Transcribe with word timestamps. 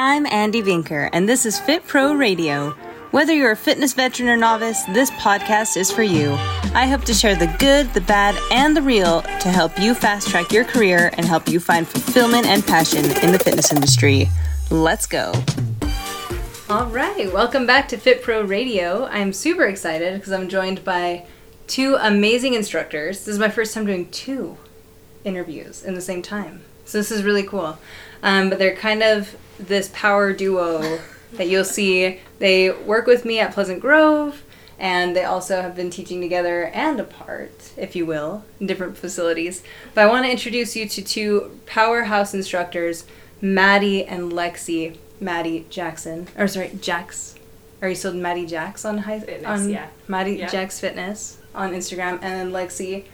I'm 0.00 0.26
Andy 0.26 0.62
Vinker, 0.62 1.10
and 1.12 1.28
this 1.28 1.44
is 1.44 1.58
Fit 1.58 1.84
Pro 1.84 2.14
Radio. 2.14 2.70
Whether 3.10 3.32
you're 3.32 3.50
a 3.50 3.56
fitness 3.56 3.94
veteran 3.94 4.28
or 4.28 4.36
novice, 4.36 4.80
this 4.84 5.10
podcast 5.10 5.76
is 5.76 5.90
for 5.90 6.04
you. 6.04 6.34
I 6.72 6.86
hope 6.86 7.02
to 7.06 7.12
share 7.12 7.34
the 7.34 7.52
good, 7.58 7.92
the 7.94 8.00
bad, 8.02 8.36
and 8.52 8.76
the 8.76 8.80
real 8.80 9.22
to 9.22 9.48
help 9.48 9.76
you 9.76 9.94
fast 9.94 10.28
track 10.28 10.52
your 10.52 10.64
career 10.64 11.10
and 11.14 11.26
help 11.26 11.48
you 11.48 11.58
find 11.58 11.84
fulfillment 11.84 12.46
and 12.46 12.64
passion 12.64 13.06
in 13.24 13.32
the 13.32 13.40
fitness 13.40 13.72
industry. 13.72 14.28
Let's 14.70 15.04
go. 15.04 15.32
All 16.70 16.86
right, 16.86 17.32
welcome 17.32 17.66
back 17.66 17.88
to 17.88 17.96
Fit 17.96 18.22
Pro 18.22 18.42
Radio. 18.42 19.06
I'm 19.06 19.32
super 19.32 19.64
excited 19.64 20.14
because 20.14 20.30
I'm 20.30 20.48
joined 20.48 20.84
by 20.84 21.26
two 21.66 21.96
amazing 21.96 22.54
instructors. 22.54 23.24
This 23.24 23.34
is 23.34 23.40
my 23.40 23.48
first 23.48 23.74
time 23.74 23.84
doing 23.84 24.08
two 24.12 24.58
interviews 25.24 25.82
in 25.82 25.96
the 25.96 26.00
same 26.00 26.22
time. 26.22 26.62
So 26.84 26.98
this 26.98 27.10
is 27.10 27.24
really 27.24 27.42
cool. 27.42 27.78
Um, 28.22 28.50
but 28.50 28.58
they're 28.58 28.76
kind 28.76 29.02
of 29.02 29.36
this 29.58 29.90
power 29.92 30.32
duo 30.32 31.00
that 31.32 31.48
you'll 31.48 31.64
see. 31.64 32.20
They 32.38 32.70
work 32.70 33.06
with 33.06 33.24
me 33.24 33.40
at 33.40 33.52
Pleasant 33.52 33.80
Grove, 33.80 34.44
and 34.78 35.14
they 35.16 35.24
also 35.24 35.60
have 35.62 35.74
been 35.74 35.90
teaching 35.90 36.20
together 36.20 36.66
and 36.66 37.00
apart, 37.00 37.72
if 37.76 37.96
you 37.96 38.06
will, 38.06 38.44
in 38.60 38.66
different 38.66 38.96
facilities. 38.96 39.62
But 39.94 40.04
I 40.04 40.08
want 40.08 40.24
to 40.26 40.30
introduce 40.30 40.76
you 40.76 40.88
to 40.88 41.02
two 41.02 41.60
powerhouse 41.66 42.32
instructors, 42.34 43.04
Maddie 43.40 44.04
and 44.04 44.32
Lexi. 44.32 44.96
Maddie 45.20 45.66
Jackson, 45.68 46.28
or 46.36 46.46
sorry, 46.46 46.70
Jax. 46.80 47.34
Are 47.82 47.88
you 47.88 47.94
still 47.96 48.12
Maddie 48.14 48.46
Jax 48.46 48.84
on 48.84 48.98
high 48.98 49.18
Fitness, 49.20 49.46
on 49.62 49.70
yeah. 49.70 49.88
Maddie 50.06 50.34
Yeah. 50.36 50.46
Jax 50.46 50.78
Fitness 50.78 51.38
on 51.54 51.72
Instagram, 51.72 52.20
and 52.22 52.22
then 52.22 52.52
Lexi 52.52 53.04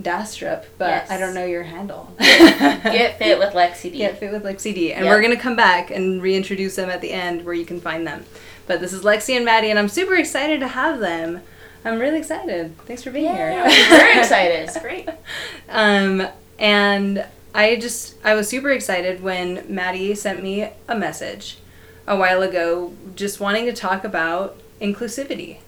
Dastrup, 0.00 0.64
but 0.78 0.88
Yes. 0.88 1.10
I 1.10 1.16
don't 1.18 1.34
know 1.34 1.44
your 1.46 1.62
handle. 1.62 2.12
Get 2.18 3.18
fit 3.18 3.38
with 3.38 3.54
Lexi 3.54 3.90
D. 3.92 3.98
Get 3.98 4.18
Fit 4.18 4.30
with 4.32 4.44
Lexi 4.44 4.74
D. 4.74 4.92
And 4.92 5.04
Yep. 5.04 5.14
we're 5.14 5.22
going 5.22 5.34
to 5.36 5.40
come 5.42 5.56
back 5.56 5.90
and 5.90 6.20
reintroduce 6.22 6.76
them 6.76 6.90
at 6.90 7.00
the 7.00 7.12
end 7.12 7.44
where 7.44 7.54
you 7.54 7.64
can 7.64 7.80
find 7.80 8.06
them. 8.06 8.24
But 8.66 8.80
this 8.80 8.92
is 8.92 9.02
Lexi 9.04 9.36
and 9.36 9.44
Maddie, 9.44 9.70
and 9.70 9.78
I'm 9.78 9.88
super 9.88 10.14
excited 10.16 10.60
to 10.60 10.68
have 10.68 10.98
them. 11.00 11.40
I'm 11.84 11.98
really 11.98 12.18
excited. 12.18 12.76
Thanks 12.80 13.02
for 13.04 13.10
being 13.10 13.26
Yeah, 13.26 13.68
here. 13.70 13.88
we're 13.90 14.18
excited. 14.20 14.68
That's 14.68 14.80
great. 14.82 15.08
um, 15.68 16.26
and 16.58 17.24
I 17.54 17.76
just, 17.76 18.16
I 18.24 18.34
was 18.34 18.48
super 18.48 18.70
excited 18.70 19.22
when 19.22 19.64
Maddie 19.72 20.14
sent 20.14 20.42
me 20.42 20.68
a 20.88 20.94
message 20.96 21.58
a 22.06 22.16
while 22.16 22.42
ago 22.42 22.92
just 23.14 23.40
wanting 23.40 23.64
to 23.66 23.72
talk 23.72 24.04
about 24.04 24.58
inclusivity. 24.80 25.58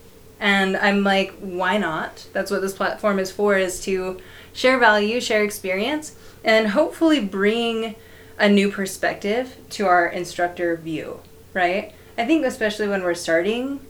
And 0.40 0.76
I'm 0.76 1.02
like, 1.02 1.32
why 1.40 1.78
not? 1.78 2.26
That's 2.32 2.50
what 2.50 2.60
this 2.60 2.74
platform 2.74 3.18
is 3.18 3.30
for, 3.30 3.56
is 3.56 3.80
to 3.82 4.20
share 4.52 4.78
value, 4.78 5.20
share 5.20 5.42
experience, 5.42 6.14
and 6.44 6.68
hopefully 6.68 7.20
bring 7.20 7.96
a 8.38 8.48
new 8.48 8.70
perspective 8.70 9.56
to 9.70 9.86
our 9.86 10.06
instructor 10.06 10.76
view, 10.76 11.20
right? 11.54 11.92
I 12.16 12.24
think 12.24 12.44
especially 12.44 12.88
when 12.88 13.02
we're 13.02 13.14
starting, 13.14 13.80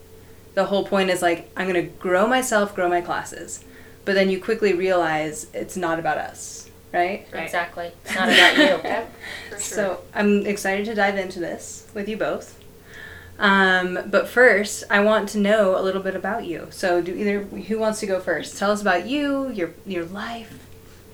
the 0.55 0.65
whole 0.67 0.87
point 0.87 1.11
is 1.11 1.23
like, 1.23 1.51
I'm 1.57 1.67
gonna 1.67 1.83
grow 1.83 2.27
myself, 2.27 2.75
grow 2.75 2.89
my 2.89 3.01
classes. 3.01 3.65
But 4.05 4.15
then 4.15 4.31
you 4.31 4.41
quickly 4.43 4.73
realize 4.73 5.49
it's 5.53 5.77
not 5.77 5.99
about 5.99 6.17
us, 6.17 6.71
right? 6.95 7.27
Right. 7.33 7.45
Exactly. 7.45 7.93
It's 8.07 8.15
not 8.15 8.29
about 8.29 8.57
you. 8.57 8.89
Yep, 8.89 9.13
for 9.51 9.51
sure. 9.51 9.61
So 9.61 10.01
I'm 10.15 10.47
excited 10.47 10.87
to 10.87 10.95
dive 10.95 11.17
into 11.19 11.41
this 11.41 11.87
with 11.95 12.09
you 12.09 12.17
both. 12.17 12.58
Um, 13.39 13.98
but 14.06 14.28
first, 14.28 14.84
I 14.91 15.00
want 15.00 15.28
to 15.31 15.39
know 15.39 15.78
a 15.78 15.83
little 15.83 16.03
bit 16.03 16.17
about 16.17 16.44
you. 16.44 16.69
So, 16.70 17.00
do 17.00 17.14
either 17.14 17.42
who 17.42 17.78
wants 17.78 18.00
to 18.00 18.06
go 18.06 18.19
first? 18.20 18.58
Tell 18.58 18.70
us 18.70 18.80
about 18.80 19.06
you, 19.06 19.50
your 19.50 19.70
your 19.86 20.05
life, 20.05 20.67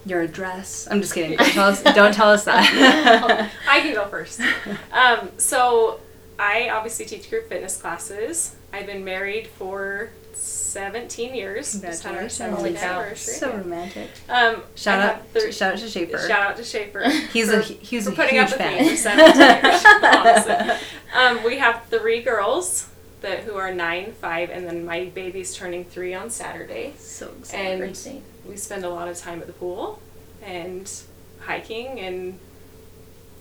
your 0.06 0.22
address. 0.22 0.89
I'm 0.91 1.00
just 1.00 1.14
kidding. 1.14 1.36
Don't 1.36 1.50
tell 1.53 1.69
us. 1.69 1.83
Don't 1.83 2.14
tell 2.14 2.31
us 2.31 2.44
that. 2.44 3.50
I 3.69 3.81
can 3.81 3.94
go 3.94 4.06
first. 4.06 4.41
Um, 4.92 5.31
so 5.39 6.00
I 6.39 6.70
obviously 6.70 7.05
teach 7.05 7.28
group 7.28 7.48
fitness 7.48 7.77
classes. 7.77 8.55
I've 8.72 8.86
been 8.86 9.05
married 9.05 9.48
for 9.48 10.11
17 10.75 11.34
years. 11.34 11.80
Just 11.80 12.03
had 12.03 12.16
our 12.16 12.22
17th 12.25 12.76
anniversary. 12.82 13.34
so 13.34 13.53
romantic. 13.56 14.10
Um, 14.28 14.62
Shout 14.75 15.00
out! 15.00 15.15
have 15.16 15.26
thir- 15.28 15.53
shout 15.53 15.75
out 15.75 15.78
to 15.78 15.88
Schaefer. 15.88 16.19
Shout 16.19 16.43
out 16.50 16.56
to 16.56 16.65
Schaefer. 16.65 17.09
He's 17.32 17.50
for, 17.50 17.60
a 17.60 17.62
he's 17.62 18.04
for 18.04 18.12
a 18.12 18.16
putting 18.16 18.34
huge 18.34 18.44
up 18.44 18.50
with 18.50 18.59
fan. 18.59 18.82
me 18.82 18.91
for 18.91 18.97
17 18.97 19.41
years. 19.41 19.84
Honestly. 20.03 20.88
Um, 21.15 21.44
we 21.44 21.59
have 21.59 21.84
three 21.88 22.22
girls 22.22 22.88
that 23.21 23.41
who 23.44 23.54
are 23.54 23.72
nine, 23.72 24.12
five, 24.21 24.50
and 24.50 24.66
then 24.66 24.84
my 24.84 25.06
baby's 25.06 25.54
turning 25.54 25.84
three 25.84 26.12
on 26.12 26.28
Saturday. 26.28 26.93
so 26.99 27.31
excited. 27.38 27.81
And 27.81 28.22
we 28.47 28.56
spend 28.56 28.84
a 28.84 28.91
lot 28.91 29.09
of 29.09 29.16
time 29.16 29.41
at 29.41 29.47
the 29.47 29.53
pool 29.54 30.03
and 30.43 30.91
hiking 31.41 32.00
and 32.00 32.38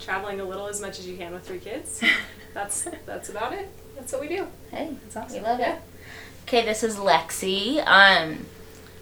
traveling 0.03 0.39
a 0.39 0.43
little 0.45 0.67
as 0.67 0.81
much 0.81 0.99
as 0.99 1.07
you 1.07 1.15
can 1.17 1.33
with 1.33 1.45
three 1.45 1.59
kids. 1.59 2.01
That's 2.53 2.87
that's 3.07 3.29
about 3.29 3.53
it. 3.53 3.67
That's 3.95 4.11
what 4.11 4.21
we 4.21 4.27
do. 4.27 4.45
Hey, 4.69 4.95
That's 5.05 5.15
awesome. 5.15 5.41
we 5.41 5.47
love 5.47 5.59
it. 5.59 5.75
Okay, 6.43 6.63
this 6.63 6.83
is 6.83 6.97
Lexi. 6.97 7.81
Um, 7.83 8.45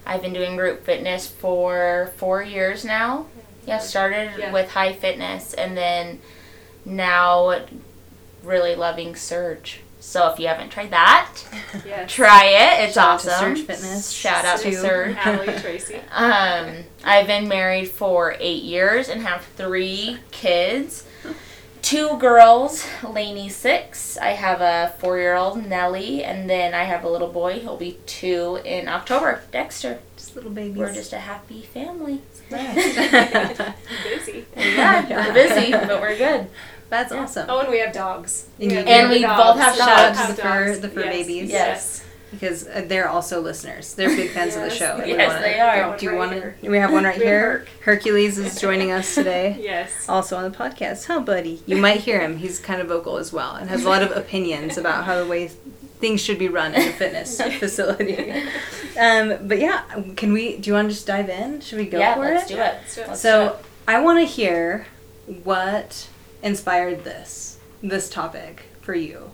I've 0.05 0.21
been 0.21 0.31
doing 0.31 0.55
group 0.55 0.85
fitness 0.85 1.27
for 1.27 2.13
four 2.15 2.41
years 2.41 2.85
now. 2.85 3.25
Yeah, 3.65 3.79
started 3.79 4.31
Yeah. 4.37 4.53
with 4.53 4.69
high 4.71 4.93
fitness 4.93 5.53
and 5.53 5.75
then 5.75 6.21
now 6.85 7.65
really 8.41 8.73
loving 8.75 9.17
Surge. 9.17 9.80
So 10.03 10.29
if 10.31 10.39
you 10.39 10.47
haven't 10.47 10.71
tried 10.71 10.89
that, 10.91 11.31
Yes. 11.85 12.11
try 12.11 12.45
it. 12.45 12.85
It's 12.85 12.95
Shout 12.95 13.07
out 13.13 13.19
to 13.21 13.31
awesome. 13.31 13.55
Surge 13.55 13.65
Fitness, 13.67 14.09
Shout 14.09 14.45
out 14.45 14.57
to 14.59 14.71
too. 14.71 14.75
Surge. 14.75 15.15
Allie 15.17 15.45
Tracy. 15.61 15.99
Um, 16.11 16.83
I've 17.03 17.27
been 17.27 17.47
married 17.47 17.87
for 17.89 18.35
eight 18.39 18.63
years 18.63 19.09
and 19.09 19.21
have 19.21 19.45
three 19.55 20.17
kids. 20.31 21.05
Two 21.83 22.17
girls, 22.17 22.85
Lainey 23.07 23.49
six. 23.49 24.17
I 24.17 24.29
have 24.31 24.61
a 24.61 24.93
four 24.99 25.17
year 25.17 25.35
old 25.35 25.65
Nellie, 25.65 26.23
and 26.23 26.49
then 26.49 26.73
I 26.73 26.83
have 26.83 27.03
a 27.03 27.09
little 27.09 27.27
boy. 27.31 27.59
He'll 27.59 27.77
be 27.77 27.97
two 28.05 28.59
in 28.65 28.87
October. 28.87 29.41
Dexter. 29.51 29.99
Just 30.15 30.35
little 30.35 30.51
babies. 30.51 30.77
We're 30.77 30.93
just 30.93 31.11
a 31.13 31.17
happy 31.19 31.61
family. 31.63 32.21
Busy. 34.03 34.45
Yeah, 34.57 35.27
we're 35.27 35.33
busy, 35.33 35.71
but 35.71 36.01
we're 36.01 36.17
good. 36.17 36.47
That's 36.91 37.11
awesome. 37.11 37.47
Oh, 37.49 37.59
and 37.61 37.69
we 37.69 37.79
have 37.79 37.93
dogs. 37.93 38.45
And 38.59 38.71
you 38.71 38.77
have. 38.77 38.87
And 38.87 39.09
we 39.09 39.21
dogs. 39.21 39.41
both 39.41 39.59
have 39.59 39.75
Shout 39.75 39.89
out 40.17 40.27
to 40.27 40.33
the 40.35 40.41
fur, 40.41 40.75
the 40.75 40.89
fur 40.89 41.01
Yes. 41.05 41.13
babies. 41.13 41.49
Yes. 41.49 42.03
because 42.31 42.67
uh, 42.67 42.83
they're 42.87 43.09
also 43.09 43.41
listeners. 43.41 43.93
They're 43.95 44.07
big 44.15 44.29
fans 44.31 44.55
of 44.55 44.61
the 44.61 44.69
show. 44.69 45.03
Yes, 45.03 45.27
wanna- 45.29 45.41
they 45.41 45.59
are. 45.59 45.97
Do 45.97 46.05
you 46.05 46.11
Right 46.11 46.17
want 46.17 46.31
here. 46.33 46.55
to? 46.63 46.69
We 46.69 46.77
have 46.77 46.93
one 46.93 47.03
right 47.11 47.15
here. 47.15 47.65
Hercules 47.81 48.37
is 48.37 48.59
joining 48.61 48.91
us 48.91 49.15
today. 49.19 49.57
Yes. 49.59 50.07
Also 50.07 50.37
on 50.37 50.49
the 50.49 50.55
podcast, 50.57 51.07
huh, 51.07 51.19
buddy? 51.21 51.63
You 51.65 51.75
might 51.77 52.01
hear 52.01 52.19
him. 52.21 52.37
He's 52.37 52.59
kind 52.59 52.79
of 52.81 52.87
vocal 52.87 53.17
as 53.17 53.33
well 53.33 53.55
and 53.55 53.69
has 53.69 53.83
a 53.83 53.89
lot 53.89 54.01
of 54.03 54.11
opinions 54.15 54.77
about 54.77 55.03
how 55.05 55.17
the 55.21 55.25
way 55.29 55.47
things 55.99 56.21
should 56.21 56.39
be 56.39 56.47
run 56.47 56.73
in 56.73 56.87
a 56.87 56.93
fitness 56.93 57.39
facility. 57.59 58.31
Um, 58.99 59.37
but 59.47 59.59
yeah, 59.59 59.83
can 60.15 60.31
we? 60.33 60.57
Do 60.57 60.69
you 60.69 60.73
want 60.73 60.87
to 60.89 60.93
just 60.95 61.07
dive 61.07 61.29
in? 61.29 61.59
Should 61.61 61.79
we 61.79 61.85
go 61.85 61.99
yeah, 61.99 62.15
for 62.15 62.21
let's 62.21 62.45
it? 62.49 62.55
do 62.55 62.55
it. 62.55 62.59
Let's 62.59 62.95
do 62.95 63.01
it. 63.01 63.07
Let's 63.09 63.21
So 63.21 63.57
I 63.87 63.99
want 64.01 64.19
to 64.19 64.25
hear 64.25 64.87
what 65.43 66.07
inspired 66.43 67.03
this 67.03 67.57
this 67.83 68.09
topic 68.09 68.63
for 68.81 68.93
you. 68.95 69.31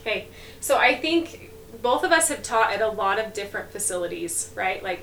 Okay, 0.00 0.28
so 0.60 0.76
I 0.76 0.94
think 0.96 1.50
both 1.82 2.02
of 2.04 2.12
us 2.12 2.28
have 2.28 2.42
taught 2.42 2.72
at 2.72 2.80
a 2.80 2.88
lot 2.88 3.18
of 3.18 3.32
different 3.34 3.70
facilities, 3.70 4.50
right? 4.54 4.82
Like 4.82 5.00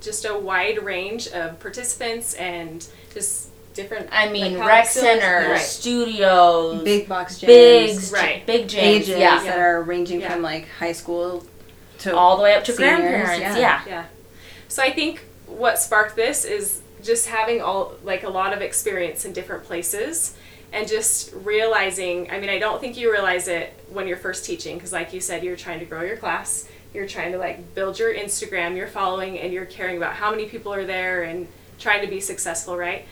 just 0.00 0.24
a 0.24 0.36
wide 0.36 0.82
range 0.82 1.28
of 1.28 1.58
participants 1.60 2.34
and 2.34 2.86
just 3.14 3.48
different. 3.74 4.08
I 4.12 4.28
mean, 4.30 4.58
like, 4.58 4.68
rec 4.68 4.86
centers, 4.86 5.48
Right. 5.50 5.58
studios, 5.60 6.82
Big 6.84 7.08
box 7.08 7.38
gyms, 7.38 7.46
big, 7.46 8.12
Right. 8.12 8.46
big 8.46 8.68
gyms, 8.68 8.78
ages 8.82 9.08
yeah. 9.18 9.42
that 9.44 9.58
are 9.58 9.82
ranging 9.82 10.20
Yeah. 10.20 10.32
from 10.32 10.42
like 10.42 10.68
high 10.78 10.92
school 10.92 11.46
to 12.00 12.14
all 12.16 12.36
the 12.36 12.42
way 12.42 12.54
up 12.54 12.64
to 12.64 12.72
Seniors, 12.72 13.00
grandparents. 13.00 13.40
yeah. 13.40 13.56
Yeah. 13.58 13.80
Yeah. 13.86 14.04
So 14.68 14.82
I 14.82 14.92
think 14.92 15.20
what 15.46 15.78
sparked 15.78 16.16
this 16.16 16.44
is 16.44 16.80
just 17.02 17.26
having 17.26 17.60
all 17.60 17.94
like 18.04 18.22
a 18.22 18.28
lot 18.28 18.52
of 18.52 18.62
experience 18.62 19.24
in 19.24 19.32
different 19.32 19.64
places 19.64 20.36
and 20.72 20.88
just 20.88 21.32
realizing, 21.34 22.30
I 22.30 22.40
mean, 22.40 22.48
I 22.48 22.58
don't 22.58 22.80
think 22.80 22.96
you 22.96 23.12
realize 23.12 23.46
it 23.48 23.78
when 23.90 24.08
you're 24.08 24.16
first 24.16 24.44
teaching 24.44 24.76
because 24.76 24.92
like 24.92 25.12
you 25.12 25.20
said 25.20 25.44
you're 25.44 25.56
trying 25.56 25.80
to 25.80 25.84
grow 25.84 26.02
your 26.02 26.16
class, 26.16 26.68
you're 26.94 27.06
trying 27.06 27.32
to 27.32 27.38
like 27.38 27.74
build 27.74 27.98
your 27.98 28.14
Instagram, 28.14 28.76
you're 28.76 28.86
following 28.86 29.38
and 29.38 29.52
you're 29.52 29.66
caring 29.66 29.96
about 29.96 30.14
how 30.14 30.30
many 30.30 30.46
people 30.46 30.72
are 30.72 30.86
there 30.86 31.24
and 31.24 31.46
trying 31.78 32.02
to 32.02 32.08
be 32.08 32.20
successful, 32.20 32.76
right? 32.76 33.06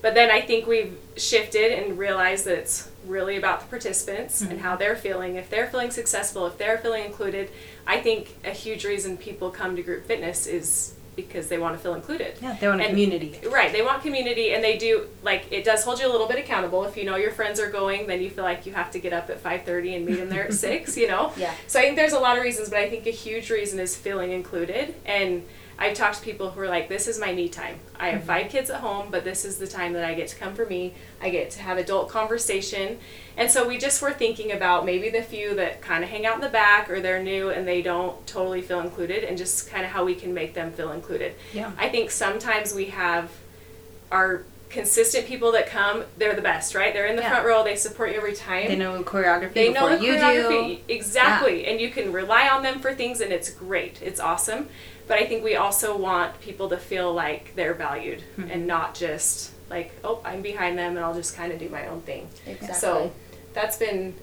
But 0.00 0.14
then 0.14 0.30
I 0.30 0.40
think 0.40 0.66
we've 0.66 0.96
shifted 1.16 1.72
and 1.72 1.98
realized 1.98 2.44
that 2.44 2.58
it's 2.58 2.90
really 3.04 3.36
about 3.36 3.60
the 3.60 3.66
participants 3.66 4.42
and 4.42 4.50
mm-hmm. 4.50 4.60
how 4.60 4.76
they're 4.76 4.94
feeling. 4.94 5.36
If 5.36 5.50
they're 5.50 5.66
feeling 5.66 5.90
successful, 5.90 6.46
if 6.46 6.56
they're 6.56 6.78
feeling 6.78 7.04
included, 7.04 7.50
I 7.86 8.00
think 8.00 8.36
a 8.44 8.50
huge 8.50 8.84
reason 8.84 9.16
people 9.16 9.50
come 9.50 9.74
to 9.76 9.82
group 9.82 10.06
fitness 10.06 10.46
is 10.46 10.94
because 11.26 11.48
they 11.48 11.58
want 11.58 11.76
to 11.76 11.82
feel 11.82 11.94
included. 11.94 12.38
yeah 12.40 12.56
they 12.60 12.68
want 12.68 12.80
a 12.80 12.84
And- 12.84 12.90
community. 12.92 13.30
Right, 13.58 13.70
they 13.72 13.82
want 13.82 14.02
community 14.02 14.52
and 14.54 14.62
they 14.62 14.78
do 14.78 15.06
like 15.22 15.42
it 15.50 15.64
does 15.64 15.84
hold 15.84 16.00
you 16.00 16.06
a 16.06 16.12
little 16.14 16.28
bit 16.28 16.38
accountable. 16.38 16.84
If 16.84 16.96
you 16.96 17.04
know 17.04 17.16
your 17.16 17.32
friends 17.32 17.58
are 17.60 17.70
going, 17.70 18.06
then 18.06 18.20
you 18.22 18.30
feel 18.30 18.44
like 18.44 18.64
you 18.66 18.72
have 18.72 18.90
to 18.92 18.98
get 18.98 19.12
up 19.12 19.28
at 19.30 19.42
5:30 19.42 19.96
and 19.96 20.06
meet 20.06 20.16
them 20.18 20.28
there 20.28 20.44
at 20.46 20.54
6, 20.68 20.96
you 20.96 21.08
know. 21.08 21.32
Yeah. 21.36 21.52
So 21.66 21.78
I 21.80 21.82
think 21.82 21.96
there's 21.96 22.12
a 22.12 22.18
lot 22.20 22.36
of 22.38 22.42
reasons, 22.42 22.68
but 22.70 22.78
I 22.78 22.88
think 22.88 23.06
a 23.06 23.10
huge 23.26 23.50
reason 23.50 23.78
is 23.80 23.96
feeling 23.96 24.30
included 24.32 24.94
and 25.04 25.42
I've 25.80 25.94
talked 25.94 26.16
to 26.16 26.22
people 26.22 26.50
who 26.50 26.60
are 26.60 26.68
like, 26.68 26.88
this 26.88 27.06
is 27.06 27.20
my 27.20 27.32
me 27.32 27.48
time. 27.48 27.78
I 27.98 28.08
have 28.08 28.20
mm-hmm. 28.20 28.26
five 28.26 28.50
kids 28.50 28.68
at 28.68 28.80
home, 28.80 29.08
but 29.10 29.22
this 29.22 29.44
is 29.44 29.58
the 29.58 29.66
time 29.66 29.92
that 29.92 30.04
I 30.04 30.14
get 30.14 30.26
to 30.28 30.36
come 30.36 30.54
for 30.54 30.66
me. 30.66 30.94
I 31.22 31.30
get 31.30 31.50
to 31.52 31.60
have 31.60 31.78
adult 31.78 32.08
conversation. 32.08 32.98
And 33.36 33.48
so 33.48 33.66
we 33.66 33.78
just 33.78 34.02
were 34.02 34.12
thinking 34.12 34.50
about 34.50 34.84
maybe 34.84 35.08
the 35.08 35.22
few 35.22 35.54
that 35.54 35.80
kind 35.80 36.02
of 36.02 36.10
hang 36.10 36.26
out 36.26 36.34
in 36.34 36.40
the 36.40 36.48
back 36.48 36.90
or 36.90 37.00
they're 37.00 37.22
new 37.22 37.50
and 37.50 37.66
they 37.66 37.80
don't 37.80 38.26
totally 38.26 38.60
feel 38.60 38.80
included 38.80 39.22
and 39.22 39.38
just 39.38 39.70
kind 39.70 39.84
of 39.84 39.92
how 39.92 40.04
we 40.04 40.16
can 40.16 40.34
make 40.34 40.54
them 40.54 40.72
feel 40.72 40.90
included. 40.90 41.34
Yeah. 41.52 41.70
I 41.78 41.88
think 41.88 42.10
sometimes 42.10 42.74
we 42.74 42.86
have 42.86 43.30
our 44.10 44.42
consistent 44.70 45.26
people 45.26 45.52
that 45.52 45.66
come, 45.66 46.04
they're 46.18 46.34
the 46.34 46.42
best, 46.42 46.74
right? 46.74 46.92
They're 46.92 47.06
in 47.06 47.16
the 47.16 47.22
Yeah. 47.22 47.30
front 47.30 47.46
row, 47.46 47.64
they 47.64 47.76
support 47.76 48.10
you 48.10 48.16
every 48.16 48.34
time. 48.34 48.68
They 48.68 48.76
know 48.76 49.02
choreography 49.02 49.54
They 49.54 49.72
know 49.72 49.96
the 49.96 50.04
you 50.04 50.12
choreography 50.12 50.80
exactly, 50.88 51.66
and 51.66 51.80
you 51.80 51.88
can 51.88 52.12
rely 52.12 52.48
on 52.48 52.62
them 52.62 52.80
for 52.80 52.92
things, 52.94 53.20
and 53.20 53.32
it's 53.32 53.48
great. 53.48 54.00
It's 54.02 54.20
awesome. 54.20 54.68
But 55.08 55.18
I 55.18 55.26
think 55.26 55.42
we 55.42 55.56
also 55.56 55.96
want 55.96 56.38
people 56.40 56.68
to 56.68 56.76
feel 56.76 57.12
like 57.12 57.54
they're 57.56 57.74
valued 57.74 58.22
Mm-hmm. 58.36 58.50
and 58.50 58.66
not 58.66 58.94
just 58.94 59.52
like, 59.70 59.92
oh, 60.04 60.20
I'm 60.24 60.42
behind 60.42 60.78
them, 60.78 60.96
and 60.96 61.04
I'll 61.04 61.14
just 61.14 61.34
kind 61.36 61.52
of 61.52 61.58
do 61.58 61.68
my 61.68 61.86
own 61.88 62.00
thing. 62.02 62.28
Exactly. 62.46 62.78
So 62.78 63.12
that's 63.54 63.76
been, 63.76 64.14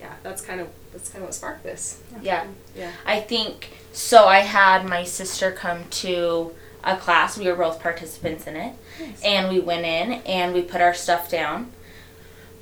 yeah, 0.00 0.14
that's 0.22 0.42
kind 0.42 0.60
of 0.60 0.68
that's 0.92 1.08
kind 1.08 1.22
of 1.22 1.28
what 1.28 1.34
sparked 1.34 1.62
this. 1.62 2.02
yeah. 2.22 2.46
Yeah. 2.76 2.90
I 3.06 3.20
think 3.20 3.68
so. 3.92 4.26
I 4.26 4.40
had 4.40 4.84
my 4.88 5.04
sister 5.04 5.52
come 5.52 5.84
to 5.90 6.52
a 6.82 6.96
class. 6.96 7.38
We 7.38 7.46
were 7.46 7.54
both 7.56 7.80
participants 7.80 8.46
in 8.46 8.56
it, 8.56 8.74
and 9.24 9.48
we 9.48 9.60
went 9.60 9.84
in 9.86 10.14
and 10.26 10.52
we 10.54 10.62
put 10.62 10.80
our 10.80 10.94
stuff 10.94 11.30
down. 11.30 11.70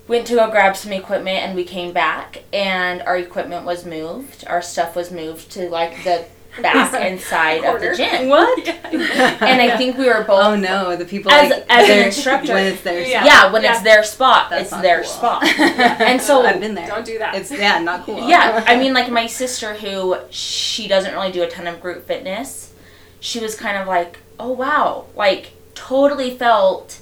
Went 0.09 0.27
to 0.29 0.35
go 0.37 0.51
grab 0.51 0.77
some 0.77 0.93
equipment, 0.93 1.39
and 1.39 1.55
we 1.57 1.65
came 1.65 1.93
back, 1.93 2.43
and 2.53 3.01
our 3.03 3.17
equipment 3.17 3.65
was 3.67 3.85
moved. 3.85 4.45
Our 4.47 4.63
stuff 4.63 4.97
was 4.97 5.11
moved 5.11 5.51
to 5.53 5.69
like 5.71 6.03
the 6.05 6.25
back 6.63 6.95
inside 7.11 7.65
of 7.65 7.81
the 7.81 7.95
gym. 7.97 8.29
What? 8.29 8.69
And 8.69 9.61
I 9.63 9.77
think 9.77 9.97
we 9.99 10.07
were 10.07 10.25
both. 10.25 10.45
Oh 10.45 10.57
no, 10.57 10.97
the 10.97 11.05
people 11.05 11.31
As- 11.33 11.51
like, 11.51 11.67
as 11.69 11.83
an 11.85 11.89
their- 11.97 12.07
instructor. 12.07 12.55
when 12.55 12.67
it's 12.73 12.83
their 12.83 13.01
Yeah. 13.01 13.25
yeah, 13.25 13.53
when 13.53 13.63
Yeah. 13.63 13.73
it's 13.75 13.83
their 13.83 14.03
spot, 14.05 14.51
That's 14.51 14.73
it's 14.73 14.81
their 14.83 15.03
cool. 15.03 15.11
spot. 15.11 15.45
And 15.59 16.21
so 16.21 16.45
I've 16.45 16.61
been 16.61 16.75
there. 16.75 16.87
Don't 16.87 17.05
do 17.05 17.19
that. 17.19 17.35
It's 17.35 17.51
yeah, 17.51 17.79
not 17.81 18.05
cool. 18.05 18.29
yeah, 18.29 18.65
I 18.67 18.77
mean, 18.77 18.93
like 18.95 19.11
my 19.11 19.27
sister, 19.27 19.75
who 19.75 20.17
she 20.31 20.89
doesn't 20.89 21.13
really 21.13 21.33
do 21.33 21.43
a 21.43 21.49
ton 21.49 21.67
of 21.67 21.81
group 21.81 22.07
fitness, 22.07 22.73
she 23.21 23.41
was 23.41 23.55
kind 23.55 23.77
of 23.77 23.87
like, 23.89 24.19
oh 24.39 24.53
wow, 24.53 25.07
like 25.17 25.53
totally 25.75 26.37
felt 26.37 27.01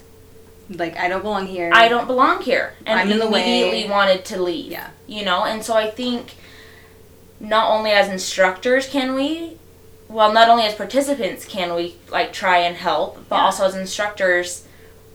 like 0.68 0.96
I 0.98 1.08
don't 1.08 1.22
belong 1.22 1.46
here. 1.46 1.70
I 1.72 1.88
don't 1.88 2.06
belong 2.06 2.42
here, 2.42 2.74
and 2.84 2.98
I'm 2.98 3.10
in 3.10 3.18
the 3.18 3.28
way. 3.28 3.42
immediately 3.62 3.90
wanted 3.90 4.24
to 4.26 4.42
leave. 4.42 4.72
Yeah. 4.72 4.90
you 5.06 5.24
know, 5.24 5.44
and 5.44 5.62
so 5.64 5.74
I 5.74 5.88
think 5.90 6.34
not 7.40 7.70
only 7.70 7.90
as 7.90 8.08
instructors 8.08 8.86
can 8.88 9.14
we, 9.14 9.56
well, 10.08 10.32
not 10.32 10.48
only 10.48 10.64
as 10.64 10.74
participants 10.74 11.44
can 11.44 11.74
we 11.74 11.96
like 12.10 12.32
try 12.32 12.58
and 12.58 12.76
help, 12.76 13.28
but 13.28 13.36
Yeah. 13.36 13.42
also 13.44 13.64
as 13.66 13.74
instructors, 13.74 14.64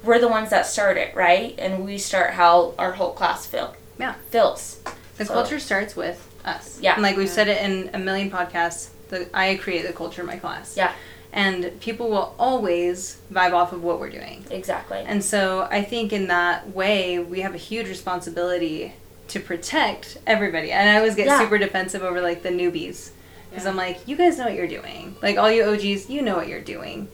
we're 0.03 0.19
the 0.19 0.27
ones 0.27 0.49
that 0.49 0.65
start 0.65 0.97
it, 0.97 1.15
right? 1.15 1.55
And 1.57 1.85
we 1.85 1.97
start 1.97 2.33
how 2.33 2.73
our 2.77 2.93
whole 2.93 3.11
class 3.13 3.45
feel 3.45 3.75
Yeah. 3.99 4.15
feels. 4.29 4.77
The 5.17 5.25
So- 5.25 5.33
culture 5.33 5.59
starts 5.59 5.95
with 5.95 6.27
us. 6.43 6.77
Yeah. 6.81 6.93
And 6.93 7.03
like 7.03 7.15
we've 7.17 7.29
said 7.29 7.47
it 7.47 7.61
in 7.61 7.89
a 7.93 7.99
million 7.99 8.29
podcasts, 8.31 8.87
that 9.09 9.29
I 9.33 9.55
create 9.55 9.85
the 9.85 9.93
culture 9.93 10.21
in 10.21 10.27
my 10.27 10.37
class. 10.37 10.73
Yeah. 10.75 10.91
And 11.33 11.79
people 11.81 12.09
will 12.09 12.33
always 12.39 13.17
vibe 13.31 13.53
off 13.53 13.71
of 13.73 13.83
what 13.83 13.99
we're 13.99 14.09
doing. 14.09 14.45
Exactly. 14.49 15.03
And 15.05 15.23
so 15.23 15.67
I 15.69 15.81
think 15.83 16.11
in 16.11 16.27
that 16.27 16.73
way, 16.75 17.19
we 17.19 17.41
have 17.41 17.53
a 17.53 17.57
huge 17.57 17.87
responsibility 17.87 18.93
to 19.31 19.39
protect 19.39 20.17
everybody. 20.27 20.71
And 20.71 20.89
I 20.89 20.97
always 20.97 21.15
get 21.15 21.25
Yeah. 21.27 21.39
super 21.39 21.57
defensive 21.57 22.03
over 22.03 22.21
like 22.21 22.43
the 22.43 22.49
newbies. 22.49 23.09
Because 23.49 23.65
Yeah. 23.65 23.69
I'm 23.71 23.75
like, 23.77 24.07
you 24.07 24.15
guys 24.15 24.37
know 24.37 24.45
what 24.45 24.53
you're 24.53 24.67
doing. 24.67 25.15
Like 25.21 25.37
all 25.37 25.51
you 25.51 25.63
OGs, 25.63 26.09
you 26.09 26.21
know 26.21 26.35
what 26.35 26.47
you're 26.47 26.61
doing. 26.61 27.07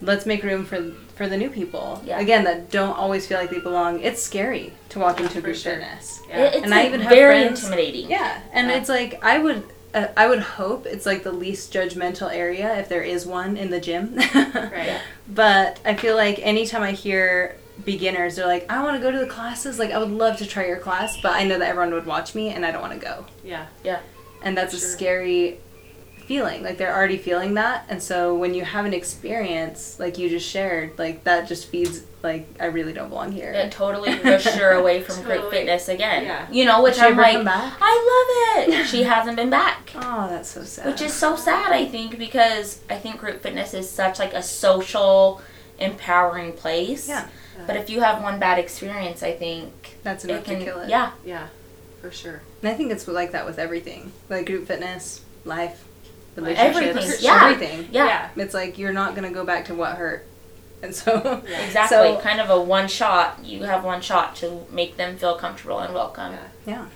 Let's 0.00 0.26
make 0.26 0.42
room 0.42 0.64
for 0.64 0.92
for 1.14 1.28
the 1.28 1.36
new 1.36 1.50
people. 1.50 2.02
Yeah. 2.04 2.18
Again, 2.18 2.44
that 2.44 2.70
don't 2.70 2.96
always 2.98 3.26
feel 3.26 3.38
like 3.38 3.50
they 3.50 3.60
belong. 3.60 4.00
It's 4.00 4.20
scary 4.22 4.72
to 4.88 4.98
walk 4.98 5.20
into 5.20 5.34
for 5.34 5.40
group 5.42 5.56
sure. 5.56 5.72
fitness. 5.74 6.20
Yeah. 6.28 6.44
It's 6.46 6.64
And 6.64 6.74
I 6.74 6.86
even 6.86 7.00
have 7.02 7.10
very 7.12 7.42
friends- 7.42 7.62
intimidating. 7.62 8.10
Yeah, 8.10 8.40
and 8.52 8.68
Yeah. 8.70 8.76
it's 8.78 8.88
like 8.88 9.18
I 9.22 9.38
would, 9.38 9.62
uh, 9.94 10.06
I 10.16 10.26
would 10.26 10.40
hope 10.40 10.86
it's 10.86 11.04
like 11.06 11.22
the 11.22 11.30
least 11.32 11.72
judgmental 11.72 12.34
area 12.34 12.74
if 12.78 12.88
there 12.88 13.02
is 13.02 13.26
one 13.26 13.56
in 13.58 13.70
the 13.70 13.78
gym. 13.80 14.18
Right. 14.54 15.00
But 15.28 15.78
I 15.84 15.94
feel 15.94 16.16
like 16.16 16.40
anytime 16.42 16.82
I 16.82 16.92
hear 16.92 17.56
beginners, 17.84 18.36
they're 18.36 18.46
like, 18.46 18.70
I 18.70 18.82
want 18.82 18.96
to 18.96 19.02
go 19.02 19.10
to 19.10 19.18
the 19.18 19.26
classes. 19.26 19.78
Like 19.78 19.90
I 19.90 19.98
would 19.98 20.10
love 20.10 20.36
to 20.38 20.46
try 20.46 20.66
your 20.66 20.78
class, 20.78 21.20
but 21.20 21.32
I 21.32 21.44
know 21.44 21.58
that 21.58 21.68
everyone 21.68 21.92
would 21.94 22.06
watch 22.06 22.34
me, 22.34 22.50
and 22.50 22.64
I 22.64 22.70
don't 22.70 22.82
want 22.82 22.94
to 22.94 22.98
go. 22.98 23.26
Yeah. 23.44 23.66
Yeah. 23.84 24.00
And 24.42 24.56
that's 24.56 24.74
a 24.74 24.78
scary 24.78 25.58
feeling. 26.26 26.62
Like 26.62 26.78
they're 26.78 26.94
already 26.94 27.18
feeling 27.18 27.54
that, 27.54 27.86
and 27.88 28.02
so 28.02 28.34
when 28.36 28.54
you 28.54 28.64
have 28.64 28.84
an 28.84 28.94
experience 28.94 29.98
like 29.98 30.18
you 30.18 30.28
just 30.28 30.48
shared, 30.48 30.98
like 30.98 31.24
that 31.24 31.48
just 31.48 31.66
feeds 31.68 32.02
like 32.22 32.46
I 32.60 32.66
really 32.66 32.92
don't 32.92 33.08
belong 33.08 33.32
here. 33.32 33.52
It 33.52 33.72
totally 33.72 34.16
pushed 34.16 34.46
her 34.48 34.70
away 34.72 35.02
from 35.02 35.16
group 35.24 35.36
Totally. 35.42 35.50
fitness 35.50 35.88
again. 35.88 36.24
Yeah. 36.24 36.46
You 36.50 36.64
know, 36.64 36.82
which 36.82 36.98
I'm 37.00 37.12
ever 37.18 37.22
like. 37.22 37.46
I 37.46 38.64
love 38.66 38.68
it. 38.68 38.86
She 38.86 39.02
hasn't 39.14 39.36
been 39.36 39.50
back. 39.50 39.90
Oh, 39.96 40.28
that's 40.28 40.48
so 40.48 40.62
sad. 40.62 40.86
Which 40.86 41.02
is 41.02 41.12
so 41.12 41.34
sad, 41.36 41.72
I 41.72 41.86
think, 41.86 42.18
because 42.18 42.80
I 42.88 42.96
think 42.96 43.18
group 43.18 43.42
fitness 43.42 43.74
is 43.74 43.90
such 43.90 44.18
like 44.20 44.34
a 44.34 44.42
social, 44.42 45.42
empowering 45.78 46.52
place. 46.52 47.08
Yeah. 47.08 47.28
But 47.66 47.76
if 47.76 47.90
you 47.90 48.00
have 48.00 48.22
one 48.22 48.38
bad 48.38 48.58
experience, 48.58 49.22
I 49.22 49.32
think 49.32 49.96
that's 50.02 50.24
it 50.24 50.30
enough 50.30 50.44
can. 50.44 50.58
to 50.58 50.64
kill 50.64 50.80
it. 50.80 50.88
Yeah. 50.88 51.12
Yeah. 51.24 51.48
For 52.00 52.10
sure. 52.10 52.42
And 52.62 52.70
I 52.70 52.74
think 52.74 52.90
it's 52.90 53.06
like 53.06 53.32
that 53.32 53.46
with 53.46 53.58
everything, 53.58 54.12
like 54.28 54.46
group 54.46 54.66
fitness, 54.66 55.22
life, 55.44 55.84
relationships, 56.36 56.78
Everything. 56.94 57.16
Yeah. 57.24 57.48
everything. 57.50 57.88
Yeah. 57.92 58.28
It's 58.36 58.54
like 58.54 58.78
you're 58.78 58.92
not 58.92 59.14
gonna 59.14 59.30
go 59.30 59.44
back 59.44 59.66
to 59.66 59.74
what 59.74 59.96
hurt, 59.96 60.26
and 60.82 60.94
so 60.94 61.42
Yeah. 61.48 61.58
Exactly. 61.66 61.96
So- 61.96 62.20
kind 62.20 62.40
of 62.40 62.50
a 62.50 62.60
one 62.60 62.88
shot. 62.88 63.44
You 63.44 63.62
have 63.64 63.84
one 63.84 64.00
shot 64.00 64.34
to 64.36 64.66
make 64.70 64.96
them 64.96 65.16
feel 65.16 65.36
comfortable 65.36 65.78
and 65.78 65.94
welcome. 65.94 66.32
Yeah. 66.32 66.48
yeah. 66.66 66.86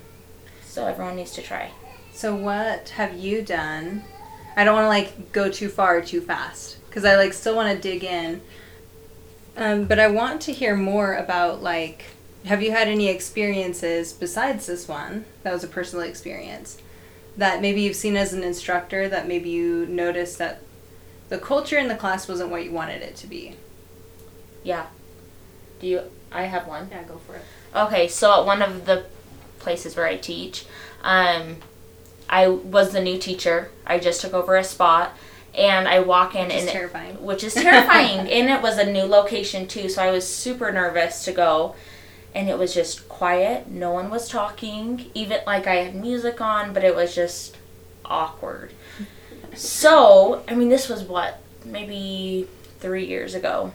So 0.65 0.87
everyone 0.87 1.17
needs 1.17 1.33
to 1.33 1.43
try. 1.43 1.71
So 2.13 2.35
what 2.35 2.89
have 2.91 3.15
you 3.17 3.43
done? 3.43 4.03
I 4.57 4.65
don't 4.65 4.75
want 4.75 4.85
to 4.87 4.89
like 4.89 5.33
go 5.33 5.51
too 5.51 5.69
far 5.69 6.01
too 6.01 6.21
fast 6.21 6.79
because 6.87 7.05
I 7.05 7.17
like 7.17 7.33
still 7.35 7.55
want 7.55 7.75
to 7.75 7.81
dig 7.81 8.03
in. 8.05 8.41
Um, 9.57 9.85
but 9.85 9.99
I 9.99 10.09
want 10.09 10.43
to 10.43 10.53
hear 10.53 10.77
more 10.77 11.15
about 11.15 11.63
like, 11.63 12.05
have 12.45 12.63
you 12.63 12.73
had 12.73 12.89
any 12.89 13.09
experiences 13.09 14.13
besides 14.13 14.67
this 14.67 14.87
one 14.87 15.25
that 15.43 15.53
was 15.53 15.65
a 15.65 15.69
personal 15.69 16.05
experience 16.05 16.79
that 17.37 17.61
maybe 17.61 17.83
you've 17.83 17.97
seen 17.97 18.17
as 18.17 18.33
an 18.33 18.43
instructor 18.43 19.09
that 19.09 19.27
maybe 19.29 19.51
you 19.51 19.87
noticed 19.87 20.39
that 20.39 20.63
the 21.29 21.39
culture 21.39 21.79
in 21.79 21.89
the 21.89 21.95
class 21.95 22.29
wasn't 22.29 22.51
what 22.51 22.65
you 22.65 22.71
wanted 22.71 23.03
it 23.03 23.17
to 23.17 23.27
be. 23.27 23.57
Yeah. 24.63 24.87
Do 25.81 25.87
you? 25.87 26.03
I 26.33 26.43
have 26.43 26.67
one. 26.67 26.89
Yeah. 26.91 27.03
Go 27.05 27.19
for 27.19 27.37
it. 27.37 27.43
Okay, 27.75 28.09
so 28.09 28.41
at 28.41 28.47
one 28.47 28.63
of 28.63 28.87
the 28.87 29.07
places 29.59 29.97
where 29.97 30.07
I 30.07 30.17
teach, 30.17 30.65
um, 31.03 31.57
I 32.29 32.49
was 32.49 32.93
the 32.93 33.03
new 33.03 33.19
teacher. 33.19 33.71
I 33.87 33.99
just 33.99 34.21
took 34.21 34.33
over 34.33 34.57
a 34.57 34.65
spot, 34.65 35.17
and 35.57 35.89
I 35.89 36.01
walk 36.01 36.35
in 36.35 36.49
Which 36.49 36.57
and 36.57 36.69
terrifying. 36.69 37.23
which 37.23 37.43
is 37.43 37.55
terrifying. 37.55 38.21
and 38.31 38.51
it 38.51 38.63
was 38.63 38.79
a 38.79 38.91
new 38.91 39.05
location 39.05 39.67
too, 39.67 39.89
so 39.89 40.03
I 40.03 40.11
was 40.11 40.27
super 40.29 40.71
nervous 40.71 41.25
to 41.25 41.33
go. 41.33 41.75
And 42.35 42.51
it 42.51 42.59
was 42.59 42.75
just 42.75 43.09
quiet. 43.09 43.69
No 43.69 43.93
one 43.93 44.11
was 44.11 44.29
talking. 44.29 45.11
Even 45.15 45.41
like 45.47 45.67
I 45.67 45.77
had 45.77 45.95
music 45.95 46.41
on, 46.43 46.75
but 46.75 46.85
it 46.85 46.95
was 46.95 47.15
just 47.15 47.57
awkward. 48.05 48.73
So, 49.55 50.45
I 50.47 50.55
mean, 50.55 50.69
this 50.69 50.89
was 50.91 51.03
what 51.03 51.41
maybe 51.65 52.47
three 52.79 53.07
years 53.07 53.35
ago. 53.35 53.73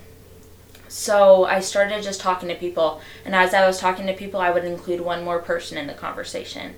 So 0.88 1.46
I 1.46 1.62
started 1.62 2.04
just 2.04 2.22
talking 2.22 2.50
to 2.50 2.56
people, 2.56 3.02
and 3.26 3.34
as 3.34 3.54
I 3.54 3.66
was 3.66 3.80
talking 3.80 4.06
to 4.08 4.14
people, 4.14 4.40
I 4.40 4.52
would 4.52 4.66
include 4.66 5.02
one 5.02 5.24
more 5.24 5.40
person 5.40 5.78
in 5.78 5.88
the 5.88 5.94
conversation, 5.94 6.76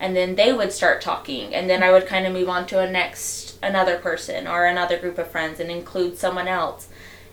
and 0.00 0.16
then 0.16 0.34
they 0.34 0.52
would 0.52 0.72
start 0.72 1.00
talking, 1.00 1.54
and 1.54 1.70
then 1.70 1.80
I 1.82 1.92
would 1.92 2.06
kind 2.06 2.26
of 2.26 2.32
move 2.32 2.48
on 2.48 2.66
to 2.66 2.80
a 2.80 2.90
next 2.90 3.51
another 3.62 3.96
person 3.98 4.46
or 4.46 4.66
another 4.66 4.98
group 4.98 5.18
of 5.18 5.28
friends 5.30 5.60
and 5.60 5.70
include 5.70 6.18
someone 6.18 6.48
else. 6.48 6.88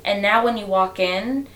And 0.05 0.21
now 0.21 0.43
when 0.43 0.57
you 0.57 0.65
walk 0.65 0.99
in, 0.99 1.47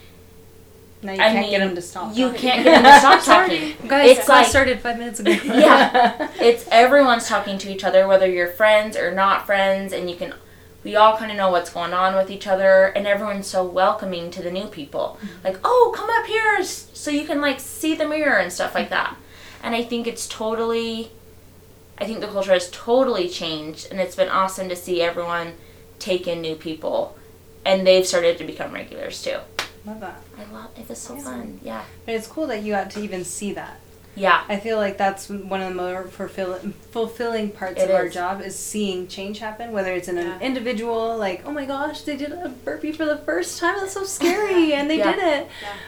Now 1.01 1.13
you 1.13 1.21
I 1.21 1.27
can't 1.29 1.39
mean, 1.41 1.49
get 1.51 1.59
them 1.59 1.75
to 1.75 1.81
stop. 1.81 2.15
you 2.15 2.27
talking. 2.27 2.41
can't 2.41 2.63
get 2.63 2.81
them 2.81 2.91
to 2.93 2.99
stop 3.23 3.23
talking. 3.23 3.75
Guys, 3.87 4.17
It's 4.17 4.27
like- 4.27 4.47
started 4.47 4.79
five 4.81 4.97
minutes 4.97 5.19
ago. 5.19 5.31
Yeah. 5.43 6.29
it's 6.39 6.67
everyone's 6.71 7.27
talking 7.27 7.57
to 7.59 7.71
each 7.71 7.83
other, 7.83 8.07
whether 8.07 8.27
you're 8.27 8.47
friends 8.47 8.97
or 8.97 9.11
not 9.11 9.45
friends, 9.45 9.93
and 9.93 10.09
you 10.09 10.15
can. 10.15 10.33
We 10.83 10.97
all 10.97 11.15
kind 11.15 11.31
of 11.31 11.37
know 11.37 11.49
what's 11.49 11.69
going 11.69 11.93
on 11.93 12.13
with 12.13 12.29
each 12.29 12.45
other, 12.45 12.87
and 12.87 13.07
everyone's 13.07 13.47
so 13.47 13.63
welcoming 13.63 14.29
to 14.31 14.41
the 14.41 14.51
new 14.51 14.67
people. 14.67 15.17
Mm-hmm. 15.23 15.45
Like, 15.45 15.57
oh, 15.63 15.93
come 15.95 16.09
up 16.09 16.25
here 16.25 16.61
so 16.63 17.09
you 17.09 17.25
can 17.25 17.39
like 17.39 17.61
see 17.61 17.95
the 17.95 18.05
mirror 18.05 18.37
and 18.37 18.51
stuff 18.51 18.75
like 18.75 18.89
that. 18.89 19.15
And 19.61 19.73
I 19.75 19.83
think 19.83 20.07
it's 20.07 20.27
totally. 20.27 21.11
I 21.97 22.05
think 22.05 22.19
the 22.21 22.27
culture 22.27 22.53
has 22.53 22.69
totally 22.71 23.29
changed, 23.29 23.87
and 23.91 23.99
it's 23.99 24.15
been 24.15 24.29
awesome 24.29 24.69
to 24.69 24.75
see 24.75 25.01
everyone 25.01 25.53
take 25.99 26.27
in 26.27 26.41
new 26.41 26.55
people, 26.55 27.17
and 27.65 27.85
they've 27.85 28.05
started 28.05 28.37
to 28.39 28.43
become 28.43 28.73
regulars 28.73 29.21
too. 29.21 29.37
Love 29.85 29.99
that. 29.99 30.21
I 30.37 30.51
love 30.53 30.69
it. 30.77 30.87
Was 30.89 30.97
so 30.99 31.15
Yeah. 31.15 31.23
fun. 31.23 31.59
Yeah. 31.63 31.83
But 32.05 32.15
it's 32.15 32.27
cool 32.27 32.47
that 32.47 32.61
you 32.63 32.73
got 32.73 32.89
to 32.91 33.01
even 33.01 33.23
see 33.25 33.53
that. 33.53 33.79
Yeah. 34.15 34.43
I 34.47 34.57
feel 34.57 34.77
like 34.77 34.97
that's 34.97 35.27
one 35.29 35.61
of 35.61 35.69
the 35.69 35.75
more 35.75 36.03
fulfill- 36.05 36.59
fulfilling 36.91 37.49
parts 37.49 37.81
It 37.81 37.89
of 37.89 37.95
our 37.95 38.07
job 38.09 38.41
is 38.41 38.57
seeing 38.57 39.07
change 39.07 39.39
happen, 39.39 39.71
whether 39.71 39.91
it's 39.91 40.07
in 40.07 40.17
an 40.19 40.39
individual, 40.41 41.17
like, 41.17 41.43
oh 41.45 41.51
my 41.51 41.65
gosh, 41.65 42.01
they 42.01 42.15
did 42.15 42.31
a 42.31 42.49
burpee 42.49 42.91
for 42.91 43.05
the 43.05 43.17
first 43.17 43.59
time, 43.59 43.75
that's 43.79 43.93
so 43.93 44.03
scary, 44.03 44.73
and 44.77 44.89
they 44.89 44.99
Yeah. 44.99 45.11
did 45.15 45.23
it. 45.23 45.47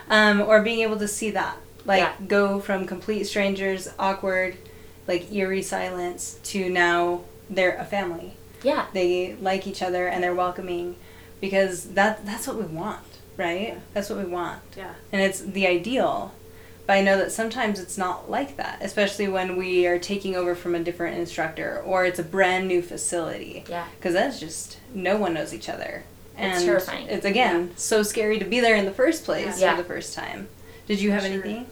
Yeah. 0.10 0.30
Um, 0.30 0.42
or 0.42 0.62
being 0.62 0.80
able 0.80 0.98
to 0.98 1.08
see 1.08 1.32
that, 1.32 1.58
like, 1.86 2.00
Yeah. 2.02 2.14
go 2.28 2.60
from 2.60 2.86
complete 2.88 3.26
strangers, 3.26 3.90
awkward, 4.00 4.58
like 5.08 5.32
eerie 5.32 5.62
silence, 5.62 6.40
to 6.46 6.70
now 6.70 7.22
they're 7.50 7.76
a 7.78 7.86
family. 7.86 8.34
Yeah. 8.64 8.86
They 8.94 9.36
like 9.42 9.68
each 9.68 9.82
other 9.82 10.08
and 10.08 10.24
they're 10.24 10.34
welcoming, 10.36 10.96
because 11.42 11.84
that 11.94 12.26
that's 12.26 12.48
what 12.48 12.58
we 12.58 12.64
want, 12.66 13.04
right? 13.38 13.70
Yeah. 13.70 13.76
That's 13.94 14.10
what 14.10 14.20
we 14.20 14.26
want 14.26 14.62
Yeah. 14.76 14.94
and 15.12 15.22
it's 15.22 15.40
the 15.42 15.68
ideal. 15.68 16.34
But 16.88 16.94
I 16.98 17.02
know 17.02 17.18
that 17.18 17.32
sometimes 17.32 17.80
it's 17.80 17.98
not 17.98 18.30
like 18.30 18.58
that, 18.58 18.78
especially 18.82 19.28
when 19.28 19.56
we 19.58 19.88
are 19.88 19.98
taking 19.98 20.36
over 20.36 20.54
from 20.54 20.76
a 20.76 20.80
different 20.80 21.18
instructor 21.18 21.82
or 21.84 22.06
it's 22.06 22.20
a 22.20 22.24
brand 22.24 22.68
new 22.68 22.82
facility. 22.84 23.64
Yeah. 23.68 23.86
Because 23.98 24.14
that's 24.14 24.40
just 24.40 24.78
no 24.94 25.18
one 25.18 25.34
knows 25.34 25.52
each 25.54 25.68
other. 25.68 26.04
It's 26.38 26.58
And 26.58 26.66
terrifying. 26.66 27.08
It's 27.08 27.26
again 27.26 27.72
so 27.76 28.04
scary 28.04 28.38
to 28.40 28.46
be 28.46 28.60
there 28.60 28.76
in 28.76 28.86
the 28.86 28.92
first 28.92 29.24
place 29.26 29.60
Yeah. 29.60 29.76
for 29.76 29.82
the 29.82 29.88
first 29.88 30.14
time. 30.14 30.48
Did 30.88 31.00
you 31.02 31.10
have 31.12 31.24
Sure. 31.24 31.32
anything? 31.32 31.66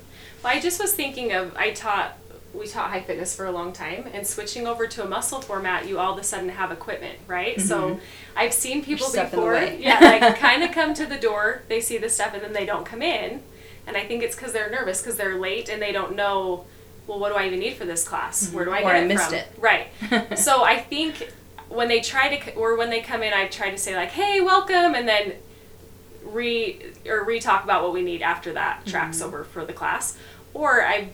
Well, 0.44 0.52
I 0.56 0.60
just 0.60 0.82
was 0.82 0.94
thinking 0.94 1.32
of 1.32 1.56
I 1.56 1.72
taught 1.72 2.18
we 2.53 2.67
taught 2.67 2.91
high 2.91 3.01
fitness 3.01 3.36
for 3.36 3.45
a 3.45 3.51
long 3.51 3.74
time 3.74 4.07
and 4.13 4.25
switching 4.25 4.67
over 4.67 4.86
to 4.88 5.03
a 5.03 5.07
muscle 5.07 5.41
format 5.41 5.88
you 5.88 5.98
all 6.00 6.13
of 6.13 6.19
a 6.19 6.24
sudden 6.24 6.50
have 6.50 6.72
equipment 6.72 7.17
right? 7.27 7.60
So 7.60 7.89
mm-hmm. 7.95 8.00
i've 8.36 8.53
seen 8.53 8.83
people 8.83 9.07
step 9.07 9.25
in 9.25 9.31
the 9.31 9.36
before 9.38 9.63
yeah 9.79 10.00
like 10.00 10.38
kind 10.39 10.63
of 10.63 10.72
come 10.72 10.93
to 10.93 11.05
the 11.05 11.17
door 11.17 11.63
they 11.67 11.81
see 11.81 11.98
the 11.98 12.10
stuff 12.10 12.33
and 12.33 12.43
then 12.43 12.53
they 12.53 12.65
don't 12.65 12.86
come 12.86 13.01
in 13.01 13.41
and 13.88 13.98
i 13.98 14.05
think 14.05 14.24
it's 14.24 14.36
because 14.36 14.53
they're 14.53 14.69
nervous 14.69 15.01
because 15.01 15.17
they're 15.17 15.38
late 15.38 15.69
and 15.69 15.81
they 15.81 15.91
don't 15.91 16.15
know 16.15 16.65
well 17.07 17.19
what 17.19 17.29
do 17.29 17.36
i 17.36 17.45
even 17.45 17.60
need 17.60 17.75
for 17.75 17.86
this 17.86 18.07
class? 18.07 18.45
Mm-hmm. 18.45 18.55
Where 18.55 18.65
do 18.65 18.72
i 18.72 18.79
Or 18.79 18.83
get 18.83 18.95
I 18.95 19.00
it 19.00 19.07
missed 19.07 19.29
from? 19.29 19.36
it. 19.36 19.48
right. 19.60 20.38
So 20.38 20.63
i 20.63 20.79
think 20.79 21.31
when 21.69 21.88
they 21.88 22.01
try 22.01 22.36
to 22.36 22.53
or 22.53 22.77
when 22.77 22.89
they 22.89 23.01
come 23.01 23.24
in 23.24 23.33
i 23.33 23.48
try 23.48 23.72
to 23.72 23.77
say 23.77 23.95
like 23.95 24.10
hey 24.10 24.41
welcome 24.41 24.93
and 24.95 25.07
then 25.07 25.33
re 26.24 26.79
or 27.07 27.24
re 27.24 27.39
talk 27.39 27.63
about 27.63 27.83
what 27.83 27.93
we 27.93 28.03
need 28.03 28.22
after 28.22 28.53
that 28.53 28.86
tracks 28.86 29.17
mm-hmm. 29.17 29.27
over 29.27 29.43
for 29.43 29.65
the 29.65 29.74
class. 29.74 30.17
Or 30.53 30.83
i've 30.83 31.10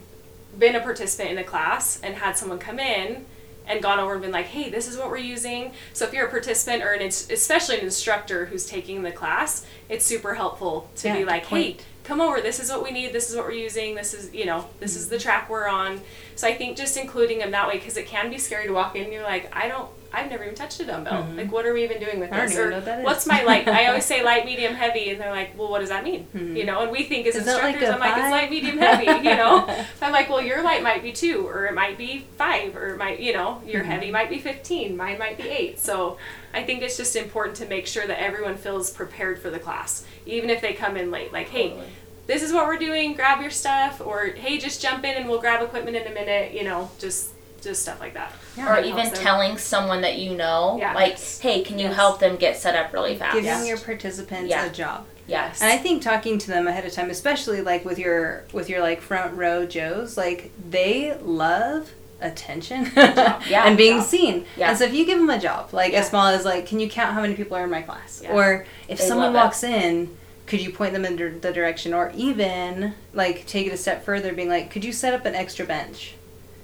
been 0.58 0.76
a 0.76 0.80
participant 0.80 1.32
in 1.32 1.38
a 1.38 1.44
class 1.44 2.00
and 2.02 2.16
had 2.16 2.38
someone 2.38 2.60
come 2.60 2.80
in 2.80 3.26
and 3.68 3.84
gone 3.84 4.00
over 4.00 4.14
and 4.14 4.22
been 4.22 4.32
like 4.32 4.48
hey 4.48 4.70
this 4.70 4.88
is 4.88 4.98
what 4.98 5.10
we're 5.10 5.18
using. 5.18 5.72
So 5.94 6.06
if 6.06 6.14
you're 6.14 6.28
a 6.28 6.30
participant 6.30 6.84
or 6.84 6.92
an 6.92 7.02
especially 7.02 7.78
an 7.78 7.86
instructor 7.86 8.46
who's 8.46 8.66
taking 8.66 9.04
the 9.04 9.12
class 9.12 9.66
it's 9.90 10.06
super 10.06 10.34
helpful 10.36 10.90
to 10.98 11.08
Yeah, 11.08 11.18
be 11.18 11.26
like 11.26 11.46
hey 11.46 11.78
come 12.10 12.22
over. 12.22 12.42
This 12.42 12.60
is 12.60 12.72
what 12.72 12.84
we 12.84 12.90
need. 12.90 13.14
This 13.14 13.30
is 13.30 13.36
what 13.36 13.46
we're 13.46 13.52
using. 13.52 13.94
This 13.94 14.14
is 14.16 14.34
you 14.34 14.46
know 14.46 14.68
this 14.80 14.96
is 14.96 15.10
the 15.10 15.16
mm-hmm. 15.16 15.24
track 15.24 15.50
we're 15.50 15.68
on 15.68 16.02
so 16.40 16.48
i 16.48 16.54
think 16.54 16.78
just 16.78 16.96
including 16.98 17.40
them 17.40 17.52
that 17.52 17.68
way 17.68 17.76
because 17.78 17.98
it 17.98 18.06
can 18.08 18.30
be 18.30 18.38
scary 18.38 18.66
to 18.68 18.74
walk 18.74 18.96
in 18.96 19.04
and 19.04 19.14
you're 19.14 19.24
like 19.24 19.54
i 19.56 19.68
don't 19.68 19.90
i've 20.12 20.30
never 20.32 20.44
even 20.44 20.56
touched 20.56 20.80
a 20.80 20.86
dumbbell. 20.86 21.24
Like 21.38 21.52
what 21.52 21.68
are 21.68 21.74
we 21.78 21.84
even 21.84 22.00
doing 22.00 22.20
with 22.20 22.34
I 22.34 22.46
this? 22.48 22.58
or 22.58 22.70
know 22.72 22.78
what 22.78 22.86
that 22.86 23.00
is. 23.00 23.06
what's 23.06 23.28
my 23.28 23.44
light? 23.44 23.68
I 23.68 23.86
always 23.90 24.06
say 24.12 24.24
light 24.24 24.44
medium 24.44 24.74
heavy 24.74 25.12
and 25.12 25.22
they're 25.22 25.30
like 25.30 25.56
well 25.56 25.70
what 25.70 25.82
does 25.82 25.90
that 25.90 26.04
mean? 26.04 26.26
You 26.34 26.66
know 26.66 26.82
and 26.82 26.92
we 26.92 27.04
think 27.04 27.28
as 27.28 27.36
Is 27.36 27.46
like 27.46 27.76
instructors 27.76 27.90
a 27.90 27.94
i'm 27.94 28.00
like 28.00 28.18
it's 28.18 28.32
light 28.32 28.50
medium 28.50 28.78
heavy 28.80 29.06
you 29.30 29.36
know? 29.36 29.68
So 30.00 30.06
i'm 30.08 30.12
like 30.12 30.28
well 30.28 30.42
your 30.42 30.64
light 30.64 30.82
might 30.82 31.04
be 31.04 31.12
two 31.12 31.48
or 31.48 31.68
it 31.68 31.76
might 31.76 31.96
be 31.96 32.26
five 32.40 32.76
or 32.76 32.86
it 32.96 32.98
might 32.98 33.20
you 33.20 33.34
know 33.34 33.62
your 33.66 33.82
Mm-hmm. 33.84 33.92
heavy 33.92 34.10
might 34.12 34.30
be 34.32 34.40
15 34.40 34.98
mine 34.98 35.20
might 35.20 35.38
be 35.38 35.48
eight. 35.48 35.78
So 35.80 36.18
i 36.56 36.64
think 36.64 36.82
it's 36.82 36.98
just 36.98 37.16
important 37.16 37.56
to 37.58 37.68
make 37.68 37.86
sure 37.86 38.08
that 38.08 38.20
everyone 38.20 38.56
feels 38.58 38.90
prepared 38.90 39.38
for 39.40 39.52
the 39.52 39.60
class 39.60 39.92
even 40.26 40.50
if 40.50 40.60
they 40.60 40.74
come 40.74 40.98
in 40.98 41.12
late. 41.12 41.32
Like 41.32 41.50
hey 41.50 41.70
Totally. 41.70 41.88
This 42.30 42.44
is 42.44 42.54
what 42.54 42.66
we're 42.68 42.78
doing 42.78 43.14
grab 43.14 43.42
your 43.42 43.50
stuff 43.52 44.00
or 44.06 44.28
hey 44.28 44.58
just 44.58 44.82
jump 44.82 45.04
in 45.04 45.16
and 45.18 45.28
we'll 45.28 45.40
grab 45.42 45.62
equipment 45.64 45.98
in 45.98 46.06
a 46.08 46.14
minute 46.14 46.54
you 46.54 46.64
know 46.64 46.90
just 47.00 47.30
just 47.62 47.82
stuff 47.82 48.00
like 48.00 48.14
that 48.14 48.32
Yeah, 48.56 48.72
or 48.74 48.80
it 48.80 48.86
even 48.86 49.00
helps 49.06 49.20
telling 49.20 49.58
someone 49.58 50.00
that 50.04 50.18
you 50.18 50.34
know, 50.34 50.78
Yeah. 50.80 50.94
like, 50.94 51.20
hey, 51.42 51.62
can 51.62 51.78
you 51.78 51.88
Yes. 51.88 51.96
help 51.98 52.22
them 52.22 52.38
get 52.38 52.56
set 52.56 52.74
up 52.74 52.94
really 52.94 53.18
fast? 53.18 53.34
Giving 53.34 53.50
Yes. 53.50 53.68
your 53.68 53.78
participants 53.78 54.50
Yeah. 54.50 54.66
a 54.66 54.70
job. 54.70 55.06
Yes. 55.28 55.62
And 55.62 55.70
I 55.70 55.76
think 55.78 56.02
talking 56.02 56.38
to 56.38 56.48
them 56.48 56.68
ahead 56.70 56.86
of 56.86 56.94
time, 56.94 57.10
especially 57.10 57.60
like 57.62 57.84
with 57.84 58.00
your 58.00 58.46
with 58.54 58.70
your 58.70 58.80
like 58.80 59.02
front 59.02 59.34
row 59.36 59.66
Joes, 59.66 60.16
like 60.16 60.52
they 60.70 61.18
love 61.22 61.90
attention 62.22 62.90
Yeah, 62.96 63.66
and 63.68 63.76
being 63.78 63.98
job. 63.98 64.08
seen. 64.08 64.46
Yeah. 64.56 64.70
And 64.70 64.78
so 64.78 64.86
if 64.86 64.94
you 64.94 65.06
give 65.06 65.20
them 65.20 65.30
a 65.30 65.38
job, 65.40 65.74
like 65.74 65.92
Yeah. 65.92 66.00
as 66.00 66.08
small 66.10 66.28
as 66.28 66.46
like, 66.46 66.66
can 66.66 66.80
you 66.80 66.90
count 66.90 67.14
how 67.14 67.20
many 67.22 67.34
people 67.36 67.58
are 67.58 67.66
in 67.66 67.70
my 67.70 67.82
class? 67.82 68.22
Yeah. 68.24 68.32
Or 68.32 68.66
if 68.88 69.00
They 69.00 69.06
someone 69.06 69.34
love 69.34 69.36
it. 69.36 69.46
walks 69.46 69.64
in, 69.64 70.16
could 70.50 70.60
you 70.62 70.72
point 70.72 70.94
them 70.94 71.06
in 71.06 71.16
the 71.42 71.54
direction? 71.54 71.94
Or 71.94 72.12
even 72.16 72.96
like 73.14 73.46
take 73.46 73.68
it 73.68 73.74
a 73.74 73.78
step 73.78 74.04
further, 74.04 74.34
being 74.34 74.50
like, 74.50 74.70
could 74.72 74.84
you 74.84 74.92
set 74.92 75.14
up 75.14 75.26
an 75.26 75.36
extra 75.36 75.66
bench 75.66 76.16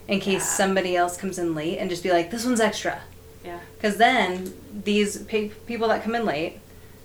in 0.07 0.19
case 0.19 0.41
Yeah. 0.41 0.57
somebody 0.57 0.95
else 0.95 1.15
comes 1.17 1.37
in 1.39 1.55
late, 1.55 1.77
and 1.77 1.89
just 1.89 2.03
be 2.03 2.11
like, 2.11 2.29
this 2.31 2.45
one's 2.45 2.59
extra. 2.59 2.99
yeah 3.43 3.59
Because 3.77 3.97
then 3.97 4.53
these 4.83 5.17
pe- 5.23 5.49
people 5.67 5.87
that 5.89 6.03
come 6.03 6.15
in 6.15 6.25
late 6.25 6.59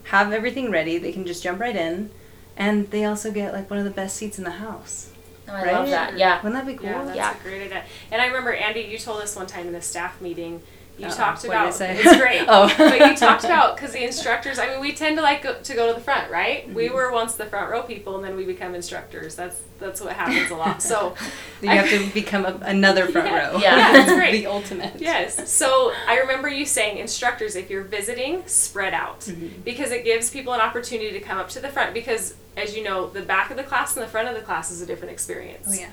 have 0.04 0.32
everything 0.32 0.70
ready. 0.70 0.99
They 0.99 1.12
can 1.12 1.26
just 1.26 1.42
jump 1.42 1.60
right 1.60 1.76
in, 1.76 2.10
and 2.56 2.90
they 2.90 3.04
also 3.04 3.30
get 3.30 3.52
like 3.52 3.68
one 3.70 3.78
of 3.78 3.84
the 3.84 3.90
best 3.90 4.16
seats 4.16 4.38
in 4.38 4.44
the 4.44 4.50
house. 4.66 5.10
Oh, 5.49 5.52
I 5.54 5.72
love 5.72 5.88
that. 5.90 6.16
Yeah. 6.16 6.37
Wouldn't 6.42 6.54
that 6.54 6.66
be 6.66 6.76
cool? 6.78 6.88
Yeah, 6.88 7.04
that's 7.04 7.16
Yeah. 7.16 7.34
a 7.38 7.42
great 7.42 7.62
idea. 7.62 7.84
And 8.10 8.22
I 8.22 8.26
remember 8.26 8.52
Andy, 8.52 8.80
you 8.82 8.99
told 8.99 9.20
us 9.20 9.34
one 9.37 9.46
time 9.46 9.66
in 9.68 9.75
a 9.75 9.82
staff 9.82 10.20
meeting, 10.20 10.62
you 11.00 11.07
Uh-oh, 11.07 11.14
talked 11.16 11.45
I 11.45 11.49
about 11.49 11.80
it's 11.80 12.16
great. 12.19 12.45
Oh. 12.49 12.73
but 12.76 12.99
you 13.00 13.16
talked 13.16 13.45
about 13.45 13.76
because 13.76 13.92
the 13.92 14.04
instructors. 14.04 14.59
I 14.59 14.69
mean, 14.69 14.80
we 14.80 14.92
tend 14.92 15.16
to 15.16 15.23
like 15.23 15.42
go, 15.42 15.54
to 15.61 15.75
go 15.75 15.88
to 15.88 15.95
the 15.95 16.00
front, 16.00 16.30
right? 16.30 16.69
We 16.73 16.87
Mm-hmm. 16.87 16.95
were 16.95 17.11
once 17.12 17.35
the 17.37 17.47
front 17.47 17.71
row 17.71 17.83
people, 17.83 18.16
and 18.16 18.25
then 18.25 18.37
we 18.37 18.45
become 18.45 18.75
instructors. 18.75 19.35
That's 19.35 19.57
that's 19.78 20.00
what 20.02 20.12
happens 20.12 20.50
a 20.50 20.57
lot. 20.57 20.83
So 20.83 21.14
You 21.62 21.71
have 21.71 21.88
to 21.88 22.07
become 22.12 22.45
a, 22.45 22.59
another 22.62 23.07
front 23.07 23.28
Yeah. 23.28 23.50
row. 23.52 23.59
Yeah, 23.59 23.92
that's 23.92 24.12
great. 24.21 24.33
the 24.33 24.47
ultimate. 24.47 25.00
Yes. 25.00 25.50
So 25.50 25.92
I 26.07 26.19
remember 26.19 26.49
you 26.50 26.66
saying, 26.66 26.99
instructors, 26.99 27.57
if 27.57 27.71
you're 27.71 27.85
visiting, 27.85 28.47
spread 28.47 28.92
out 28.92 29.21
Mm-hmm. 29.21 29.62
because 29.64 29.90
it 29.90 30.04
gives 30.04 30.28
people 30.30 30.52
an 30.52 30.61
opportunity 30.61 31.12
to 31.12 31.21
come 31.21 31.38
up 31.38 31.49
to 31.50 31.61
the 31.61 31.69
front. 31.71 31.95
Because 31.95 32.35
as 32.59 32.76
you 32.76 32.83
know, 32.85 33.09
the 33.09 33.23
back 33.23 33.50
of 33.50 33.57
the 33.57 33.62
class 33.62 33.97
and 33.97 34.04
the 34.04 34.11
front 34.11 34.28
of 34.28 34.35
the 34.35 34.42
class 34.42 34.71
is 34.71 34.83
a 34.83 34.87
different 34.87 35.12
experience. 35.12 35.66
Oh 35.71 35.75
yeah. 35.80 35.88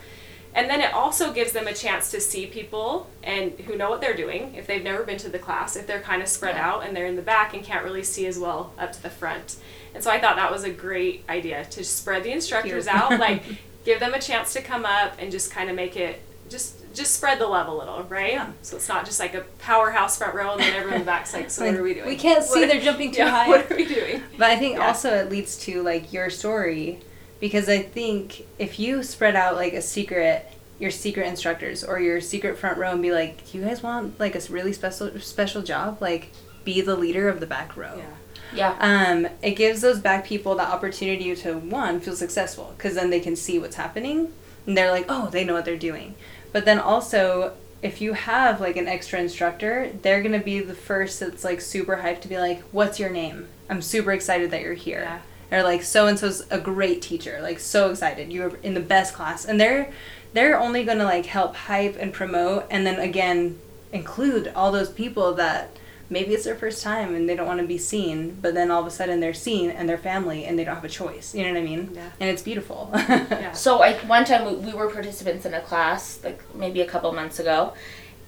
And 0.54 0.70
then 0.70 0.82
it 0.82 0.92
also 0.94 1.32
gives 1.34 1.52
them 1.52 1.68
a 1.68 1.74
chance 1.74 2.10
to 2.12 2.20
see 2.20 2.48
people 2.48 3.08
and 3.24 3.52
who 3.52 3.76
know 3.78 3.90
what 3.92 4.02
they're 4.02 4.16
doing 4.16 4.56
if 4.56 4.66
they've 4.66 4.84
never 4.84 5.04
been 5.04 5.18
to 5.20 5.30
the 5.30 5.38
class, 5.40 5.76
if 5.76 5.86
they're 5.86 6.02
kind 6.02 6.22
of 6.22 6.28
spread 6.28 6.56
Yeah. 6.56 6.68
out 6.70 6.86
and 6.86 6.96
they're 6.96 7.06
in 7.06 7.16
the 7.16 7.22
back 7.22 7.54
and 7.54 7.64
can't 7.64 7.84
really 7.84 8.04
see 8.04 8.26
as 8.26 8.40
well 8.40 8.74
up 8.80 8.92
to 8.94 9.02
the 9.04 9.10
front. 9.10 9.58
And 9.94 10.04
so 10.04 10.10
I 10.12 10.20
thought 10.20 10.36
that 10.36 10.52
was 10.52 10.64
a 10.64 10.70
great 10.72 11.24
idea 11.30 11.66
to 11.66 11.84
spread 11.84 12.24
the 12.24 12.32
instructors 12.32 12.88
out, 12.88 13.20
like 13.20 13.44
give 13.86 14.00
them 14.00 14.14
a 14.14 14.20
chance 14.20 14.54
to 14.54 14.62
come 14.62 14.84
up 14.86 15.14
and 15.20 15.32
just 15.32 15.52
kind 15.52 15.70
of 15.70 15.76
make 15.76 15.96
it 15.96 16.22
just 16.50 16.74
just 16.94 17.14
spread 17.14 17.38
the 17.38 17.46
love 17.46 17.68
a 17.68 17.72
little, 17.72 18.02
right? 18.06 18.32
Yeah. 18.34 18.52
So 18.64 18.76
it's 18.78 18.90
not 18.90 19.06
just 19.06 19.20
like 19.20 19.36
a 19.36 19.42
powerhouse 19.60 20.18
front 20.18 20.34
row 20.34 20.54
and 20.54 20.62
then 20.62 20.74
everyone 20.74 20.94
in 20.96 21.02
the 21.02 21.06
back's 21.06 21.32
like, 21.32 21.52
so 21.52 21.64
what 21.64 21.76
are 21.76 21.84
we 21.84 21.94
doing? 21.94 22.08
we 22.08 22.16
can't 22.16 22.44
see, 22.44 22.62
What- 22.62 22.70
they're 22.70 22.82
jumping 22.82 23.12
too 23.12 23.20
yeah, 23.24 23.30
high. 23.30 23.48
What 23.50 23.72
are 23.72 23.76
we 23.76 23.86
doing? 23.86 24.24
But 24.36 24.50
I 24.50 24.56
think 24.56 24.78
Yeah. 24.78 24.88
also 24.88 25.14
it 25.14 25.30
leads 25.30 25.58
to 25.66 25.84
like 25.84 26.12
your 26.12 26.32
story 26.32 27.00
because 27.40 27.70
I 27.70 27.80
think 27.80 28.46
if 28.58 28.80
you 28.80 29.04
spread 29.04 29.36
out 29.36 29.56
like 29.56 29.74
a 29.74 29.82
secret 29.82 30.52
your 30.80 30.92
secret 30.92 31.26
instructors 31.26 31.84
or 31.84 32.00
your 32.00 32.22
secret 32.22 32.58
front 32.58 32.78
row 32.78 32.92
and 32.92 33.02
be 33.02 33.12
like, 33.12 33.50
"Do 33.52 33.58
you 33.58 33.66
guys 33.66 33.82
want 33.82 34.20
like 34.20 34.36
a 34.36 34.42
really 34.52 34.74
special 34.74 35.20
special 35.20 35.62
job? 35.62 35.98
Like 36.02 36.32
be 36.64 36.82
the 36.82 36.96
leader 36.96 37.30
of 37.30 37.40
the 37.40 37.48
back 37.48 37.76
row." 37.76 37.96
Yeah. 37.98 38.14
Yeah. 38.54 38.76
Um, 38.80 39.28
it 39.42 39.52
gives 39.52 39.82
those 39.82 40.00
back 40.00 40.26
people 40.26 40.56
the 40.56 40.64
opportunity 40.64 41.36
to 41.36 41.58
one 41.58 42.00
feel 42.00 42.16
successful 42.16 42.74
because 42.78 42.96
then 42.96 43.10
they 43.10 43.20
can 43.20 43.36
see 43.36 43.60
what's 43.60 43.76
happening 43.76 44.32
and 44.66 44.78
they're 44.78 44.92
like, 44.92 45.06
"Oh, 45.10 45.30
they 45.30 45.44
know 45.44 45.54
what 45.54 45.66
they're 45.66 45.78
doing." 45.78 46.16
But 46.54 46.66
then 46.66 46.80
also 46.80 47.54
if 47.82 48.02
you 48.02 48.14
have 48.14 48.60
like 48.60 48.76
an 48.76 48.88
extra 48.88 49.20
instructor, 49.20 49.92
they're 50.02 50.24
gonna 50.24 50.40
be 50.40 50.60
the 50.60 50.74
first 50.74 51.20
that's 51.20 51.44
like 51.44 51.62
super 51.62 51.98
hyped 51.98 52.22
to 52.22 52.28
be 52.28 52.38
like, 52.38 52.62
"What's 52.72 53.00
your 53.00 53.10
name? 53.10 53.48
I'm 53.70 53.82
super 53.82 54.12
excited 54.12 54.52
that 54.52 54.62
you're 54.62 54.74
here." 54.74 55.02
Yeah. 55.02 55.20
Or 55.52 55.64
like 55.64 55.84
so 55.84 56.08
and 56.08 56.20
so's 56.20 56.46
a 56.52 56.60
great 56.60 57.02
teacher, 57.02 57.40
like 57.42 57.60
so 57.60 57.90
excited 57.90 58.32
you're 58.34 58.56
in 58.58 58.74
the 58.74 58.82
best 58.82 59.14
class, 59.14 59.46
and 59.46 59.60
they're 59.60 59.92
they're 60.34 60.60
only 60.60 60.84
gonna 60.84 61.06
like 61.06 61.26
help 61.26 61.56
hype 61.56 61.96
and 61.98 62.12
promote, 62.14 62.66
and 62.70 62.86
then 62.86 63.00
again 63.00 63.60
include 63.94 64.52
all 64.56 64.72
those 64.72 64.90
people 64.90 65.34
that 65.36 65.70
maybe 66.10 66.34
it's 66.34 66.46
their 66.46 66.56
first 66.56 66.84
time 66.84 67.14
and 67.16 67.28
they 67.28 67.36
don't 67.36 67.48
want 67.48 67.60
to 67.60 67.68
be 67.68 67.78
seen, 67.78 68.38
but 68.42 68.54
then 68.54 68.72
all 68.72 68.82
of 68.82 68.88
a 68.88 68.92
sudden 68.92 69.20
they're 69.20 69.34
seen 69.34 69.70
and 69.70 69.88
they're 69.90 69.98
family 69.98 70.46
and 70.46 70.58
they 70.58 70.64
don't 70.64 70.76
have 70.76 70.84
a 70.84 70.90
choice. 70.90 71.36
You 71.36 71.44
know 71.44 71.52
what 71.52 71.60
I 71.60 71.64
mean? 71.64 71.92
Yeah. 71.94 72.10
And 72.20 72.30
it's 72.30 72.42
beautiful. 72.42 72.92
Yeah. 73.28 73.52
So 73.52 73.82
I 73.82 73.94
one 74.06 74.26
time 74.26 74.46
we, 74.46 74.72
we 74.72 74.74
were 74.74 74.90
participants 74.90 75.46
in 75.46 75.54
a 75.54 75.62
class 75.62 76.20
like 76.24 76.42
maybe 76.56 76.82
a 76.82 76.86
couple 76.86 77.12
months 77.12 77.40
ago, 77.40 77.74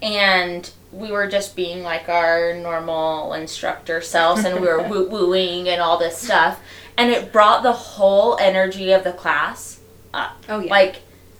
and 0.01 0.69
we 0.91 1.11
were 1.11 1.27
just 1.27 1.55
being 1.55 1.83
like 1.83 2.09
our 2.09 2.53
normal 2.53 3.33
instructor 3.33 4.01
selves, 4.01 4.43
and 4.45 4.59
we 4.59 4.67
were 4.67 4.81
woo 4.89 5.07
wooing 5.07 5.67
and 5.69 5.81
all 5.81 5.97
this 5.97 6.17
stuff, 6.17 6.59
and 6.99 7.09
it 7.11 7.31
brought 7.31 7.63
the 7.63 7.71
whole 7.73 8.37
energy 8.39 8.91
of 8.91 9.03
the 9.03 9.13
class 9.13 9.79
up. 10.13 10.37
Oh 10.49 10.59
yeah. 10.59 10.69
Like 10.69 10.95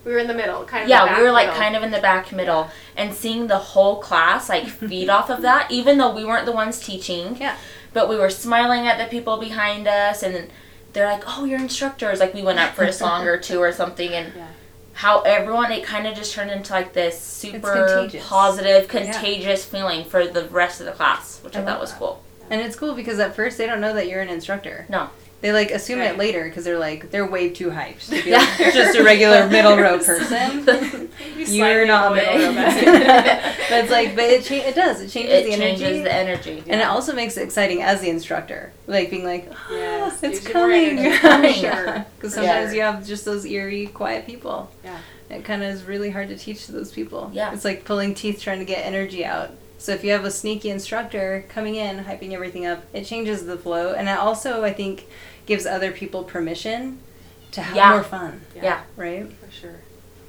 We 0.06 0.12
were 0.14 0.20
in 0.20 0.28
the 0.28 0.34
middle, 0.34 0.64
kind 0.66 0.84
of. 0.84 0.90
yeah, 0.90 1.18
we 1.18 1.24
were 1.24 1.32
like 1.32 1.52
kind 1.54 1.76
of 1.76 1.84
in 1.84 1.92
the 1.92 2.00
back 2.02 2.32
middle, 2.32 2.70
and 2.98 3.14
seeing 3.14 3.48
the 3.48 3.58
whole 3.58 3.98
class 4.02 4.50
like 4.50 4.68
feed 4.80 5.10
off 5.10 5.30
of 5.30 5.42
that, 5.44 5.70
even 5.72 5.98
though 5.98 6.14
we 6.14 6.24
weren't 6.26 6.46
the 6.46 6.52
ones 6.52 6.80
teaching. 6.80 7.38
Yeah. 7.38 7.58
But 7.94 8.08
we 8.08 8.16
were 8.18 8.30
smiling 8.30 8.88
at 8.88 8.98
the 8.98 9.06
people 9.10 9.38
behind 9.38 9.88
us, 9.88 10.22
and 10.24 10.50
they're 10.94 11.08
like, 11.12 11.24
"Oh, 11.28 11.46
you're 11.46 11.60
instructors." 11.60 12.20
Like 12.20 12.34
we 12.34 12.44
went 12.44 12.60
up 12.60 12.76
for 12.76 12.84
a 12.84 12.94
song 13.04 13.26
or 13.28 13.38
two 13.38 13.60
or 13.60 13.72
something, 13.72 14.12
and 14.12 14.32
Yeah. 14.36 14.48
how 14.94 15.22
everyone 15.22 15.72
it 15.72 15.84
kind 15.84 16.06
of 16.08 16.14
just 16.16 16.34
turned 16.34 16.52
into 16.52 16.72
like 16.74 16.94
this 16.94 17.20
super 17.20 17.74
contagious. 17.74 18.28
positive, 18.28 18.88
contagious 18.88 19.66
feeling 19.66 20.04
for 20.06 20.28
the 20.28 20.46
rest 20.46 20.80
of 20.82 20.86
the 20.86 20.92
class, 20.94 21.40
which 21.44 21.56
I, 21.56 21.62
I 21.62 21.66
thought 21.66 21.80
was 21.82 21.92
that. 21.92 22.00
cool. 22.00 22.24
And 22.52 22.62
it's 22.62 22.76
cool 22.76 22.94
because 22.94 23.18
at 23.20 23.36
first 23.36 23.58
they 23.58 23.66
don't 23.66 23.82
know 23.82 23.94
that 23.94 24.08
you're 24.08 24.22
an 24.22 24.30
instructor. 24.30 24.86
No. 24.90 25.10
They 25.42 25.54
like 25.54 25.72
assume 25.72 26.00
Right. 26.00 26.12
it 26.12 26.18
later 26.18 26.44
because 26.44 26.66
they're 26.66 26.78
like 26.80 27.12
they're 27.12 27.26
way 27.26 27.50
too 27.50 27.70
hyped 27.70 28.10
to 28.10 28.22
be 28.24 28.30
Yeah. 28.32 28.40
like, 28.60 28.74
just 28.74 28.98
a 28.98 29.04
regular 29.04 29.48
middle 29.56 29.78
row 29.78 29.98
person. 29.98 31.10
You're 31.38 31.86
not 31.86 32.08
a 32.08 32.10
away. 32.10 32.38
middle 32.38 32.54
row 32.56 32.64
person. 32.64 32.84
but 33.70 33.80
it's 33.84 33.92
like, 33.92 34.16
but 34.16 34.26
it 34.26 34.44
cha- 34.44 34.56
it 34.68 34.76
does. 34.76 35.02
It 35.02 35.10
changes 35.10 35.32
It 35.34 35.44
the 35.46 35.54
energy. 35.54 35.82
changes 35.84 36.04
the 36.04 36.14
energy. 36.14 36.64
And 36.68 36.82
it 36.82 36.88
also 36.88 37.14
makes 37.14 37.38
it 37.38 37.44
exciting 37.44 37.82
as 37.82 38.02
the 38.02 38.10
instructor, 38.10 38.74
like 38.88 39.10
being 39.10 39.24
like, 39.24 39.50
oh, 39.52 39.76
Yes, 39.76 40.20
ah, 40.22 40.28
it's 40.28 40.40
gives 40.40 40.52
coming. 40.52 40.98
for 40.98 41.54
sure. 41.54 42.06
Because 42.18 42.34
sometimes 42.34 42.70
sure. 42.72 42.76
you 42.76 42.82
have 42.82 43.06
just 43.08 43.24
those 43.26 43.46
eerie, 43.46 43.88
quiet 43.88 44.26
people. 44.26 44.70
Yeah. 44.84 44.98
It 45.30 45.46
kind 45.46 45.64
of 45.64 45.70
is 45.70 45.84
really 45.84 46.10
hard 46.10 46.28
to 46.30 46.38
teach 46.38 46.66
to 46.66 46.72
those 46.72 46.92
people. 46.92 47.30
Yeah. 47.34 47.54
It's 47.54 47.64
like 47.64 47.86
pulling 47.86 48.14
teeth 48.16 48.42
trying 48.42 48.60
to 48.60 48.66
get 48.66 48.86
energy 48.86 49.24
out. 49.24 49.52
So 49.80 49.94
if 49.94 50.04
you 50.04 50.12
have 50.12 50.26
a 50.26 50.32
sneaky 50.32 50.70
instructor 50.70 51.46
coming 51.50 51.76
in, 51.76 52.04
hyping 52.04 52.34
everything 52.34 52.66
up, 52.66 52.84
it 52.94 53.06
changes 53.06 53.46
the 53.46 53.58
flow. 53.58 53.94
And 53.94 54.08
it 54.08 54.18
also, 54.18 54.64
I 54.64 54.74
think, 54.74 55.08
gives 55.46 55.66
other 55.66 55.92
people 55.92 56.24
permission 56.24 57.00
to 57.54 57.62
have 57.62 57.76
Yeah. 57.76 57.90
more 57.94 58.04
fun. 58.04 58.42
Yeah. 58.56 58.82
Right? 58.96 59.26
For 59.32 59.50
sure. 59.52 59.76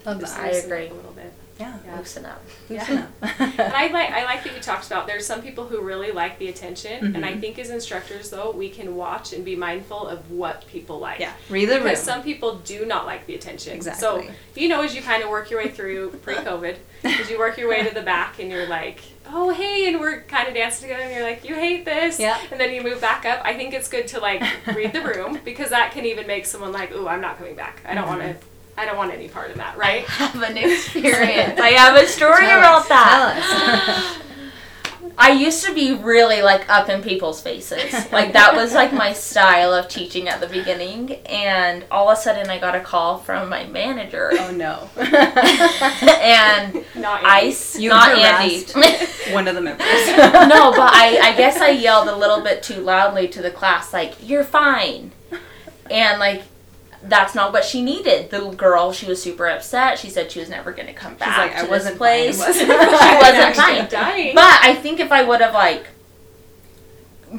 Love 0.06 0.20
Just 0.20 0.36
that. 0.36 0.44
I 0.44 0.48
loosen 0.52 0.60
up 0.72 0.78
agree. 0.78 0.86
A 0.88 0.94
little 0.94 1.12
bit. 1.12 1.32
Yeah. 1.58 1.74
Yeah. 1.84 1.96
Loosen 1.98 2.24
up. 2.24 2.42
Loosen 2.70 2.96
Yeah. 2.96 3.06
up. 3.28 3.40
And 3.58 3.72
I 3.74 3.88
like 3.88 4.10
I 4.10 4.24
like 4.24 4.44
that 4.44 4.54
you 4.54 4.62
talked 4.62 4.86
about 4.86 5.06
there's 5.06 5.26
some 5.26 5.42
people 5.42 5.66
who 5.66 5.82
really 5.82 6.10
like 6.10 6.38
the 6.38 6.48
attention 6.48 7.14
and 7.14 7.22
I 7.26 7.32
Mhm. 7.34 7.40
think 7.42 7.58
as 7.58 7.68
instructors 7.68 8.30
though 8.30 8.50
we 8.52 8.70
can 8.70 8.96
watch 8.96 9.34
and 9.34 9.44
be 9.44 9.56
mindful 9.56 10.06
of 10.08 10.30
what 10.30 10.66
people 10.68 10.98
like. 11.00 11.18
yeah. 11.20 11.32
Read 11.50 11.66
the 11.68 11.74
room. 11.74 11.82
Because 11.82 12.02
some 12.02 12.22
people 12.22 12.56
do 12.64 12.86
not 12.86 13.04
like 13.04 13.26
the 13.26 13.34
attention. 13.34 13.74
Exactly. 13.74 14.00
So 14.00 14.24
you 14.54 14.68
know 14.68 14.80
as 14.82 14.94
you 14.94 15.02
kind 15.02 15.22
of 15.22 15.28
work 15.28 15.50
your 15.50 15.60
way 15.60 15.68
through 15.68 16.12
pre-COVID, 16.22 16.76
as 17.04 17.28
you 17.28 17.38
work 17.38 17.58
your 17.58 17.68
way 17.68 17.82
to 17.86 17.92
the 17.92 18.00
back 18.02 18.38
and 18.38 18.50
you're 18.50 18.66
like, 18.68 19.00
oh 19.32 19.50
hey, 19.50 19.88
and 19.88 20.00
we're 20.00 20.22
kind 20.22 20.48
of 20.48 20.54
dancing 20.54 20.88
together 20.88 21.04
and 21.04 21.14
you're 21.14 21.22
like, 21.24 21.44
you 21.44 21.54
hate 21.54 21.84
this, 21.84 22.18
Yeah. 22.18 22.38
and 22.50 22.60
then 22.60 22.72
you 22.74 22.82
move 22.82 23.00
back 23.00 23.24
up. 23.24 23.40
I 23.44 23.54
think 23.54 23.74
it's 23.74 23.88
good 23.88 24.08
to 24.08 24.20
like 24.20 24.42
read 24.74 24.92
the 24.92 25.00
room 25.02 25.38
because 25.44 25.70
that 25.70 25.92
can 25.92 26.04
even 26.06 26.26
make 26.26 26.46
someone 26.46 26.72
like, 26.72 26.92
ooh, 26.92 27.08
I'm 27.08 27.20
not 27.20 27.38
coming 27.38 27.54
back. 27.54 27.80
I 27.86 27.94
don't 27.94 28.06
want 28.06 28.22
Mm-hmm. 28.22 28.38
to. 28.38 28.46
I 28.78 28.86
don't 28.86 28.96
want 28.96 29.12
any 29.12 29.28
part 29.28 29.50
of 29.50 29.56
that, 29.58 29.76
right? 29.76 30.04
have 30.06 30.42
an 30.42 30.56
experience. 30.56 31.60
I 31.60 31.70
have 31.70 31.96
a 32.02 32.06
story 32.06 32.46
Tell 32.46 32.58
about 32.60 32.88
that. 32.88 34.16
I 35.20 35.32
used 35.32 35.64
to 35.66 35.74
be 35.74 35.92
really 35.94 36.42
like 36.42 36.68
up 36.68 36.88
in 36.88 37.02
people's 37.02 37.40
faces. 37.40 37.94
Like 38.10 38.32
that 38.32 38.54
was 38.54 38.74
like 38.74 38.92
my 38.92 39.12
style 39.12 39.72
of 39.72 39.86
teaching 39.88 40.28
at 40.28 40.40
the 40.40 40.48
beginning 40.48 41.12
and 41.26 41.84
all 41.90 42.08
of 42.10 42.18
a 42.18 42.20
sudden 42.20 42.50
I 42.50 42.58
got 42.58 42.74
a 42.74 42.80
call 42.80 43.18
from 43.18 43.48
my 43.48 43.66
manager 43.66 44.30
oh 44.32 44.50
no. 44.50 44.90
and 44.96 46.84
Not 46.94 47.24
Ice, 47.24 47.78
You 47.78 47.90
not 47.90 48.16
Andy. 48.16 48.64
One 49.32 49.48
of 49.48 49.54
the 49.54 49.60
members. 49.60 49.86
no, 49.86 50.72
but 50.72 50.92
I, 50.92 51.18
I 51.22 51.36
guess 51.36 51.58
I 51.58 51.70
yelled 51.70 52.08
a 52.08 52.16
little 52.16 52.42
bit 52.42 52.62
too 52.62 52.80
loudly 52.80 53.28
to 53.28 53.42
the 53.42 53.50
class, 53.50 53.92
like, 53.92 54.14
you're 54.22 54.44
fine. 54.44 55.12
And, 55.90 56.20
like, 56.20 56.42
that's 57.02 57.34
not 57.34 57.52
what 57.52 57.64
she 57.64 57.82
needed. 57.82 58.30
The 58.30 58.50
girl, 58.50 58.92
she 58.92 59.06
was 59.06 59.22
super 59.22 59.48
upset. 59.48 59.98
She 59.98 60.10
said 60.10 60.30
she 60.30 60.38
was 60.40 60.48
never 60.50 60.70
going 60.72 60.86
to 60.86 60.92
come 60.92 61.14
back 61.14 61.38
like, 61.38 61.52
to 61.52 61.58
"I 61.58 61.60
this 61.62 61.70
wasn't 61.70 61.96
place. 61.96 62.38
fine, 62.44 62.52
she 62.54 62.60
wasn't 62.66 62.70
I?" 62.70 63.20
wasn't 63.20 63.56
fine. 63.56 63.88
dying. 63.88 64.34
But 64.34 64.58
I 64.62 64.74
think 64.74 65.00
if 65.00 65.10
I 65.10 65.22
would 65.24 65.40
have, 65.40 65.54
like, 65.54 65.86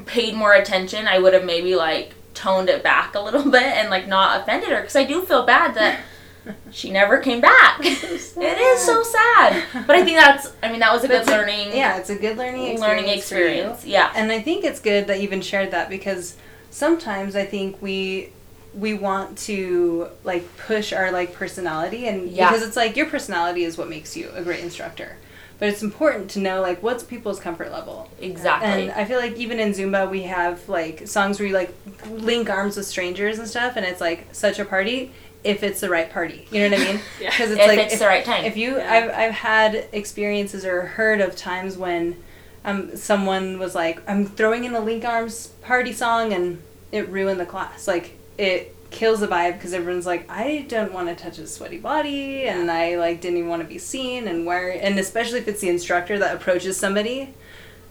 paid 0.05 0.33
more 0.35 0.53
attention, 0.53 1.07
I 1.07 1.19
would 1.19 1.33
have 1.33 1.43
maybe, 1.45 1.75
like, 1.75 2.13
toned 2.33 2.69
it 2.69 2.81
back 2.83 3.13
a 3.15 3.19
little 3.19 3.43
bit 3.51 3.61
and, 3.63 3.89
like, 3.89 4.07
not 4.07 4.41
offended 4.41 4.69
her. 4.69 4.81
Because 4.81 4.95
I 4.95 5.03
do 5.03 5.21
feel 5.23 5.45
bad 5.45 5.75
that 5.75 5.99
she 6.71 6.89
never 6.89 7.19
came 7.19 7.41
back. 7.41 7.79
it 7.81 8.03
is 8.03 8.81
so 8.81 9.03
sad. 9.03 9.63
But 9.85 9.95
I 9.95 10.03
think 10.03 10.17
that's, 10.17 10.51
I 10.63 10.71
mean, 10.71 10.79
that 10.79 10.91
was 10.93 11.03
a 11.03 11.07
But 11.07 11.13
good 11.13 11.21
it's 11.21 11.29
a- 11.29 11.37
learning, 11.37 11.67
Yeah, 11.77 11.97
it's 11.97 12.09
a 12.09 12.15
good 12.15 12.37
learning 12.37 12.67
experience. 12.67 12.81
learning 12.81 13.09
experience. 13.17 13.85
Yeah. 13.85 14.11
And 14.15 14.31
I 14.31 14.41
think 14.41 14.63
it's 14.63 14.79
good 14.79 15.07
that 15.07 15.17
you 15.17 15.23
even 15.23 15.41
shared 15.41 15.71
that 15.71 15.89
because 15.89 16.35
sometimes 16.71 17.35
I 17.35 17.45
think 17.45 17.79
we 17.81 18.31
we 18.73 18.93
want 18.93 19.37
to 19.37 20.07
like 20.23 20.45
push 20.57 20.93
our 20.93 21.11
like 21.11 21.33
personality 21.33 22.07
and 22.07 22.29
Yeah. 22.29 22.49
because 22.49 22.65
it's 22.65 22.75
like 22.77 22.95
your 22.95 23.05
personality 23.07 23.63
is 23.63 23.77
what 23.77 23.89
makes 23.89 24.15
you 24.15 24.29
a 24.33 24.41
great 24.41 24.61
instructor. 24.61 25.17
But 25.59 25.69
it's 25.69 25.83
important 25.83 26.31
to 26.31 26.39
know 26.39 26.61
like 26.61 26.81
what's 26.81 27.03
people's 27.03 27.39
comfort 27.39 27.71
level. 27.71 28.09
Exactly. 28.19 28.83
And 28.83 28.91
I 28.91 29.05
feel 29.05 29.19
like 29.19 29.35
even 29.37 29.59
in 29.59 29.71
Zumba 29.73 30.09
we 30.09 30.23
have 30.23 30.67
like 30.69 31.07
songs 31.07 31.39
where 31.39 31.47
you 31.47 31.53
like 31.53 31.73
link 32.09 32.49
arms 32.49 32.77
with 32.77 32.85
strangers 32.87 33.39
and 33.39 33.47
stuff 33.47 33.73
and 33.75 33.85
it's 33.85 34.01
like 34.01 34.27
such 34.31 34.57
a 34.57 34.65
party 34.65 35.11
if 35.43 35.63
it's 35.63 35.81
the 35.81 35.89
right 35.89 36.09
party. 36.09 36.47
You 36.51 36.69
know 36.69 36.77
what 36.77 36.87
I 36.87 36.91
mean? 36.93 37.01
Yeah. 37.19 37.29
Because 37.31 37.51
it's 37.51 37.59
if 37.61 37.67
like 37.67 37.79
it's 37.79 37.93
if- 37.93 37.99
the 37.99 38.05
right 38.07 38.23
time. 38.25 38.45
if 38.45 38.55
you, 38.57 38.77
Yeah. 38.77 38.93
I've, 38.93 39.09
I've 39.11 39.33
had 39.33 39.87
experiences 39.91 40.63
or 40.65 40.83
heard 40.83 41.19
of 41.21 41.35
times 41.35 41.77
when 41.77 42.15
um, 42.63 42.95
someone 42.95 43.59
was 43.59 43.75
like, 43.75 44.01
I'm 44.09 44.25
throwing 44.25 44.63
in 44.65 44.73
a 44.75 44.79
Link 44.79 45.03
Arms 45.03 45.47
party 45.61 45.91
song 45.93 46.31
and 46.31 46.61
it 46.91 47.09
ruined 47.09 47.39
the 47.39 47.45
class. 47.45 47.87
Like, 47.87 48.17
it 48.41 48.75
kills 48.89 49.19
the 49.19 49.27
vibe 49.27 49.53
because 49.53 49.71
everyone's 49.73 50.05
like, 50.07 50.29
I 50.29 50.65
don't 50.67 50.91
want 50.91 51.07
to 51.07 51.15
touch 51.15 51.37
a 51.37 51.45
sweaty 51.45 51.77
body 51.77 52.43
and 52.43 52.71
I 52.71 52.97
like 52.97 53.21
didn't 53.21 53.37
even 53.37 53.49
want 53.49 53.61
to 53.61 53.67
be 53.67 53.77
seen 53.77 54.27
and 54.27 54.45
where, 54.45 54.69
and 54.71 54.97
especially 54.99 55.39
if 55.39 55.47
it's 55.47 55.61
the 55.61 55.69
instructor 55.69 56.17
that 56.19 56.35
approaches 56.35 56.75
somebody 56.75 57.33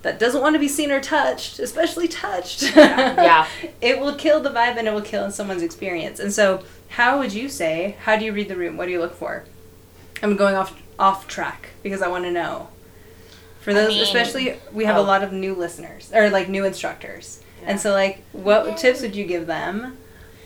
that 0.03 0.19
doesn't 0.19 0.41
want 0.41 0.55
to 0.57 0.59
be 0.59 0.67
seen 0.69 0.91
or 0.91 1.01
touched, 1.01 1.59
especially 1.61 2.09
touched. 2.09 2.63
Yeah. 2.77 3.47
It 3.81 4.01
will 4.01 4.15
kill 4.15 4.41
the 4.41 4.51
vibe 4.51 4.77
and 4.77 4.89
it 4.89 4.93
will 4.93 5.03
kill 5.03 5.31
someone's 5.31 5.63
experience. 5.63 6.19
And 6.19 6.33
so, 6.33 6.65
how 6.89 7.19
would 7.19 7.33
you 7.33 7.49
say, 7.49 7.97
how 8.05 8.17
do 8.17 8.25
you 8.25 8.33
read 8.33 8.49
the 8.49 8.57
room? 8.57 8.77
What 8.77 8.87
do 8.87 8.93
you 8.93 8.99
look 8.99 9.15
for? 9.15 9.45
I'm 10.23 10.37
going 10.37 10.55
off 10.55 10.79
off 10.99 11.29
track 11.29 11.71
because 11.83 12.03
I 12.03 12.09
want 12.09 12.25
to 12.25 12.31
know. 12.31 12.69
For 13.61 13.71
I 13.71 13.75
those, 13.75 13.89
mean- 13.91 14.03
especially, 14.03 14.57
we 14.73 14.85
have 14.85 14.97
oh. 14.97 15.01
a 15.01 15.07
lot 15.13 15.23
of 15.23 15.33
new 15.33 15.55
listeners 15.55 16.11
or 16.13 16.29
like 16.29 16.49
new 16.49 16.65
instructors, 16.65 17.41
Yeah. 17.63 17.71
and 17.71 17.81
so 17.81 17.93
like, 17.93 18.23
what 18.33 18.77
tips 18.77 19.01
would 19.01 19.15
you 19.15 19.25
give 19.25 19.47
them? 19.47 19.97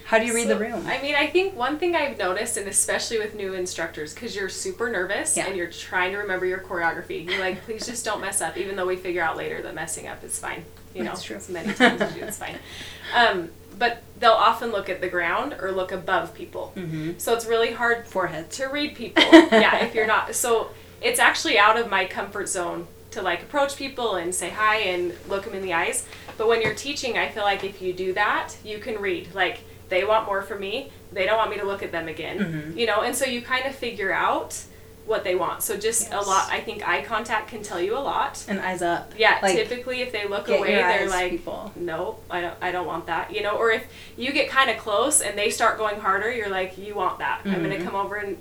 How 0.06 0.18
do 0.18 0.26
you 0.26 0.34
read 0.34 0.48
the 0.48 0.58
room? 0.58 0.86
I 0.86 1.00
mean, 1.00 1.14
I 1.14 1.26
think 1.28 1.56
one 1.56 1.78
thing 1.78 1.96
I've 1.96 2.18
noticed, 2.18 2.56
and 2.58 2.68
especially 2.68 3.18
with 3.18 3.34
new 3.34 3.54
instructors, 3.54 4.12
because 4.14 4.36
you're 4.36 4.48
super 4.50 4.90
nervous 4.90 5.36
Yeah. 5.36 5.46
and 5.46 5.56
you're 5.56 5.70
trying 5.70 6.12
to 6.12 6.18
remember 6.18 6.44
your 6.46 6.58
choreography. 6.58 7.24
You're 7.28 7.40
like, 7.40 7.62
please 7.64 7.86
just 7.86 8.04
don't 8.04 8.20
mess 8.20 8.40
up, 8.42 8.56
even 8.58 8.76
though 8.76 8.86
we 8.86 8.96
figure 8.96 9.22
out 9.22 9.36
later 9.36 9.62
that 9.62 9.74
messing 9.74 10.06
up 10.06 10.22
is 10.22 10.38
fine. 10.38 10.64
You 10.94 11.04
know, 11.04 11.10
That's 11.10 11.22
true. 11.24 11.36
as 11.36 11.48
many 11.48 11.72
times 11.72 12.00
as 12.00 12.14
you 12.14 12.20
do, 12.20 12.26
it's 12.26 12.38
fine. 12.38 12.58
Um, 13.14 13.50
but 13.78 14.02
they'll 14.18 14.30
often 14.32 14.70
look 14.72 14.88
at 14.88 15.00
the 15.00 15.08
ground 15.08 15.54
or 15.60 15.72
look 15.72 15.92
above 15.92 16.32
people. 16.34 16.72
mm-hmm. 16.76 17.12
So 17.18 17.34
it's 17.34 17.44
really 17.46 17.72
hard 17.72 18.06
Forehead. 18.06 18.50
to 18.52 18.66
read 18.66 18.94
people. 18.94 19.22
yeah, 19.32 19.84
if 19.84 19.94
you're 19.94 20.06
not. 20.16 20.34
So 20.34 20.70
it's 21.02 21.18
actually 21.20 21.58
out 21.58 21.76
of 21.78 21.90
my 21.90 22.04
comfort 22.06 22.48
zone 22.48 22.86
to 23.10 23.20
like 23.22 23.42
approach 23.42 23.76
people 23.76 24.14
and 24.16 24.34
say 24.34 24.50
hi 24.50 24.76
and 24.78 25.12
look 25.28 25.44
them 25.44 25.54
in 25.54 25.62
the 25.62 25.72
eyes. 25.74 26.06
But 26.38 26.48
when 26.48 26.62
you're 26.62 26.74
teaching, 26.74 27.18
I 27.18 27.28
feel 27.30 27.42
like 27.44 27.62
if 27.64 27.82
you 27.82 27.92
do 27.92 28.12
that, 28.14 28.56
you 28.64 28.78
can 28.78 29.00
read. 29.00 29.34
Like 29.34 29.60
they 29.88 30.04
want 30.04 30.26
more 30.26 30.42
from 30.42 30.60
me. 30.60 30.90
They 31.12 31.26
don't 31.26 31.36
want 31.36 31.50
me 31.50 31.58
to 31.58 31.64
look 31.64 31.82
at 31.82 31.92
them 31.92 32.08
again. 32.08 32.38
Mhm. 32.74 32.76
You 32.78 32.86
know, 32.86 33.02
and 33.02 33.14
so 33.14 33.24
you 33.26 33.42
kind 33.42 33.66
of 33.66 33.74
figure 33.74 34.12
out 34.12 34.58
what 35.06 35.22
they 35.22 35.34
want. 35.34 35.62
So 35.62 35.76
just 35.76 36.10
a 36.12 36.20
lot. 36.22 36.48
I 36.50 36.60
think 36.60 36.88
eye 36.88 37.02
contact 37.02 37.48
can 37.48 37.62
tell 37.62 37.78
you 37.78 37.94
a 37.96 38.00
lot. 38.00 38.42
And 38.48 38.58
eyes 38.58 38.80
up. 38.80 39.12
Yeah, 39.18 39.38
Like, 39.42 39.54
typically 39.54 40.00
if 40.00 40.12
they 40.12 40.26
look 40.26 40.48
away, 40.48 40.76
they're 40.76 41.08
like, 41.10 41.30
people. 41.30 41.72
no, 41.76 42.20
I 42.30 42.40
don't, 42.40 42.54
I 42.62 42.72
don't 42.72 42.86
want 42.86 43.04
that. 43.06 43.30
You 43.30 43.42
know, 43.42 43.56
or 43.58 43.70
if 43.70 43.84
you 44.16 44.32
get 44.32 44.48
kind 44.48 44.70
of 44.70 44.78
close 44.78 45.20
and 45.20 45.36
they 45.38 45.50
start 45.50 45.76
going 45.76 46.00
harder, 46.00 46.32
you're 46.32 46.48
like, 46.48 46.78
you 46.78 46.94
want 46.94 47.18
that. 47.18 47.42
I'm 47.44 47.62
gonna 47.62 47.76
Mhm. 47.76 47.84
come 47.84 47.94
over 47.94 48.16
and 48.16 48.38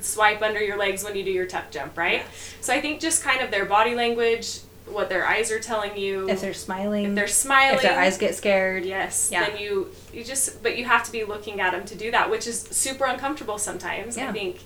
swipe 0.00 0.40
under 0.40 0.62
your 0.62 0.76
legs 0.76 1.02
when 1.02 1.16
you 1.16 1.24
do 1.24 1.32
your 1.32 1.46
tuck 1.46 1.72
jump, 1.72 1.98
right? 1.98 2.22
So 2.60 2.72
I 2.72 2.80
think 2.80 3.00
just 3.00 3.24
kind 3.24 3.40
of 3.40 3.50
their 3.50 3.64
body 3.64 3.96
language, 3.96 4.60
what 4.92 5.08
their 5.08 5.26
eyes 5.26 5.50
are 5.50 5.58
telling 5.60 5.96
you, 5.96 6.28
If 6.28 6.40
they're 6.40 6.54
smiling. 6.54 7.04
if 7.06 7.14
they're 7.14 7.26
smiling, 7.28 7.76
if 7.76 7.82
their 7.82 7.98
eyes 7.98 8.18
get 8.18 8.34
scared. 8.34 8.84
yes, 8.84 9.28
Yeah. 9.32 9.44
then 9.48 9.58
you 9.58 9.88
you 10.12 10.24
just, 10.24 10.62
but 10.62 10.76
you 10.76 10.84
have 10.84 11.04
to 11.04 11.12
be 11.12 11.24
looking 11.24 11.60
at 11.60 11.72
them 11.72 11.84
to 11.86 11.94
do 11.94 12.10
that, 12.10 12.30
which 12.30 12.46
is 12.46 12.60
super 12.70 13.04
uncomfortable 13.04 13.58
sometimes. 13.58 14.16
Yeah. 14.16 14.30
I 14.30 14.32
think. 14.32 14.58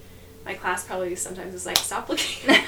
My 0.44 0.54
class 0.54 0.85
probably 0.85 1.14
sometimes 1.14 1.54
is 1.54 1.64
like, 1.66 1.76
stop 1.76 2.08
looking. 2.08 2.48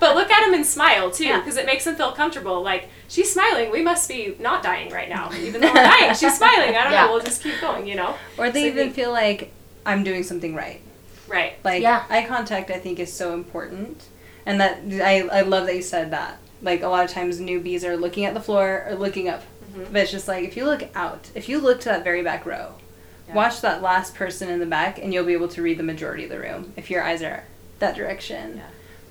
but 0.00 0.16
look 0.16 0.30
at 0.32 0.44
them 0.44 0.52
and 0.54 0.66
smile 0.66 1.12
too, 1.12 1.26
Yeah. 1.26 1.38
because 1.38 1.56
it 1.56 1.64
makes 1.64 1.84
them 1.84 1.94
feel 1.94 2.10
comfortable. 2.10 2.60
Like 2.60 2.88
she's 3.06 3.32
smiling, 3.32 3.70
we 3.70 3.82
must 3.82 4.08
be 4.08 4.34
not 4.40 4.64
dying 4.64 4.90
right 4.92 5.08
now, 5.08 5.30
even 5.32 5.60
though 5.60 5.68
we're 5.68 5.74
dying. 5.74 6.12
She's 6.16 6.36
smiling. 6.36 6.74
I 6.76 6.82
don't 6.82 6.92
Yeah. 6.92 7.06
know. 7.06 7.12
We'll 7.12 7.22
just 7.22 7.40
keep 7.40 7.60
going. 7.60 7.86
You 7.86 7.94
know. 7.94 8.16
Or 8.36 8.50
they 8.50 8.62
So 8.62 8.66
even 8.66 8.76
think- 8.86 8.94
feel 8.96 9.12
like 9.12 9.52
I'm 9.86 10.02
doing 10.02 10.24
something 10.24 10.56
right. 10.56 10.80
Right. 11.28 11.52
Like 11.62 11.82
Yeah. 11.82 12.02
eye 12.10 12.24
contact, 12.24 12.68
I 12.70 12.80
think 12.80 12.98
is 12.98 13.12
so 13.12 13.32
important, 13.32 14.02
and 14.44 14.60
that 14.60 14.78
I 15.00 15.20
I 15.30 15.42
love 15.42 15.66
that 15.66 15.76
you 15.76 15.82
said 15.82 16.10
that. 16.10 16.38
Like 16.62 16.82
a 16.82 16.88
lot 16.88 17.04
of 17.04 17.10
times 17.10 17.40
newbies 17.40 17.84
are 17.84 17.96
looking 17.96 18.24
at 18.24 18.34
the 18.34 18.40
floor 18.40 18.84
or 18.88 18.94
looking 18.96 19.28
up, 19.28 19.42
Mhm. 19.74 19.92
but 19.92 20.02
it's 20.02 20.10
just 20.10 20.26
like 20.28 20.44
if 20.44 20.56
you 20.56 20.64
look 20.64 20.82
out, 20.94 21.28
if 21.34 21.48
you 21.48 21.58
look 21.60 21.80
to 21.80 21.88
that 21.90 22.02
very 22.04 22.22
back 22.22 22.44
row, 22.46 22.72
Yeah. 23.28 23.34
watch 23.34 23.60
that 23.60 23.82
last 23.82 24.14
person 24.14 24.48
in 24.48 24.58
the 24.58 24.66
back, 24.66 24.98
and 24.98 25.12
you'll 25.14 25.24
be 25.24 25.34
able 25.34 25.48
to 25.48 25.62
read 25.62 25.78
the 25.78 25.82
majority 25.84 26.24
of 26.24 26.30
the 26.30 26.38
room 26.40 26.72
if 26.76 26.90
your 26.90 27.02
eyes 27.02 27.22
are 27.22 27.44
that 27.78 27.94
direction. 27.94 28.56
Yeah. 28.56 28.62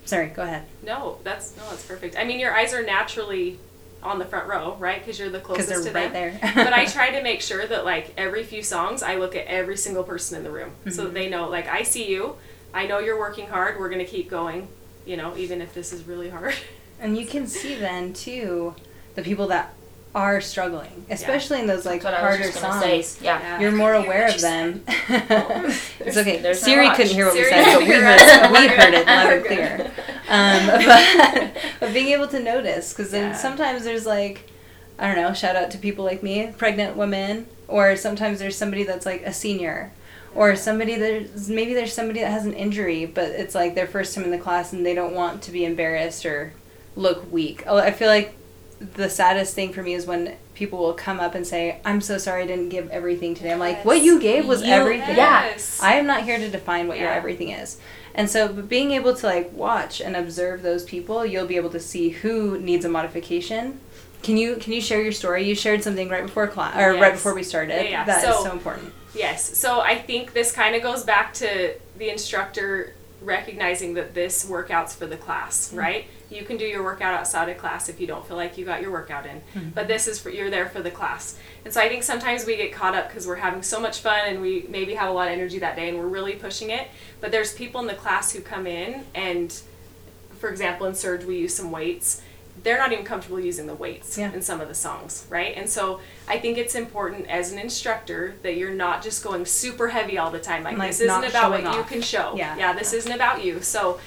Sorry, 0.05 0.27
go 0.27 0.41
ahead. 0.43 0.63
No, 0.83 1.19
that's 1.23 1.55
no, 1.55 1.63
that's 1.69 1.85
perfect. 1.85 2.17
I 2.17 2.23
mean, 2.23 2.39
your 2.39 2.53
eyes 2.53 2.73
are 2.73 2.83
naturally 2.83 3.59
on 4.03 4.19
the 4.19 4.25
front 4.25 4.47
row, 4.47 4.75
right? 4.79 4.99
Because 4.99 5.19
you're 5.19 5.29
the 5.29 5.39
Because 5.39 5.65
closest 5.67 5.83
they're 5.85 5.93
to 5.93 5.99
right 5.99 6.13
them. 6.13 6.37
there. 6.41 6.63
but 6.65 6.73
I 6.73 6.85
try 6.97 7.11
to 7.11 7.21
make 7.23 7.41
sure 7.41 7.65
that 7.65 7.83
like 7.85 8.13
every 8.17 8.43
few 8.43 8.61
songs, 8.63 9.01
I 9.03 9.15
look 9.15 9.35
at 9.35 9.45
every 9.47 9.75
single 9.77 10.03
person 10.03 10.37
in 10.37 10.43
the 10.43 10.51
room, 10.51 10.71
so 10.89 11.01
Mhm. 11.01 11.03
that 11.05 11.13
they 11.13 11.29
know 11.29 11.47
like 11.49 11.67
I 11.67 11.83
see 11.83 12.07
you. 12.07 12.35
I 12.73 12.85
know 12.87 12.99
you're 12.99 13.17
working 13.19 13.47
hard. 13.47 13.79
We're 13.79 13.89
going 13.89 14.05
to 14.05 14.11
keep 14.11 14.29
going, 14.29 14.67
you 15.05 15.17
know, 15.17 15.35
even 15.37 15.61
if 15.61 15.73
this 15.73 15.91
is 15.93 16.03
really 16.03 16.29
hard. 16.29 16.53
And 16.99 17.17
you 17.17 17.25
can 17.25 17.47
see 17.47 17.75
then 17.75 18.13
too 18.13 18.75
the 19.15 19.21
people 19.21 19.47
that 19.47 19.73
are 20.15 20.41
struggling, 20.41 21.05
especially 21.11 21.59
in 21.59 21.67
those 21.67 21.85
like 21.85 22.01
That's 22.01 22.05
what 22.05 22.13
I 22.15 22.27
was 22.27 22.37
harder 22.37 22.51
just 22.51 22.59
songs. 22.59 23.05
say. 23.07 23.23
Yeah. 23.25 23.39
Yeah. 23.39 23.59
You're 23.59 23.71
more 23.71 23.93
I 23.95 24.03
couldn't 24.03 24.11
hear 24.11 24.13
aware 24.13 24.27
of 24.27 24.35
you 24.35 24.41
them. 24.41 24.83
it's 25.99 26.17
okay. 26.17 26.37
there's 26.41 26.61
no 26.61 26.65
Siri 26.67 26.89
couldn't 26.91 27.13
hear 27.13 27.25
what 27.25 27.35
we 27.35 27.43
said, 27.43 27.65
but 27.75 27.79
we 27.79 27.85
heard 27.93 28.19
it. 28.19 28.51
We 28.51 28.67
heard 28.67 28.93
it 28.93 29.05
good. 29.05 29.07
loud 29.07 29.33
and 29.33 29.45
clear. 29.45 29.91
Um, 30.29 30.67
but, 30.85 31.63
but 31.79 31.93
being 31.93 32.07
able 32.07 32.27
to 32.29 32.39
notice, 32.39 32.93
because 32.93 33.11
then 33.11 33.31
Yeah. 33.31 33.37
sometimes 33.37 33.83
there's 33.83 34.05
like, 34.05 34.49
I 34.97 35.07
don't 35.13 35.21
know, 35.21 35.33
shout 35.33 35.55
out 35.55 35.69
to 35.71 35.77
people 35.77 36.03
like 36.03 36.23
me, 36.23 36.51
pregnant 36.57 36.97
women, 36.97 37.45
or 37.67 37.95
sometimes 37.95 38.39
there's 38.39 38.57
somebody 38.57 38.83
that's 38.83 39.05
like 39.05 39.21
a 39.23 39.33
senior. 39.33 39.91
Or 40.35 40.55
somebody 40.55 40.95
there's 40.95 41.47
maybe 41.49 41.73
there's 41.73 41.93
somebody 41.93 42.19
that 42.21 42.31
has 42.31 42.45
an 42.45 42.53
injury, 42.53 43.05
but 43.05 43.29
it's 43.29 43.53
like 43.55 43.75
their 43.75 43.87
first 43.87 44.13
time 44.15 44.23
in 44.23 44.31
the 44.31 44.37
class 44.37 44.73
and 44.73 44.85
they 44.85 44.93
don't 44.95 45.13
want 45.13 45.41
to 45.43 45.51
be 45.51 45.63
embarrassed 45.65 46.25
or 46.25 46.53
look 46.97 47.31
weak. 47.31 47.63
Oh, 47.67 47.77
I 47.77 47.91
feel 47.91 48.09
like 48.09 48.35
the 48.79 49.09
saddest 49.09 49.55
thing 49.55 49.73
for 49.73 49.81
me 49.81 49.93
is 49.93 50.05
when 50.05 50.35
people 50.53 50.79
will 50.79 50.93
come 50.93 51.19
up 51.19 51.35
and 51.35 51.45
say, 51.45 51.79
"I'm 51.85 52.01
so 52.01 52.17
sorry 52.17 52.43
I 52.43 52.47
didn't 52.47 52.69
give 52.69 52.89
everything 52.89 53.33
today." 53.33 53.51
I'm 53.51 53.59
like, 53.59 53.85
"What 53.85 54.01
you 54.01 54.19
gave 54.19 54.45
was 54.45 54.61
You- 54.61 54.73
everything." 54.73 55.15
yeah. 55.15 55.45
Yes. 55.45 55.79
I 55.81 55.93
am 55.95 56.05
not 56.05 56.23
here 56.23 56.37
to 56.37 56.49
define 56.49 56.87
what 56.87 56.99
your 56.99 57.09
everything 57.09 57.49
is. 57.49 57.77
And 58.13 58.29
so 58.29 58.47
but 58.47 58.67
being 58.67 58.91
able 58.91 59.15
to 59.15 59.25
like 59.25 59.51
watch 59.53 60.01
and 60.01 60.15
observe 60.15 60.63
those 60.63 60.83
people, 60.83 61.25
you'll 61.25 61.47
be 61.47 61.55
able 61.55 61.69
to 61.69 61.79
see 61.79 62.09
who 62.09 62.59
needs 62.59 62.83
a 62.83 62.89
modification. 62.89 63.79
Can 64.23 64.37
you 64.37 64.55
can 64.55 64.73
you 64.73 64.81
share 64.81 65.01
your 65.01 65.11
story? 65.11 65.43
You 65.47 65.55
shared 65.55 65.83
something 65.83 66.09
right 66.09 66.23
before 66.23 66.47
class 66.47 66.75
or 66.77 66.93
right 66.93 67.13
before 67.13 67.35
we 67.35 67.43
started. 67.43 67.83
Yeah, 67.85 67.89
yeah. 67.89 68.03
That 68.05 68.23
is 68.27 68.35
So- 68.35 68.43
so 68.45 68.51
important. 68.51 68.93
Yes. 69.13 69.57
So 69.57 69.79
I 69.79 69.95
think 69.95 70.33
this 70.33 70.51
kind 70.51 70.75
of 70.75 70.83
goes 70.83 71.03
back 71.03 71.33
to 71.35 71.73
the 71.97 72.09
instructor 72.09 72.93
recognizing 73.21 73.95
that 73.95 74.13
this 74.13 74.47
workout's 74.47 74.93
for 74.93 75.07
the 75.07 75.17
class, 75.17 75.69
mm-hmm. 75.69 75.79
right? 75.79 76.05
You 76.29 76.43
can 76.43 76.57
do 76.57 76.65
your 76.65 76.83
workout 76.83 77.13
outside 77.13 77.47
of 77.49 77.57
class 77.57 77.87
if 77.89 77.99
you 78.01 78.07
don't 78.07 78.25
feel 78.27 78.35
like 78.37 78.57
you 78.57 78.65
got 78.65 78.81
your 78.81 78.91
workout 78.91 79.25
in. 79.25 79.41
But 79.73 79.87
this 79.87 80.07
is 80.07 80.19
for 80.19 80.29
you're 80.29 80.49
there 80.49 80.67
for 80.67 80.81
the 80.81 80.91
class. 80.91 81.37
And 81.63 81.73
so 81.73 81.79
I 81.81 81.87
think 81.89 82.03
sometimes 82.03 82.45
we 82.45 82.57
get 82.57 82.71
caught 82.73 82.95
up 82.95 83.07
because 83.07 83.25
we're 83.25 83.35
having 83.37 83.63
so 83.63 83.79
much 83.79 83.99
fun 83.99 84.19
and 84.27 84.41
we 84.41 84.65
maybe 84.69 84.93
have 84.95 85.09
a 85.09 85.13
lot 85.13 85.27
of 85.27 85.33
energy 85.33 85.59
that 85.59 85.75
day 85.75 85.89
and 85.89 85.97
we're 85.97 86.07
really 86.07 86.33
pushing 86.33 86.69
it. 86.69 86.87
But 87.21 87.31
there's 87.31 87.53
people 87.53 87.79
in 87.81 87.87
the 87.87 87.93
class 87.93 88.31
who 88.33 88.41
come 88.41 88.67
in 88.67 89.03
and 89.15 89.57
for 90.39 90.49
example 90.49 90.85
in 90.85 90.93
surge 90.95 91.23
we 91.25 91.37
use 91.37 91.55
some 91.55 91.71
weights 91.71 92.21
they're 92.63 92.77
not 92.77 92.91
even 92.91 93.05
comfortable 93.05 93.39
using 93.39 93.67
the 93.67 93.73
weights 93.75 94.17
Yeah. 94.17 94.33
in 94.33 94.41
some 94.41 94.59
of 94.61 94.67
the 94.67 94.73
songs, 94.73 95.25
right? 95.29 95.53
And 95.55 95.69
so 95.69 96.01
I 96.27 96.39
think 96.39 96.57
it's 96.57 96.73
important 96.73 97.27
as 97.27 97.51
an 97.51 97.59
instructor 97.59 98.33
that 98.41 98.55
you're 98.55 98.71
not 98.73 99.03
just 99.03 99.23
going 99.23 99.45
super 99.45 99.89
heavy 99.89 100.17
all 100.17 100.31
the 100.31 100.39
time. 100.39 100.63
Like, 100.63 100.77
Like, 100.77 100.89
this 100.89 101.01
isn't 101.01 101.23
about 101.23 101.51
what 101.51 101.61
showing 101.61 101.75
you 101.77 101.83
can 101.83 102.01
show. 102.01 102.33
Yeah. 102.35 102.57
Yeah, 102.57 102.73
this 102.73 102.93
isn't 102.93 103.11
about 103.11 103.43
you. 103.43 103.61
So 103.61 103.99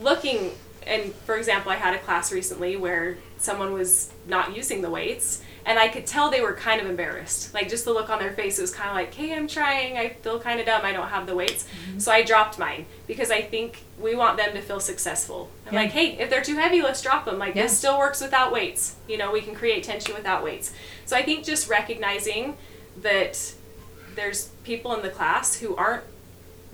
looking 0.00 0.52
and 0.88 1.12
for 1.26 1.36
example, 1.36 1.70
I 1.70 1.76
had 1.76 1.94
a 1.94 1.98
class 1.98 2.32
recently 2.32 2.76
where 2.76 3.18
someone 3.38 3.72
was 3.72 4.10
not 4.26 4.56
using 4.56 4.82
the 4.82 4.90
weights 4.90 5.42
and 5.64 5.78
I 5.78 5.88
could 5.88 6.06
tell 6.06 6.30
they 6.30 6.40
were 6.40 6.54
kind 6.54 6.80
of 6.80 6.88
embarrassed. 6.88 7.52
Like 7.52 7.68
just 7.68 7.84
the 7.84 7.92
look 7.92 8.08
on 8.08 8.18
their 8.18 8.32
face 8.32 8.58
it 8.58 8.62
was 8.62 8.72
kind 8.74 8.88
of 8.88 8.96
like, 8.96 9.12
"Hey, 9.12 9.34
I'm 9.34 9.46
trying. 9.46 9.98
I 9.98 10.08
feel 10.08 10.40
kind 10.40 10.58
of 10.60 10.66
dumb. 10.66 10.80
I 10.84 10.92
don't 10.92 11.08
have 11.08 11.26
the 11.26 11.34
weights." 11.34 11.64
Mm-hmm. 11.64 11.98
So 11.98 12.10
I 12.10 12.22
dropped 12.22 12.58
mine 12.58 12.86
because 13.06 13.30
I 13.30 13.42
think 13.42 13.82
we 14.00 14.14
want 14.16 14.38
them 14.38 14.54
to 14.54 14.62
feel 14.62 14.80
successful. 14.80 15.50
I'm 15.66 15.74
Yeah. 15.74 15.80
like, 15.80 15.90
"Hey, 15.90 16.12
if 16.18 16.30
they're 16.30 16.42
too 16.42 16.56
heavy, 16.56 16.80
let's 16.80 17.02
drop 17.02 17.26
them. 17.26 17.38
Like 17.38 17.54
Yeah. 17.54 17.64
this 17.64 17.76
still 17.76 17.98
works 17.98 18.20
without 18.22 18.50
weights. 18.50 18.94
You 19.06 19.18
know, 19.18 19.30
we 19.30 19.42
can 19.42 19.54
create 19.54 19.82
tension 19.84 20.14
without 20.14 20.42
weights." 20.42 20.72
So 21.04 21.16
I 21.16 21.22
think 21.22 21.44
just 21.44 21.68
recognizing 21.68 22.56
that 23.02 23.52
there's 24.14 24.46
people 24.64 24.94
in 24.94 25.02
the 25.02 25.10
class 25.10 25.56
who 25.56 25.76
aren't 25.76 26.04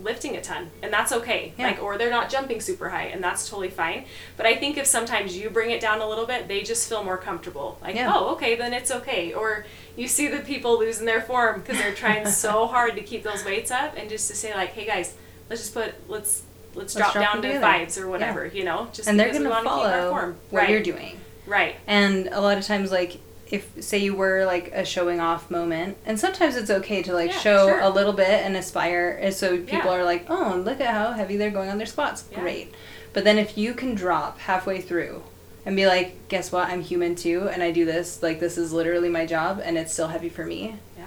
lifting 0.03 0.37
a 0.37 0.41
ton 0.43 0.71
and 0.83 0.93
that's 0.93 1.13
okay. 1.13 1.53
Yeah. 1.57 1.69
like 1.69 1.83
or 1.83 1.97
they're 1.97 2.11
not 2.11 2.29
jumping 2.29 2.61
super 2.61 2.89
high 2.89 3.05
and 3.05 3.23
that's 3.23 3.49
totally 3.49 3.71
fine. 3.71 4.07
But 4.37 4.47
i 4.47 4.57
think 4.57 4.77
if 4.77 4.87
sometimes 4.87 5.37
you 5.37 5.51
bring 5.51 5.71
it 5.71 5.81
down 5.81 6.01
a 6.01 6.09
little 6.09 6.27
bit 6.27 6.49
they 6.49 6.63
just 6.63 6.89
feel 6.89 7.05
more 7.05 7.17
comfortable. 7.19 7.79
Like 7.81 7.95
Yeah. 7.95 8.13
oh 8.13 8.33
okay 8.35 8.57
then 8.57 8.73
it's 8.73 8.91
okay. 8.91 9.33
Or 9.33 9.65
you 9.97 10.09
see 10.09 10.29
the 10.29 10.41
people 10.41 10.79
losing 10.79 11.07
their 11.07 11.23
form 11.23 11.61
because 11.61 11.79
they're 11.79 11.95
trying 11.95 12.27
so 12.27 12.67
hard 12.75 12.97
to 12.97 13.03
keep 13.03 13.23
those 13.23 13.45
weights 13.45 13.71
up 13.71 13.97
and 13.97 14.09
just 14.11 14.29
to 14.29 14.37
say 14.37 14.53
like 14.55 14.71
hey 14.71 14.85
guys 14.87 15.15
let's 15.49 15.63
just 15.63 15.75
put 15.75 15.95
let's 16.09 16.43
let's, 16.75 16.95
drop, 16.95 17.13
drop 17.13 17.25
down 17.35 17.43
to 17.43 17.61
fives 17.61 17.97
or 17.97 18.09
whatever 18.09 18.47
you 18.47 18.65
know 18.65 18.89
just 18.93 19.09
And 19.09 19.19
they're 19.19 19.29
because 19.29 19.39
we 19.41 19.45
going 19.49 19.63
to 19.63 19.69
want 19.69 19.83
to 19.83 19.85
keep 19.85 19.93
our 19.95 20.01
follow 20.01 20.11
form. 20.11 20.37
what 20.51 20.61
right. 20.61 20.71
you're 20.71 20.83
doing. 20.83 21.21
right. 21.47 21.77
And 21.87 22.29
a 22.33 22.41
lot 22.41 22.59
of 22.59 22.65
times, 22.65 22.91
like, 22.91 23.21
if 23.55 23.83
say 23.83 23.99
you 23.99 24.15
were 24.15 24.45
like 24.45 24.73
a 24.73 24.85
showing 24.85 25.21
off 25.21 25.51
moment, 25.51 25.97
and 26.07 26.19
sometimes 26.19 26.57
it's 26.57 26.71
okay 26.71 27.03
to 27.03 27.13
like 27.15 27.31
Yeah, 27.31 27.39
show 27.39 27.67
sure. 27.69 27.81
a 27.81 27.89
little 27.89 28.13
bit 28.13 28.29
and 28.45 28.57
aspire, 28.57 29.19
and 29.21 29.33
so 29.35 29.59
people 29.59 29.91
Yeah. 29.91 29.99
are 29.99 30.05
like, 30.05 30.27
"Oh, 30.29 30.61
look 30.65 30.81
at 30.81 30.95
how 30.95 31.13
heavy 31.13 31.37
they're 31.37 31.51
going 31.51 31.71
on 31.71 31.79
their 31.79 31.87
squats." 31.87 32.25
Yeah. 32.31 32.41
Great. 32.41 32.75
But 33.13 33.25
then 33.25 33.39
if 33.39 33.57
you 33.57 33.75
can 33.75 33.95
drop 33.95 34.39
halfway 34.41 34.81
through 34.81 35.23
and 35.67 35.77
be 35.77 35.87
like, 35.87 36.29
"Guess 36.29 36.53
what? 36.53 36.69
I'm 36.69 36.83
human 36.83 37.15
too, 37.15 37.49
and 37.49 37.63
I 37.63 37.71
do 37.71 37.85
this. 37.85 38.23
Like, 38.23 38.41
this 38.41 38.59
is 38.59 38.73
literally 38.73 39.09
my 39.09 39.25
job, 39.27 39.61
and 39.65 39.79
it's 39.79 39.93
still 39.93 40.09
heavy 40.09 40.29
for 40.29 40.45
me." 40.45 40.77
yeah 40.99 41.05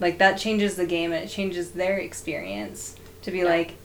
Like 0.00 0.18
that 0.18 0.38
changes 0.38 0.74
the 0.76 0.86
game, 0.86 1.12
and 1.12 1.24
it 1.24 1.28
changes 1.28 1.70
their 1.72 1.98
experience 1.98 2.96
to 3.22 3.30
be 3.30 3.44
like, 3.44 3.68
"Oh 3.70 3.72
my 3.72 3.83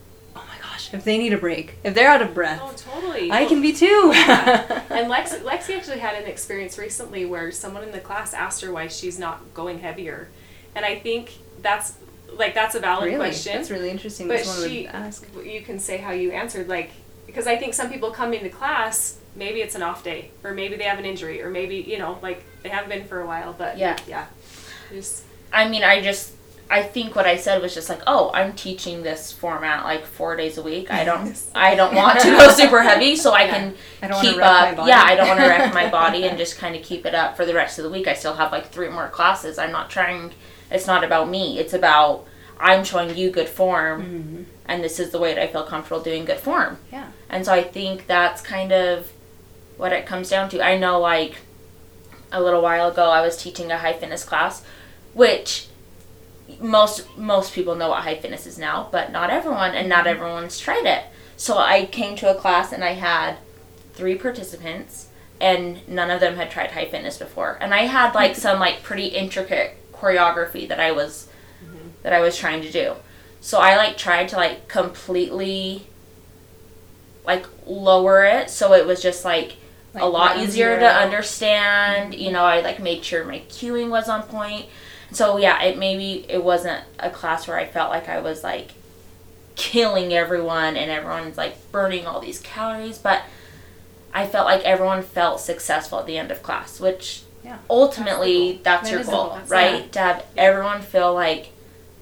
gosh, 0.79 0.93
if 0.93 1.03
they 1.03 1.17
need 1.17 1.33
a 1.33 1.37
break, 1.37 1.75
if 1.83 1.93
they're 1.93 2.09
out 2.09 2.21
of 2.21 2.33
breath, 2.33 2.59
oh 2.61 2.73
totally 2.75 3.31
I 3.31 3.45
can 3.45 3.61
be 3.61 3.73
too." 3.73 4.11
Yeah. 4.13 4.83
and 4.89 5.09
Lex, 5.09 5.33
Lexi 5.35 5.77
actually 5.77 5.99
had 5.99 6.21
an 6.21 6.27
experience 6.27 6.77
recently 6.77 7.25
where 7.25 7.51
someone 7.51 7.83
in 7.83 7.91
the 7.91 7.99
class 7.99 8.33
asked 8.33 8.61
her 8.61 8.71
why 8.71 8.87
she's 8.87 9.19
not 9.19 9.53
going 9.53 9.79
heavier, 9.79 10.29
and 10.75 10.85
I 10.85 10.99
think 10.99 11.37
that's 11.61 11.97
like 12.33 12.53
that's 12.53 12.75
a 12.75 12.79
valid 12.79 13.05
really, 13.05 13.17
question. 13.17 13.53
that's 13.53 13.69
really 13.69 13.89
interesting. 13.89 14.27
but 14.27 14.45
she, 14.45 14.81
would 14.83 14.91
ask. 14.91 15.27
you 15.43 15.61
can 15.61 15.79
say 15.79 15.97
how 15.97 16.11
you 16.11 16.31
answered, 16.31 16.67
like 16.67 16.91
because 17.25 17.47
I 17.47 17.57
think 17.57 17.73
some 17.73 17.89
people 17.89 18.11
come 18.11 18.33
into 18.33 18.49
class 18.49 19.17
maybe 19.35 19.61
it's 19.61 19.75
an 19.75 19.83
off 19.83 20.03
day 20.03 20.31
or 20.43 20.51
maybe 20.51 20.75
they 20.75 20.83
have 20.83 20.97
an 20.97 21.05
injury 21.05 21.41
or 21.41 21.51
maybe 21.51 21.75
you 21.75 21.99
know 21.99 22.17
like 22.23 22.43
they 22.63 22.69
haven't 22.69 22.89
been 22.89 23.05
for 23.05 23.21
a 23.21 23.27
while, 23.27 23.53
but 23.53 23.77
Yeah. 23.77 23.97
yeah, 24.07 24.25
just 24.91 25.23
I 25.51 25.67
mean, 25.67 25.83
I 25.83 26.01
just, 26.01 26.33
I 26.71 26.83
think 26.83 27.15
what 27.15 27.25
I 27.25 27.35
said 27.37 27.61
was 27.63 27.73
just 27.73 27.89
like, 27.89 28.01
oh, 28.05 28.29
I'm 28.33 28.53
teaching 28.53 29.01
this 29.01 29.31
format 29.31 29.85
like 29.85 30.05
four 30.05 30.35
days 30.35 30.57
a 30.59 30.61
week. 30.61 30.91
I 30.91 31.03
don't, 31.03 31.35
I 31.55 31.73
don't 31.73 31.95
want 31.95 32.19
to 32.19 32.29
go 32.29 32.49
super 32.53 32.83
heavy, 32.83 33.15
so 33.15 33.33
I 33.33 33.47
can 33.47 33.75
I 34.03 34.07
don't 34.07 34.21
keep 34.21 34.37
wreck 34.37 34.45
my 34.51 34.69
up. 34.71 34.77
body. 34.77 34.89
Yeah, 34.89 35.01
I 35.01 35.15
don't 35.15 35.27
want 35.27 35.39
to 35.39 35.47
wreck 35.47 35.73
my 35.73 35.89
body 36.01 36.25
and 36.25 36.37
just 36.37 36.57
kind 36.59 36.75
of 36.75 36.83
keep 36.83 37.05
it 37.07 37.15
up 37.15 37.35
for 37.35 37.43
the 37.45 37.55
rest 37.55 37.79
of 37.79 37.85
the 37.85 37.89
week. 37.89 38.07
I 38.07 38.13
still 38.13 38.35
have 38.35 38.51
like 38.51 38.67
three 38.69 38.89
more 38.89 39.07
classes. 39.09 39.57
I'm 39.57 39.71
not 39.71 39.89
trying. 39.89 40.31
It's 40.69 40.85
not 40.85 41.03
about 41.03 41.27
me. 41.29 41.57
It's 41.57 41.73
about 41.73 42.25
I'm 42.59 42.83
showing 42.83 43.17
you 43.17 43.31
good 43.31 43.47
form, 43.49 44.01
Mm-hmm. 44.03 44.43
and 44.67 44.83
this 44.83 44.99
is 44.99 45.09
the 45.11 45.17
way 45.17 45.33
that 45.33 45.41
I 45.41 45.47
feel 45.47 45.63
comfortable 45.63 46.03
doing 46.03 46.25
good 46.25 46.39
form. 46.39 46.77
Yeah. 46.91 47.07
And 47.29 47.45
so 47.45 47.53
I 47.53 47.63
think 47.63 48.05
that's 48.05 48.41
kind 48.41 48.71
of 48.73 49.07
what 49.77 49.91
it 49.93 50.05
comes 50.05 50.29
down 50.29 50.49
to. 50.49 50.61
I 50.61 50.77
know, 50.77 50.99
like, 50.99 51.37
a 52.31 52.43
little 52.43 52.61
while 52.61 52.89
ago, 52.91 53.09
I 53.09 53.21
was 53.21 53.41
teaching 53.41 53.71
a 53.71 53.77
high 53.77 53.93
fitness 53.93 54.23
class, 54.25 54.61
which 55.13 55.68
most 56.59 57.17
most 57.17 57.53
people 57.53 57.75
know 57.75 57.89
what 57.89 58.03
high 58.03 58.17
fitness 58.17 58.45
is 58.45 58.57
now, 58.57 58.89
but 58.91 59.11
not 59.11 59.29
everyone, 59.29 59.75
and 59.75 59.87
not 59.87 60.05
mm-hmm. 60.05 60.15
everyone's 60.15 60.59
tried 60.59 60.85
it. 60.85 61.03
So 61.37 61.57
I 61.57 61.85
came 61.85 62.15
to 62.17 62.29
a 62.29 62.35
class 62.35 62.73
and 62.73 62.83
I 62.83 62.93
had 62.93 63.37
three 63.93 64.15
participants, 64.15 65.07
and 65.39 65.87
none 65.87 66.09
of 66.09 66.19
them 66.19 66.35
had 66.35 66.51
tried 66.51 66.71
high 66.71 66.89
fitness 66.89 67.17
before. 67.17 67.57
And 67.61 67.73
I 67.73 67.81
had 67.81 68.13
like 68.13 68.35
some 68.45 68.59
like 68.59 68.83
pretty 68.83 69.07
intricate 69.07 69.77
choreography 69.93 70.67
that 70.67 70.79
I 70.79 70.91
was 70.91 71.29
mm-hmm. 71.63 71.89
that 72.03 72.13
I 72.13 72.21
was 72.21 72.37
trying 72.37 72.61
to 72.61 72.71
do. 72.71 72.95
So 73.41 73.59
I 73.59 73.77
like 73.77 73.97
tried 73.97 74.29
to 74.29 74.35
like 74.35 74.67
completely 74.67 75.87
like 77.25 77.45
lower 77.65 78.23
it 78.23 78.49
so 78.49 78.73
it 78.73 78.85
was 78.85 79.01
just 79.01 79.23
like, 79.23 79.55
Like 79.93 80.03
a 80.03 80.07
lot 80.07 80.39
easier 80.39 80.79
to 80.79 80.87
understand. 80.87 82.13
Mm-hmm. 82.13 82.21
You 82.21 82.31
know, 82.31 82.43
I 82.43 82.61
like 82.61 82.79
made 82.79 83.03
sure 83.03 83.23
my 83.23 83.41
cueing 83.49 83.89
was 83.89 84.09
on 84.09 84.23
point. 84.23 84.65
So 85.11 85.37
yeah, 85.37 85.61
it 85.63 85.77
maybe 85.77 86.25
it 86.29 86.43
wasn't 86.43 86.83
a 86.99 87.09
class 87.09 87.47
where 87.47 87.57
I 87.57 87.65
felt 87.65 87.89
like 87.89 88.07
I 88.09 88.19
was 88.19 88.43
like 88.43 88.71
killing 89.55 90.13
everyone 90.13 90.77
and 90.77 90.89
everyone's 90.89 91.37
like 91.37 91.71
burning 91.71 92.05
all 92.05 92.19
these 92.19 92.39
calories, 92.39 92.97
but 92.97 93.23
I 94.13 94.25
felt 94.25 94.45
like 94.45 94.63
everyone 94.63 95.03
felt 95.03 95.39
successful 95.39 95.99
at 95.99 96.05
the 96.05 96.17
end 96.17 96.31
of 96.31 96.41
class, 96.43 96.79
which 96.79 97.23
Yeah. 97.43 97.57
ultimately 97.69 98.59
that's, 98.63 98.89
That 98.89 98.95
your 98.95 99.03
goal, 99.03 99.29
goal. 99.29 99.39
right? 99.47 99.81
Yeah. 99.85 99.91
To 99.91 99.99
have 99.99 100.25
everyone 100.37 100.81
feel 100.81 101.13
like 101.13 101.51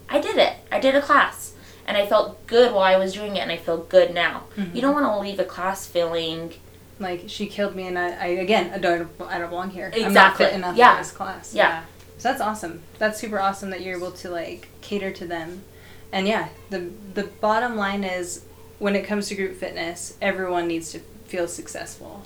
I 0.09 0.19
did 0.19 0.37
it. 0.37 0.53
I 0.71 0.79
did 0.79 0.95
a 0.95 1.01
class. 1.01 1.53
And 1.85 1.95
I 1.95 2.05
felt 2.05 2.45
good 2.47 2.73
while 2.73 2.83
I 2.83 2.97
was 2.97 3.13
doing 3.13 3.37
it 3.37 3.39
and 3.39 3.51
I 3.51 3.57
feel 3.57 3.77
good 3.77 4.13
now. 4.13 4.43
Mm-hmm. 4.57 4.75
You 4.75 4.81
don't 4.81 4.93
want 4.93 5.05
to 5.05 5.19
leave 5.19 5.39
a 5.39 5.45
class 5.45 5.85
feeling 5.87 6.53
Like 6.99 7.25
she 7.27 7.45
killed 7.45 7.75
me, 7.75 7.85
and 7.87 7.97
I, 7.97 8.09
I 8.09 8.25
again, 8.41 8.71
I 8.73 8.79
don't, 8.79 9.07
I 9.27 9.37
don't 9.37 9.49
belong 9.49 9.69
here. 9.69 9.91
I'm 9.93 10.01
not 10.01 10.07
Exactly. 10.07 10.45
fit 10.47 10.55
enough 10.55 10.75
Yeah. 10.75 10.95
for 10.97 11.03
this 11.03 11.11
class. 11.11 11.53
Yeah. 11.53 11.83
So 12.17 12.29
that's 12.29 12.41
awesome. 12.41 12.81
That's 12.97 13.19
super 13.19 13.39
awesome 13.39 13.69
that 13.69 13.81
you're 13.81 13.97
able 13.97 14.11
to 14.11 14.29
like 14.29 14.67
cater 14.81 15.11
to 15.11 15.25
them. 15.25 15.63
And 16.11 16.27
yeah, 16.27 16.49
the 16.69 16.89
the 17.13 17.23
bottom 17.23 17.75
line 17.75 18.03
is 18.03 18.45
when 18.79 18.95
it 18.95 19.05
comes 19.05 19.27
to 19.27 19.35
group 19.35 19.55
fitness, 19.55 20.17
everyone 20.21 20.67
needs 20.67 20.91
to 20.91 20.99
feel 21.25 21.47
successful. 21.47 22.23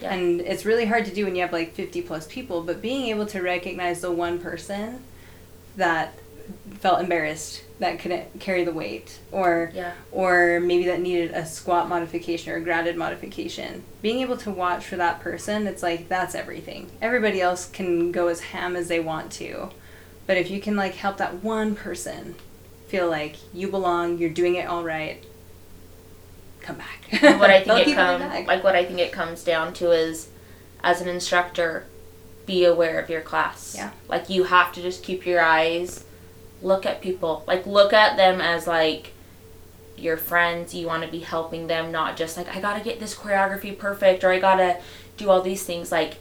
Yeah. 0.00 0.14
And 0.14 0.40
it's 0.40 0.64
really 0.64 0.86
hard 0.86 1.04
to 1.06 1.14
do 1.14 1.24
when 1.24 1.34
you 1.34 1.42
have 1.42 1.52
like 1.52 1.74
50 1.74 2.02
plus 2.02 2.26
people, 2.26 2.62
but 2.62 2.82
being 2.82 3.06
able 3.06 3.26
to 3.26 3.40
recognize 3.40 4.00
the 4.00 4.12
one 4.12 4.38
person 4.38 5.02
that 5.76 6.14
felt 6.78 7.00
embarrassed 7.00 7.63
that 7.80 7.98
couldn't 7.98 8.38
carry 8.40 8.62
the 8.64 8.72
weight 8.72 9.18
or 9.32 9.70
Yeah. 9.74 9.92
or 10.12 10.60
maybe 10.60 10.84
that 10.86 11.00
needed 11.00 11.32
a 11.32 11.44
squat 11.44 11.88
modification 11.88 12.52
or 12.52 12.56
a 12.56 12.60
grounded 12.60 12.96
modification 12.96 13.82
being 14.00 14.20
able 14.20 14.36
to 14.38 14.50
watch 14.50 14.84
for 14.84 14.96
that 14.96 15.20
person 15.20 15.66
it's 15.66 15.82
like 15.82 16.08
that's 16.08 16.34
everything 16.36 16.88
everybody 17.02 17.40
else 17.40 17.68
can 17.68 18.12
go 18.12 18.28
as 18.28 18.40
ham 18.40 18.76
as 18.76 18.86
they 18.88 19.00
want 19.00 19.32
to 19.32 19.70
but 20.26 20.36
if 20.36 20.50
you 20.50 20.60
can 20.60 20.76
like 20.76 20.94
help 20.94 21.16
that 21.16 21.42
one 21.42 21.74
person 21.74 22.36
feel 22.86 23.10
like 23.10 23.36
you 23.52 23.66
belong 23.68 24.18
you're 24.18 24.30
doing 24.30 24.54
it 24.54 24.68
all 24.68 24.84
right 24.84 25.24
come 26.60 26.76
back 26.76 27.38
what 27.38 27.50
I 27.50 27.60
think 27.64 27.88
it 27.88 27.94
comes 27.94 28.46
like 28.46 28.62
what 28.62 28.76
I 28.76 28.84
think 28.84 29.00
it 29.00 29.10
comes 29.12 29.42
down 29.42 29.74
to 29.74 29.90
is 29.90 30.28
as 30.82 31.00
an 31.00 31.08
instructor 31.08 31.86
be 32.46 32.64
aware 32.66 32.98
of 33.00 33.08
your 33.08 33.22
class. 33.22 33.74
Yeah. 33.74 33.90
Like 34.06 34.28
you 34.28 34.44
have 34.44 34.70
to 34.74 34.82
just 34.82 35.02
keep 35.02 35.24
your 35.24 35.40
eyes 35.42 36.04
look 36.64 36.86
at 36.86 37.00
people. 37.00 37.44
Like 37.46 37.66
look 37.66 37.92
at 37.92 38.16
them 38.16 38.40
as 38.40 38.66
like 38.66 39.12
your 39.96 40.16
friends. 40.16 40.74
You 40.74 40.86
want 40.86 41.04
to 41.04 41.10
be 41.10 41.20
helping 41.20 41.66
them, 41.66 41.92
not 41.92 42.16
just 42.16 42.36
like 42.36 42.54
I 42.54 42.60
got 42.60 42.76
to 42.78 42.84
get 42.84 42.98
this 42.98 43.14
choreography 43.14 43.76
perfect 43.76 44.24
or 44.24 44.30
I 44.30 44.40
got 44.40 44.56
to 44.56 44.80
do 45.16 45.30
all 45.30 45.42
these 45.42 45.64
things 45.64 45.92
like 45.92 46.16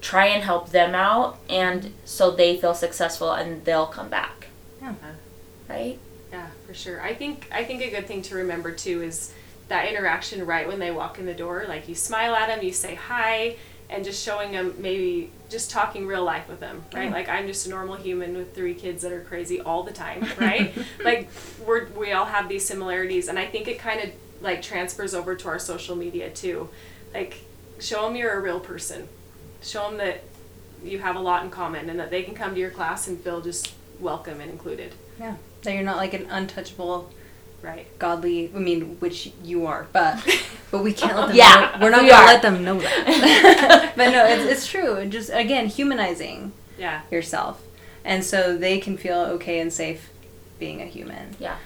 try 0.00 0.26
and 0.26 0.42
help 0.42 0.70
them 0.70 0.96
out 0.96 1.38
and 1.48 1.92
so 2.04 2.32
they 2.32 2.56
feel 2.56 2.74
successful 2.74 3.32
and 3.32 3.64
they'll 3.64 3.86
come 3.86 4.08
back. 4.08 4.48
Yeah. 4.80 4.94
Right? 5.68 5.98
Yeah, 6.32 6.48
for 6.66 6.74
sure. 6.74 7.00
I 7.00 7.14
think 7.14 7.46
I 7.52 7.64
think 7.64 7.82
a 7.82 7.90
good 7.90 8.06
thing 8.06 8.22
to 8.22 8.34
remember 8.36 8.72
too 8.72 9.02
is 9.02 9.32
that 9.68 9.88
interaction 9.88 10.44
right 10.44 10.66
when 10.66 10.78
they 10.78 10.90
walk 10.90 11.18
in 11.18 11.26
the 11.26 11.34
door. 11.34 11.64
Like 11.68 11.88
you 11.88 11.94
smile 11.94 12.34
at 12.34 12.48
them, 12.48 12.64
you 12.64 12.72
say 12.72 12.94
hi, 12.94 13.56
and 13.92 14.04
just 14.04 14.24
showing 14.24 14.52
them 14.52 14.74
maybe 14.78 15.30
just 15.48 15.70
talking 15.70 16.06
real 16.06 16.24
life 16.24 16.48
with 16.48 16.60
them, 16.60 16.82
right? 16.94 17.04
Yeah. 17.04 17.10
Like 17.10 17.28
I'm 17.28 17.46
just 17.46 17.66
a 17.66 17.70
normal 17.70 17.96
human 17.96 18.36
with 18.36 18.54
three 18.54 18.74
kids 18.74 19.02
that 19.02 19.12
are 19.12 19.20
crazy 19.20 19.60
all 19.60 19.82
the 19.82 19.92
time, 19.92 20.26
right? 20.40 20.74
like 21.04 21.28
we're 21.66 21.88
we 21.90 22.12
all 22.12 22.24
have 22.26 22.48
these 22.48 22.64
similarities, 22.66 23.28
and 23.28 23.38
I 23.38 23.46
think 23.46 23.68
it 23.68 23.78
kind 23.78 24.00
of 24.00 24.10
like 24.40 24.62
transfers 24.62 25.14
over 25.14 25.36
to 25.36 25.48
our 25.48 25.58
social 25.58 25.94
media 25.94 26.30
too. 26.30 26.68
Like 27.14 27.42
show 27.78 28.06
them 28.06 28.16
you're 28.16 28.32
a 28.32 28.40
real 28.40 28.60
person. 28.60 29.08
Show 29.62 29.88
them 29.88 29.98
that 29.98 30.24
you 30.82 30.98
have 30.98 31.14
a 31.14 31.20
lot 31.20 31.44
in 31.44 31.50
common 31.50 31.88
and 31.88 32.00
that 32.00 32.10
they 32.10 32.22
can 32.22 32.34
come 32.34 32.54
to 32.54 32.60
your 32.60 32.70
class 32.70 33.06
and 33.06 33.20
feel 33.20 33.40
just 33.40 33.72
welcome 34.00 34.40
and 34.40 34.50
included. 34.50 34.92
yeah 35.20 35.36
that 35.62 35.74
you're 35.74 35.84
not 35.84 35.96
like 35.96 36.12
an 36.12 36.26
untouchable 36.28 37.08
Right. 37.62 37.86
godly 37.98 38.50
i 38.54 38.58
mean 38.58 38.96
which 39.00 39.32
you 39.44 39.66
are 39.66 39.86
but 39.92 40.18
but 40.72 40.82
we 40.82 40.92
can't 40.92 41.16
let 41.16 41.28
them 41.28 41.36
Yeah, 41.36 41.72
know, 41.78 41.84
we're 41.84 41.90
not 41.90 42.02
we 42.02 42.08
gonna 42.10 42.22
are. 42.22 42.26
let 42.26 42.42
them 42.42 42.64
know 42.64 42.78
that 42.80 43.92
but 43.96 44.10
no 44.10 44.24
it's, 44.26 44.44
it's 44.50 44.66
true 44.66 45.06
just 45.06 45.30
again 45.32 45.66
humanizing 45.68 46.52
Yeah. 46.78 47.02
yourself 47.10 47.62
and 48.04 48.24
so 48.24 48.56
they 48.58 48.78
can 48.80 48.96
feel 48.96 49.20
okay 49.36 49.60
and 49.60 49.72
safe 49.72 50.10
being 50.58 50.82
a 50.82 50.86
human 50.86 51.36
Yeah. 51.38 51.56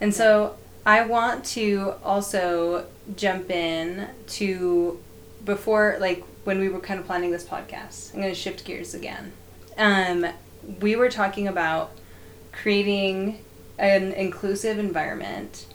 and 0.00 0.12
so 0.12 0.56
i 0.84 1.04
want 1.06 1.44
to 1.56 1.94
also 2.02 2.86
jump 3.16 3.48
in 3.50 4.08
to 4.38 4.98
before 5.44 5.96
like 6.00 6.24
when 6.44 6.58
we 6.58 6.68
were 6.68 6.80
kind 6.80 6.98
of 6.98 7.06
planning 7.06 7.30
this 7.30 7.44
podcast 7.44 8.12
i'm 8.12 8.20
going 8.20 8.32
to 8.32 8.38
shift 8.38 8.64
gears 8.64 8.92
again 8.94 9.32
um, 9.78 10.26
we 10.80 10.96
were 10.96 11.10
talking 11.10 11.46
about 11.48 11.90
creating 12.52 13.43
an 13.78 14.12
inclusive 14.12 14.78
environment 14.78 15.66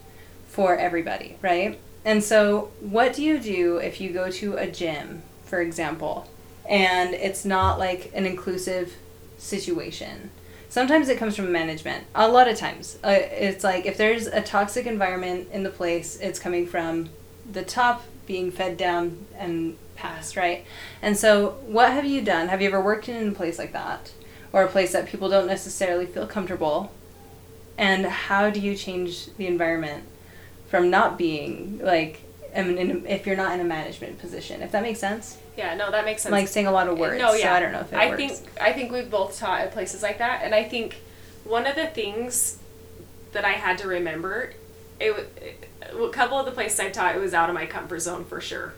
for 0.47 0.75
everybody, 0.75 1.37
right? 1.41 1.79
And 2.05 2.23
so, 2.23 2.71
what 2.79 3.13
do 3.13 3.23
you 3.23 3.39
do 3.39 3.77
if 3.77 3.99
you 3.99 4.11
go 4.11 4.31
to 4.31 4.55
a 4.55 4.67
gym, 4.67 5.21
for 5.45 5.61
example, 5.61 6.29
and 6.67 7.13
it's 7.13 7.45
not 7.45 7.77
like 7.77 8.11
an 8.13 8.25
inclusive 8.25 8.95
situation? 9.37 10.31
Sometimes 10.69 11.09
it 11.09 11.17
comes 11.17 11.35
from 11.35 11.51
management. 11.51 12.05
A 12.13 12.27
lot 12.27 12.47
of 12.47 12.57
times, 12.57 12.97
uh, 13.03 13.09
it's 13.09 13.63
like 13.63 13.85
if 13.85 13.97
there's 13.97 14.27
a 14.27 14.41
toxic 14.41 14.85
environment 14.85 15.49
in 15.51 15.63
the 15.63 15.69
place, 15.69 16.17
it's 16.17 16.39
coming 16.39 16.67
from 16.67 17.09
the 17.51 17.63
top 17.63 18.03
being 18.27 18.51
fed 18.51 18.77
down 18.77 19.25
and 19.35 19.75
passed, 19.95 20.37
right? 20.37 20.63
And 21.01 21.17
so, 21.17 21.57
what 21.65 21.91
have 21.91 22.05
you 22.05 22.21
done? 22.21 22.47
Have 22.47 22.61
you 22.61 22.67
ever 22.69 22.81
worked 22.81 23.09
in 23.09 23.29
a 23.29 23.31
place 23.31 23.57
like 23.57 23.73
that? 23.73 24.11
Or 24.53 24.63
a 24.63 24.67
place 24.67 24.93
that 24.93 25.07
people 25.07 25.29
don't 25.29 25.47
necessarily 25.47 26.05
feel 26.05 26.27
comfortable? 26.27 26.91
And 27.79 28.05
how 28.05 28.49
do 28.49 28.59
you 28.59 28.75
change 28.75 29.33
the 29.37 29.47
environment 29.47 30.03
from 30.67 30.89
not 30.89 31.17
being 31.17 31.79
like, 31.81 32.21
I 32.53 32.61
mean, 32.61 32.77
in, 32.77 33.05
if 33.05 33.25
you're 33.25 33.37
not 33.37 33.53
in 33.53 33.61
a 33.61 33.63
management 33.63 34.19
position, 34.19 34.61
if 34.61 34.73
that 34.73 34.83
makes 34.83 34.99
sense? 34.99 35.37
Yeah, 35.55 35.75
no, 35.75 35.89
that 35.89 36.03
makes 36.03 36.23
sense. 36.23 36.31
Like 36.31 36.49
saying 36.49 36.67
a 36.67 36.71
lot 36.71 36.89
of 36.89 36.99
words, 36.99 37.17
no, 37.21 37.33
yeah. 37.33 37.43
so 37.43 37.51
I 37.53 37.59
don't 37.61 37.71
know 37.71 37.79
if 37.79 37.93
it 37.93 37.95
I 37.95 38.09
works. 38.09 38.17
think 38.17 38.61
I 38.61 38.73
think 38.73 38.91
we've 38.91 39.09
both 39.09 39.39
taught 39.39 39.61
at 39.61 39.71
places 39.71 40.03
like 40.03 40.17
that, 40.17 40.41
and 40.43 40.53
I 40.53 40.65
think 40.65 40.97
one 41.45 41.65
of 41.65 41.75
the 41.75 41.87
things 41.87 42.59
that 43.31 43.45
I 43.45 43.51
had 43.51 43.77
to 43.77 43.87
remember, 43.87 44.51
it, 44.99 45.11
it 45.41 45.69
a 45.93 46.09
couple 46.09 46.37
of 46.37 46.45
the 46.45 46.51
places 46.51 46.81
I 46.81 46.89
taught, 46.89 47.15
it 47.15 47.19
was 47.19 47.33
out 47.33 47.49
of 47.49 47.55
my 47.55 47.65
comfort 47.65 47.99
zone 47.99 48.25
for 48.25 48.41
sure. 48.41 48.73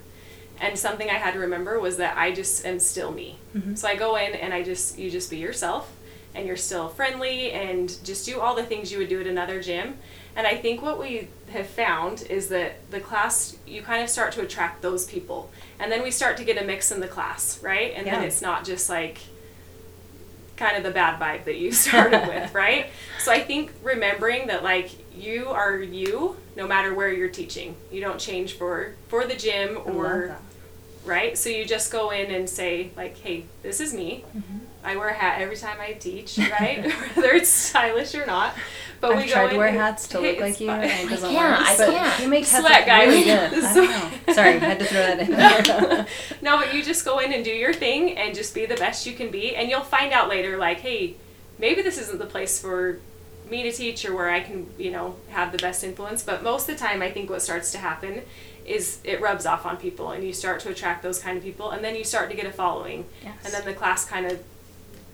And 0.60 0.78
something 0.78 1.10
I 1.10 1.16
had 1.16 1.34
to 1.34 1.40
remember 1.40 1.80
was 1.80 1.98
that 1.98 2.18
I 2.18 2.32
just 2.32 2.68
am 2.68 2.80
still 2.80 3.12
me. 3.12 3.40
Mm-hmm. 3.56 3.74
So 3.74 3.88
I 3.88 3.96
go 3.96 4.16
in 4.16 4.36
and 4.36 4.54
I 4.54 4.62
just 4.62 5.00
you 5.00 5.10
just 5.10 5.32
be 5.32 5.38
yourself, 5.38 5.92
and 6.34 6.48
you're 6.48 6.58
still 6.58 6.88
friendly 6.90 7.52
and 7.52 7.96
just 8.04 8.26
do 8.26 8.40
all 8.40 8.56
the 8.56 8.64
things 8.64 8.92
you 8.92 8.98
would 8.98 9.10
do 9.10 9.20
at 9.22 9.28
another 9.28 9.62
gym. 9.62 9.98
And 10.36 10.48
I 10.48 10.56
think 10.56 10.82
what 10.82 11.00
we 11.00 11.28
have 11.52 11.68
found 11.68 12.24
is 12.30 12.48
that 12.50 12.90
the 12.90 13.02
class 13.02 13.58
you 13.68 13.82
kind 13.82 14.02
of 14.02 14.10
start 14.10 14.32
to 14.34 14.42
attract 14.42 14.82
those 14.82 15.06
people, 15.06 15.52
and 15.80 15.92
then 15.92 16.04
we 16.04 16.12
start 16.12 16.38
to 16.38 16.46
get 16.46 16.62
a 16.62 16.66
mix 16.66 16.92
in 16.92 17.02
the 17.02 17.08
class, 17.08 17.62
right? 17.62 17.94
And 17.96 18.08
then 18.08 18.24
it's 18.24 18.42
not 18.42 18.64
just 18.64 18.90
like 18.90 19.18
kind 20.56 20.78
of 20.78 20.84
the 20.84 20.92
bad 20.92 21.20
vibe 21.20 21.46
that 21.46 21.58
you 21.58 21.72
started 21.88 22.28
with, 22.28 22.54
right? 22.66 22.88
So 23.20 23.32
I 23.32 23.42
think 23.42 23.72
remembering 23.84 24.48
that 24.48 24.64
like 24.64 24.92
you 25.14 25.50
are 25.50 25.78
you 25.78 26.38
no 26.56 26.68
matter 26.68 26.94
where 26.94 27.12
you're 27.12 27.30
teaching. 27.30 27.76
You 27.92 28.02
don't 28.02 28.20
change 28.20 28.54
for 28.54 28.96
for 29.10 29.26
the 29.26 29.36
gym 29.36 29.80
or 29.86 30.38
right? 31.04 31.38
So 31.38 31.50
you 31.50 31.66
just 31.66 31.92
go 31.92 32.12
in 32.12 32.32
and 32.32 32.50
say 32.50 32.92
like, 32.96 33.18
"Hey, 33.18 33.46
this 33.64 33.82
is 33.82 33.94
me. 33.94 34.24
Mm-hmm. 34.36 34.58
I 34.84 34.96
wear 34.98 35.10
a 35.10 35.14
hat 35.14 35.42
every 35.42 35.56
time 35.58 35.78
I 35.80 35.94
teach, 35.94 36.38
right? 36.38 36.84
Whether 37.16 37.32
it's 37.34 37.50
stylish 37.50 38.16
or 38.16 38.26
not." 38.26 38.54
But 39.00 39.16
we 39.18 39.24
I've 39.24 39.28
go 39.30 39.34
tried 39.34 39.50
to 39.50 39.58
wear 39.58 39.72
hats 39.72 40.08
to 40.10 40.20
look 40.20 40.40
like 40.40 40.60
you, 40.60 40.68
fine. 40.68 40.84
and 40.84 41.08
it 41.08 41.10
doesn't 41.10 41.32
can't, 41.32 41.60
work. 41.60 41.70
I 41.70 41.76
can't. 41.92 42.20
You 42.22 42.28
make 42.28 42.46
hats 42.46 42.64
Sweat, 42.66 42.80
look 42.82 42.86
guys. 42.86 43.08
really 43.08 43.24
good. 43.24 43.54
I 43.64 43.74
don't 43.74 44.28
know. 44.28 44.34
Sorry, 44.34 44.50
I 44.50 44.60
had 44.60 44.80
to 44.80 44.86
throw 44.86 45.00
that 45.02 45.20
in 45.20 45.32
there. 45.32 46.08
no, 46.44 46.58
but 46.60 46.72
you 46.76 46.84
just 46.84 47.04
go 47.04 47.18
in 47.18 47.34
and 47.34 47.44
do 47.44 47.50
your 47.50 47.74
thing 47.74 48.16
and 48.16 48.36
just 48.36 48.54
be 48.54 48.68
the 48.68 48.76
best 48.76 49.08
you 49.08 49.14
can 49.14 49.32
be, 49.32 49.56
and 49.56 49.70
you'll 49.72 49.82
find 49.82 50.14
out 50.14 50.30
later, 50.30 50.56
like, 50.58 50.82
hey, 50.82 51.16
maybe 51.58 51.82
this 51.82 51.98
isn't 51.98 52.20
the 52.20 52.28
place 52.28 52.62
for 52.62 53.00
me 53.50 53.64
to 53.64 53.72
teach 53.72 54.06
or 54.06 54.16
where 54.16 54.30
I 54.30 54.40
can, 54.42 54.68
you 54.78 54.92
know, 54.92 55.16
have 55.30 55.52
the 55.52 55.58
best 55.58 55.84
influence. 55.84 56.22
But 56.24 56.44
most 56.44 56.70
of 56.70 56.78
the 56.78 56.80
time, 56.86 57.02
I 57.02 57.10
think 57.10 57.28
what 57.30 57.42
starts 57.42 57.72
to 57.72 57.80
happen 57.80 58.22
is 58.68 59.00
it 59.04 59.20
rubs 59.20 59.48
off 59.48 59.66
on 59.66 59.78
people, 59.78 60.12
and 60.12 60.24
you 60.24 60.32
start 60.32 60.60
to 60.60 60.70
attract 60.70 61.02
those 61.02 61.18
kind 61.18 61.40
of 61.40 61.44
people, 61.44 61.72
and 61.72 61.84
then 61.84 61.96
you 61.96 62.04
start 62.04 62.30
to 62.30 62.36
get 62.36 62.46
a 62.46 62.52
following, 62.52 63.06
Yes. 63.24 63.34
and 63.44 63.52
then 63.52 63.66
the 63.66 63.74
class 63.74 64.06
kind 64.06 64.28
of 64.28 64.40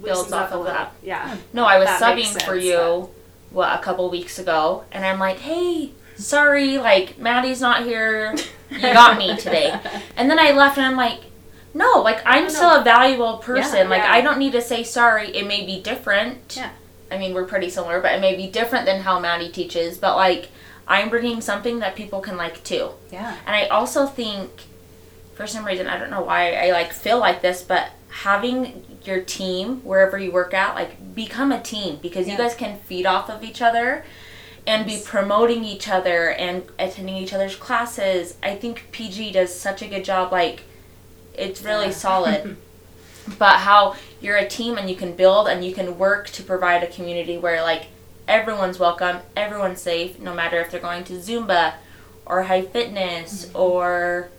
Builds 0.04 0.32
off 0.32 0.52
of 0.52 0.66
that. 0.66 0.94
Yeah. 1.02 1.38
No, 1.54 1.66
I 1.66 1.78
was 1.80 1.88
That 1.88 2.02
subbing 2.02 2.32
for 2.34 2.40
sense, 2.40 2.64
you 2.64 3.10
what 3.52 3.78
a 3.80 3.82
couple 3.82 4.10
weeks 4.10 4.38
ago, 4.40 4.84
and 4.92 5.06
I'm 5.06 5.20
like, 5.20 5.40
hey, 5.40 5.92
sorry, 6.18 6.78
like 6.78 7.18
Maddie's 7.18 7.62
not 7.62 7.84
here. 7.84 8.36
You 8.70 8.80
got 8.82 9.18
me 9.18 9.36
today. 9.38 9.80
And 10.18 10.30
then 10.30 10.38
I 10.40 10.52
left, 10.52 10.78
and 10.78 10.86
I'm 10.86 10.98
like, 10.98 11.22
no, 11.74 12.02
like 12.02 12.22
I'm 12.26 12.50
still 12.50 12.70
a 12.82 12.84
valuable 12.84 13.38
person. 13.38 13.90
like 13.90 14.04
yeah. 14.04 14.12
I 14.12 14.22
don't 14.22 14.38
need 14.40 14.52
to 14.54 14.62
say 14.62 14.84
sorry. 14.84 15.30
It 15.36 15.48
may 15.48 15.66
be 15.66 15.82
different. 15.82 16.56
Yeah. 16.58 16.72
I 17.10 17.18
mean, 17.18 17.34
we're 17.34 17.46
pretty 17.46 17.70
similar, 17.70 18.02
but 18.02 18.14
it 18.14 18.20
may 18.22 18.36
be 18.36 18.48
different 18.48 18.86
than 18.86 19.02
how 19.02 19.20
Maddie 19.20 19.50
teaches. 19.50 19.98
But 19.98 20.18
like, 20.18 20.50
I'm 20.88 21.10
bringing 21.10 21.40
something 21.40 21.80
that 21.80 21.96
people 21.96 22.20
can 22.20 22.36
like 22.36 22.64
too. 22.64 22.92
yeah. 23.12 23.38
And 23.46 23.56
I 23.56 23.68
also 23.68 24.06
think, 24.06 24.64
for 25.34 25.48
some 25.48 25.64
reason, 25.66 25.88
I 25.88 25.98
don't 25.98 26.10
know 26.10 26.22
why 26.24 26.54
I 26.54 26.72
like 26.72 26.92
feel 26.92 27.20
like 27.20 27.42
this, 27.42 27.62
but 27.64 27.92
having 28.24 28.84
your 29.04 29.22
team 29.22 29.78
wherever 29.84 30.18
you 30.18 30.32
work 30.32 30.54
at, 30.54 30.74
like 30.74 31.14
become 31.14 31.52
a 31.52 31.62
team 31.62 32.00
because 32.02 32.26
Yeah. 32.26 32.34
you 32.34 32.38
guys 32.38 32.56
can 32.56 32.80
feed 32.80 33.06
off 33.06 33.30
of 33.30 33.44
each 33.44 33.62
other 33.62 34.04
and 34.66 34.86
be 34.86 35.00
promoting 35.06 35.64
each 35.64 35.88
other 35.88 36.32
and 36.32 36.64
attending 36.80 37.16
each 37.16 37.32
other's 37.32 37.56
classes. 37.56 38.36
I 38.42 38.56
think 38.56 38.88
PG 38.92 39.32
does 39.34 39.54
such 39.58 39.82
a 39.82 39.88
good 39.88 40.04
job. 40.04 40.32
Like, 40.32 40.64
it's 41.36 41.62
really 41.62 41.88
Yeah. 41.88 41.92
solid. 41.92 42.58
but 43.38 43.58
how 43.58 43.96
you're 44.20 44.38
a 44.38 44.48
team 44.48 44.78
and 44.78 44.90
you 44.90 44.96
can 44.96 45.14
build 45.16 45.48
and 45.48 45.64
you 45.64 45.74
can 45.74 46.00
work 46.00 46.30
to 46.32 46.44
provide 46.44 46.82
a 46.82 46.88
community 46.88 47.38
where 47.38 47.62
like 47.62 47.88
everyone's 48.28 48.80
welcome, 48.80 49.18
everyone's 49.36 49.82
safe, 49.82 50.20
no 50.20 50.34
matter 50.34 50.60
if 50.60 50.72
they're 50.72 50.80
going 50.80 51.04
to 51.04 51.14
Zumba 51.14 51.74
or 52.26 52.44
high 52.44 52.64
fitness 52.64 53.46
mm-hmm. 53.46 53.58
or 53.58 54.30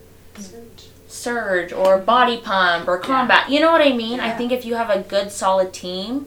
surge 1.08 1.72
or 1.72 1.98
body 1.98 2.36
pump 2.38 2.86
or 2.86 2.98
combat. 2.98 3.50
You 3.50 3.60
know 3.60 3.72
what 3.72 3.80
I 3.80 3.92
mean? 3.92 4.20
I 4.20 4.30
think 4.30 4.52
if 4.52 4.64
you 4.64 4.74
have 4.76 4.90
a 4.90 5.00
good 5.02 5.32
solid 5.32 5.72
team, 5.72 6.26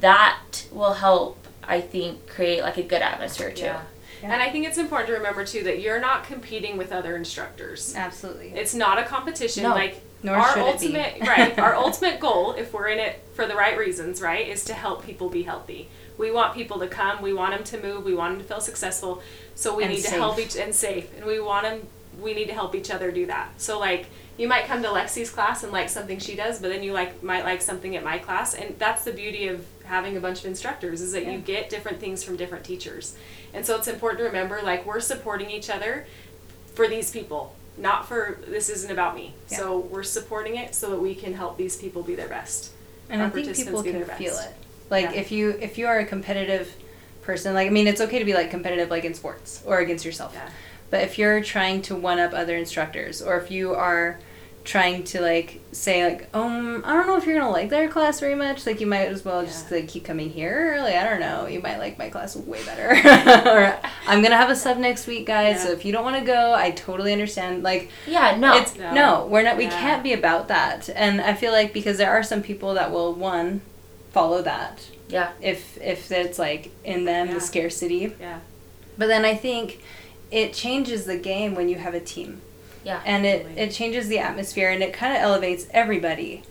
that 0.00 0.66
will 0.70 0.94
help 0.94 1.46
I 1.64 1.80
think 1.80 2.26
create 2.28 2.62
like 2.62 2.76
a 2.78 2.82
good 2.82 3.02
atmosphere 3.02 3.50
too. 3.52 3.64
Yeah. 3.64 3.82
Yeah. 4.22 4.32
And 4.32 4.42
I 4.42 4.50
think 4.50 4.66
it's 4.66 4.78
important 4.78 5.08
to 5.08 5.12
remember 5.14 5.44
too 5.44 5.62
that 5.64 5.80
you're 5.80 6.00
not 6.00 6.24
competing 6.24 6.76
with 6.76 6.90
other 6.92 7.14
instructors. 7.16 7.94
Absolutely. 7.94 8.48
It's 8.50 8.74
not 8.74 8.98
a 8.98 9.04
competition. 9.04 9.62
No. 9.62 9.70
Like 9.70 10.00
Nor 10.22 10.36
our 10.36 10.52
should 10.54 10.62
ultimate 10.62 11.16
it 11.16 11.20
be. 11.20 11.26
right 11.28 11.56
our 11.60 11.76
ultimate 11.76 12.18
goal 12.18 12.52
if 12.54 12.72
we're 12.72 12.88
in 12.88 12.98
it 12.98 13.22
for 13.34 13.46
the 13.46 13.54
right 13.54 13.78
reasons 13.78 14.20
right 14.20 14.48
is 14.48 14.64
to 14.64 14.74
help 14.74 15.04
people 15.06 15.28
be 15.30 15.44
healthy 15.44 15.88
we 16.16 16.32
want 16.32 16.54
people 16.56 16.80
to 16.80 16.88
come 16.88 17.22
we 17.22 17.32
want 17.32 17.54
them 17.54 17.62
to 17.62 17.80
move 17.80 18.04
we 18.04 18.14
want 18.16 18.32
them 18.34 18.42
to 18.42 18.48
feel 18.48 18.60
successful 18.60 19.22
so 19.54 19.76
we 19.76 19.84
And 19.84 19.92
need 19.92 20.00
safe. 20.00 20.14
to 20.14 20.18
help 20.18 20.40
each 20.40 20.56
and 20.56 20.74
safe 20.74 21.16
and 21.16 21.24
we 21.24 21.38
want 21.38 21.62
them 21.66 21.86
we 22.20 22.34
need 22.34 22.46
to 22.46 22.52
help 22.54 22.74
each 22.74 22.90
other 22.90 23.10
do 23.12 23.26
that 23.26 23.48
so 23.56 23.78
like 23.78 24.06
you 24.36 24.46
might 24.48 24.64
come 24.66 24.82
to 24.82 24.88
lexi's 24.88 25.30
class 25.30 25.62
and 25.62 25.72
like 25.72 25.88
something 25.88 26.18
she 26.18 26.34
does 26.34 26.60
but 26.60 26.68
then 26.68 26.82
you 26.82 26.92
like 26.92 27.22
might 27.22 27.44
like 27.44 27.60
something 27.62 27.96
at 27.96 28.04
my 28.04 28.18
class 28.18 28.54
and 28.54 28.78
that's 28.78 29.04
the 29.04 29.12
beauty 29.12 29.48
of 29.48 29.64
having 29.84 30.16
a 30.16 30.20
bunch 30.20 30.40
of 30.40 30.46
instructors 30.46 31.00
is 31.00 31.12
that 31.12 31.24
Yeah. 31.24 31.32
you 31.32 31.38
get 31.38 31.70
different 31.70 31.98
things 32.00 32.22
from 32.22 32.36
different 32.36 32.64
teachers 32.64 33.16
and 33.54 33.64
so 33.64 33.76
it's 33.76 33.88
important 33.88 34.18
to 34.20 34.24
remember 34.24 34.60
like 34.62 34.84
we're 34.84 35.00
supporting 35.00 35.50
each 35.50 35.70
other 35.70 36.06
for 36.74 36.88
these 36.88 37.10
people 37.10 37.54
not 37.76 38.06
for 38.08 38.38
this 38.46 38.68
isn't 38.68 38.90
about 38.90 39.14
me 39.14 39.34
Yeah. 39.50 39.58
so 39.58 39.78
we're 39.78 40.02
supporting 40.02 40.56
it 40.56 40.74
so 40.74 40.90
that 40.90 41.00
we 41.00 41.14
can 41.14 41.34
help 41.34 41.56
these 41.56 41.76
people 41.76 42.02
be 42.02 42.14
their 42.14 42.28
best 42.28 42.72
and 43.10 43.22
our 43.22 43.28
I 43.28 43.30
think 43.30 43.54
people 43.56 43.82
can 43.82 44.04
feel 44.04 44.36
it. 44.38 44.54
Like 44.90 45.06
Yeah. 45.06 45.12
if 45.20 45.32
you 45.32 45.50
if 45.60 45.78
you 45.78 45.86
are 45.86 45.98
a 45.98 46.04
competitive 46.04 46.70
person, 47.22 47.54
like 47.54 47.66
I 47.66 47.70
mean, 47.70 47.86
it's 47.86 48.00
okay 48.00 48.18
to 48.18 48.24
be 48.24 48.34
like 48.34 48.50
competitive, 48.50 48.90
like 48.90 49.04
in 49.04 49.14
sports 49.14 49.62
or 49.66 49.78
against 49.78 50.04
yourself. 50.04 50.34
Yeah 50.92 50.98
But 50.98 51.02
if 51.02 51.18
you're 51.18 51.42
trying 51.42 51.82
to 51.82 51.94
one 51.96 52.18
up 52.18 52.32
other 52.32 52.56
instructors, 52.56 53.22
or 53.22 53.36
if 53.38 53.50
you 53.50 53.74
are 53.74 54.18
trying 54.64 55.02
to 55.02 55.20
like 55.22 55.60
say 55.72 56.04
like, 56.04 56.28
um, 56.34 56.82
I 56.84 56.92
don't 56.92 57.06
know 57.06 57.16
if 57.16 57.24
you're 57.24 57.38
gonna 57.38 57.50
like 57.50 57.70
their 57.70 57.88
class 57.88 58.20
very 58.20 58.34
much, 58.34 58.66
like 58.66 58.80
you 58.80 58.86
might 58.86 59.08
as 59.08 59.24
well 59.24 59.42
just 59.44 59.70
like 59.70 59.88
keep 59.88 60.04
coming 60.04 60.28
here. 60.30 60.78
Like 60.82 60.94
I 60.94 61.04
don't 61.08 61.20
know, 61.20 61.46
you 61.46 61.60
might 61.60 61.78
like 61.78 61.98
my 61.98 62.10
class 62.10 62.36
way 62.36 62.62
better. 62.64 62.90
or 63.50 63.78
I'm 64.06 64.22
gonna 64.22 64.36
have 64.36 64.50
a 64.50 64.56
sub 64.56 64.76
next 64.78 65.06
week, 65.06 65.26
guys. 65.26 65.62
So 65.62 65.70
if 65.70 65.84
you 65.84 65.92
don't 65.92 66.04
want 66.04 66.18
to 66.18 66.24
go, 66.24 66.52
I 66.54 66.70
totally 66.72 67.12
understand. 67.12 67.62
Like 67.62 67.90
Yeah, 68.06 68.36
no. 68.36 68.56
it's 68.58 68.76
no. 68.76 68.92
No. 68.92 69.26
we're 69.30 69.42
not. 69.42 69.56
We 69.56 69.64
Yeah. 69.64 69.80
can't 69.80 70.02
be 70.02 70.12
about 70.12 70.48
that. 70.48 70.90
And 70.94 71.20
I 71.20 71.32
feel 71.34 71.52
like 71.52 71.72
because 71.72 71.96
there 71.98 72.10
are 72.10 72.22
some 72.22 72.42
people 72.42 72.74
that 72.74 72.90
will 72.90 73.14
one 73.14 73.60
follow 74.12 74.42
that 74.42 74.74
yeah. 75.08 75.30
if 75.40 75.78
if 75.80 76.10
it's 76.12 76.38
like 76.38 76.70
in 76.84 77.04
them 77.04 77.28
Yeah. 77.28 77.34
the 77.34 77.40
scarcity. 77.40 78.14
yeah 78.20 78.40
But 78.98 79.06
then 79.08 79.24
I 79.24 79.34
think 79.34 79.80
it 80.30 80.52
changes 80.52 81.04
the 81.06 81.16
game 81.18 81.54
when 81.54 81.68
you 81.68 81.76
have 81.76 81.94
a 81.94 82.00
team. 82.00 82.40
Yeah. 82.84 83.00
And 83.04 83.26
it, 83.26 83.46
it 83.56 83.70
changes 83.72 84.08
the 84.08 84.18
atmosphere 84.18 84.70
and 84.70 84.82
it 84.82 84.92
kind 84.92 85.14
of 85.16 85.22
elevates 85.22 85.66
everybody 85.72 86.42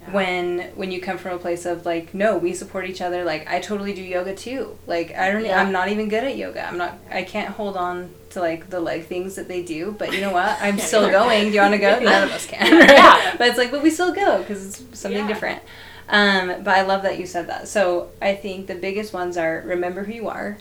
Yeah. 0.00 0.12
when 0.12 0.60
when 0.74 0.90
you 0.92 1.00
come 1.00 1.18
from 1.18 1.34
a 1.34 1.38
place 1.38 1.64
of 1.66 1.84
like 1.86 2.12
no 2.14 2.36
we 2.38 2.54
support 2.54 2.88
each 2.88 3.00
other 3.00 3.24
like 3.24 3.48
I 3.48 3.60
totally 3.60 3.92
do 3.94 4.02
yoga 4.02 4.34
too 4.34 4.76
like 4.86 5.14
I 5.14 5.30
don't 5.30 5.44
Yeah. 5.44 5.60
I'm 5.60 5.70
not 5.72 5.88
even 5.88 6.08
good 6.08 6.24
at 6.24 6.36
yoga 6.36 6.66
I'm 6.66 6.76
not 6.78 6.98
I 7.10 7.22
can't 7.24 7.50
hold 7.50 7.76
on 7.76 8.10
to 8.30 8.40
like 8.40 8.70
the 8.70 8.80
leg 8.80 9.04
things 9.06 9.34
that 9.36 9.48
they 9.48 9.62
do 9.62 9.94
but 9.98 10.12
you 10.14 10.20
know 10.20 10.32
what 10.32 10.56
I'm 10.60 10.78
still 10.90 11.08
going 11.10 11.48
do 11.48 11.54
you 11.54 11.60
want 11.60 11.74
to 11.74 11.78
go 11.78 11.98
none 12.00 12.22
of 12.28 12.32
us 12.32 12.46
can 12.46 12.78
right? 12.80 12.90
Yeah. 12.90 13.34
but 13.38 13.48
it's 13.48 13.58
like 13.58 13.70
but 13.70 13.82
we 13.82 13.90
still 13.90 14.12
go 14.14 14.38
because 14.38 14.66
it's 14.66 14.98
something 14.98 15.20
Yeah. 15.20 15.32
different 15.32 15.62
um, 16.08 16.62
but 16.64 16.74
I 16.76 16.82
love 16.82 17.02
that 17.02 17.18
you 17.20 17.26
said 17.26 17.46
that 17.48 17.68
so 17.68 18.10
I 18.20 18.34
think 18.34 18.66
the 18.66 18.74
biggest 18.74 19.12
ones 19.12 19.36
are 19.36 19.62
remember 19.66 20.04
who 20.04 20.12
you 20.12 20.28
are 20.28 20.58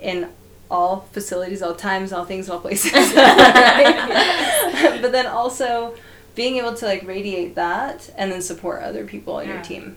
in 0.00 0.28
all 0.70 1.08
facilities, 1.12 1.62
all 1.62 1.74
times, 1.74 2.12
all 2.12 2.24
things, 2.24 2.48
all 2.50 2.60
places. 2.60 2.92
But 5.00 5.12
then 5.12 5.26
also 5.26 5.94
being 6.34 6.56
able 6.56 6.74
to 6.74 6.86
like 6.86 7.06
radiate 7.06 7.54
that 7.56 8.10
and 8.16 8.30
then 8.30 8.42
support 8.42 8.82
other 8.82 9.04
people 9.04 9.38
in 9.40 9.48
your 9.48 9.62
team. 9.62 9.96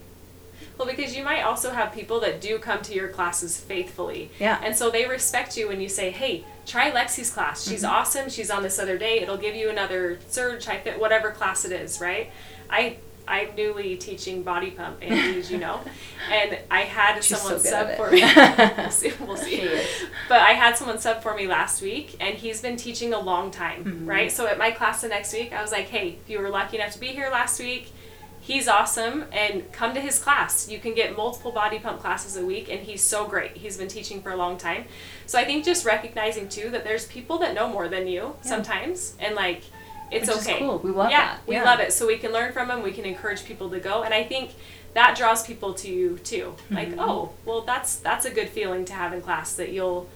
Well, 0.78 0.88
because 0.88 1.16
you 1.16 1.24
might 1.24 1.42
also 1.44 1.72
have 1.72 1.94
people 1.94 2.20
that 2.22 2.42
do 2.42 2.58
come 2.58 2.82
to 2.84 2.94
your 2.96 3.10
classes 3.10 3.60
faithfully. 3.60 4.32
Yeah. 4.40 4.60
And 4.64 4.76
so 4.76 4.90
they 4.90 5.06
respect 5.08 5.56
you 5.56 5.68
when 5.68 5.80
you 5.80 5.88
say, 5.90 6.10
hey, 6.10 6.44
try 6.66 6.90
Lexi's 6.90 7.30
class. 7.32 7.68
She's 7.68 7.84
Mm-hmm. 7.84 7.94
awesome. 7.94 8.30
She's 8.30 8.50
on 8.50 8.64
this 8.64 8.80
other 8.80 8.98
day. 8.98 9.20
It'll 9.20 9.38
give 9.38 9.56
you 9.56 9.70
another 9.70 10.18
surge, 10.30 10.66
high 10.66 10.80
fit, 10.80 11.00
whatever 11.00 11.32
class 11.32 11.66
it 11.66 11.72
is, 11.72 12.02
right? 12.02 12.32
I, 12.70 12.98
I'm 13.32 13.56
newly 13.56 13.96
teaching 13.96 14.44
body 14.44 14.72
pump, 14.72 14.98
and 15.02 15.14
as 15.38 15.50
you 15.50 15.58
know. 15.58 15.80
And 16.32 16.60
I 16.70 16.82
had 16.82 17.22
She's 17.24 17.38
someone 17.40 17.60
so 17.60 17.70
sub 17.70 17.96
for 17.98 18.12
me. 18.12 18.22
we'll 18.78 18.92
see. 18.92 19.12
We'll 19.20 19.36
see. 19.38 19.82
But 20.30 20.40
I 20.42 20.52
had 20.52 20.78
someone 20.78 21.00
sub 21.00 21.24
for 21.24 21.34
me 21.36 21.48
last 21.48 21.82
week, 21.82 22.16
and 22.20 22.36
he's 22.36 22.62
been 22.62 22.78
teaching 22.78 23.14
a 23.14 23.20
long 23.20 23.50
time, 23.52 23.84
Mhm. 23.84 24.08
right? 24.08 24.32
So 24.32 24.46
at 24.48 24.58
my 24.58 24.70
class 24.72 25.02
the 25.02 25.08
next 25.08 25.34
week, 25.34 25.52
I 25.52 25.62
was 25.62 25.72
like, 25.72 25.88
hey, 25.88 26.18
if 26.24 26.30
you 26.30 26.40
were 26.40 26.50
lucky 26.50 26.78
enough 26.78 26.92
to 26.94 27.00
be 27.00 27.08
here 27.08 27.30
last 27.32 27.60
week, 27.60 27.92
he's 28.40 28.68
awesome, 28.68 29.26
and 29.32 29.72
come 29.72 29.94
to 29.94 30.00
his 30.00 30.20
class. 30.20 30.70
You 30.70 30.80
can 30.80 30.94
get 30.94 31.18
multiple 31.18 31.52
body 31.52 31.80
pump 31.80 32.00
classes 32.02 32.38
a 32.38 32.46
week, 32.46 32.70
and 32.70 32.80
he's 32.82 33.02
so 33.02 33.26
great. 33.26 33.58
He's 33.58 33.78
been 33.78 33.88
teaching 33.88 34.22
for 34.22 34.32
a 34.32 34.36
long 34.38 34.58
time. 34.58 34.86
So 35.26 35.38
I 35.40 35.44
think 35.46 35.66
just 35.66 35.86
recognizing 35.86 36.50
too 36.50 36.70
that 36.70 36.84
there's 36.84 37.06
people 37.08 37.40
that 37.40 37.54
know 37.54 37.68
more 37.68 37.88
than 37.88 38.08
you 38.08 38.36
Yeah. 38.44 38.50
sometimes, 38.50 39.16
and 39.20 39.36
like 39.36 39.64
it's 40.12 40.28
Which 40.28 40.38
okay. 40.48 40.60
cool. 40.60 40.80
We 40.80 40.92
love 40.92 41.08
it. 41.08 41.12
yeah, 41.12 41.26
that. 41.36 41.48
we 41.48 41.56
Yeah. 41.56 41.64
love 41.64 41.80
it. 41.80 41.94
So 41.94 42.06
we 42.08 42.18
can 42.18 42.32
learn 42.32 42.52
from 42.54 42.68
them. 42.68 42.82
We 42.84 42.92
can 42.92 43.06
encourage 43.06 43.46
people 43.46 43.70
to 43.70 43.80
go, 43.80 44.04
and 44.04 44.14
I 44.14 44.24
think 44.24 44.52
that 44.94 45.16
draws 45.18 45.46
people 45.46 45.74
to 45.76 45.90
you 45.90 46.18
too. 46.24 46.56
Like, 46.70 46.90
Mhm. 46.90 46.98
oh, 47.00 47.32
well, 47.46 47.62
that's 47.62 47.96
that's 47.96 48.26
a 48.26 48.30
good 48.32 48.50
feeling 48.50 48.84
to 48.86 48.94
have 48.94 49.14
in 49.14 49.22
class 49.22 49.54
that 49.54 49.70
you'll 49.70 50.08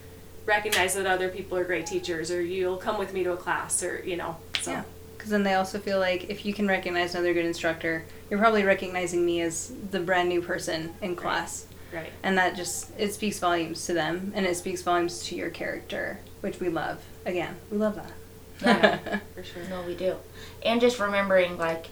recognize 0.46 0.94
that 0.96 1.06
other 1.06 1.30
people 1.30 1.58
are 1.58 1.64
great 1.64 1.86
teachers, 1.86 2.30
or 2.30 2.42
you'll 2.42 2.78
come 2.78 2.98
with 2.98 3.14
me 3.14 3.24
to 3.24 3.32
a 3.34 3.38
class, 3.38 3.82
or 3.84 4.02
you 4.06 4.16
know. 4.18 4.38
So 4.62 4.72
Yeah. 4.72 4.84
Because 5.18 5.32
then 5.32 5.44
they 5.44 5.56
also 5.56 5.80
feel 5.80 5.98
like 6.00 6.30
if 6.30 6.46
you 6.46 6.54
can 6.54 6.68
recognize 6.68 7.16
another 7.16 7.34
good 7.34 7.46
instructor, 7.46 8.04
you're 8.30 8.38
probably 8.40 8.64
recognizing 8.64 9.26
me 9.26 9.42
as 9.42 9.72
the 9.90 10.00
brand 10.00 10.30
new 10.30 10.42
person 10.42 10.94
in 11.02 11.16
class. 11.16 11.66
right. 11.94 12.12
And 12.22 12.38
that 12.38 12.56
just, 12.56 12.90
it 12.98 13.14
speaks 13.14 13.40
volumes 13.40 13.86
to 13.86 13.94
them 13.94 14.34
and 14.36 14.46
it 14.46 14.56
speaks 14.58 14.82
volumes 14.82 15.24
to 15.28 15.36
your 15.36 15.50
character, 15.50 16.20
which 16.42 16.60
we 16.60 16.68
love. 16.70 17.02
Again, 17.26 17.56
we 17.72 17.78
love 17.78 17.96
that. 17.96 18.12
Yeah. 18.62 19.20
For 19.34 19.44
sure. 19.44 19.64
No, 19.70 19.82
we 19.84 19.96
do. 19.96 20.16
And 20.64 20.80
just 20.82 21.00
remembering, 21.00 21.58
like, 21.58 21.88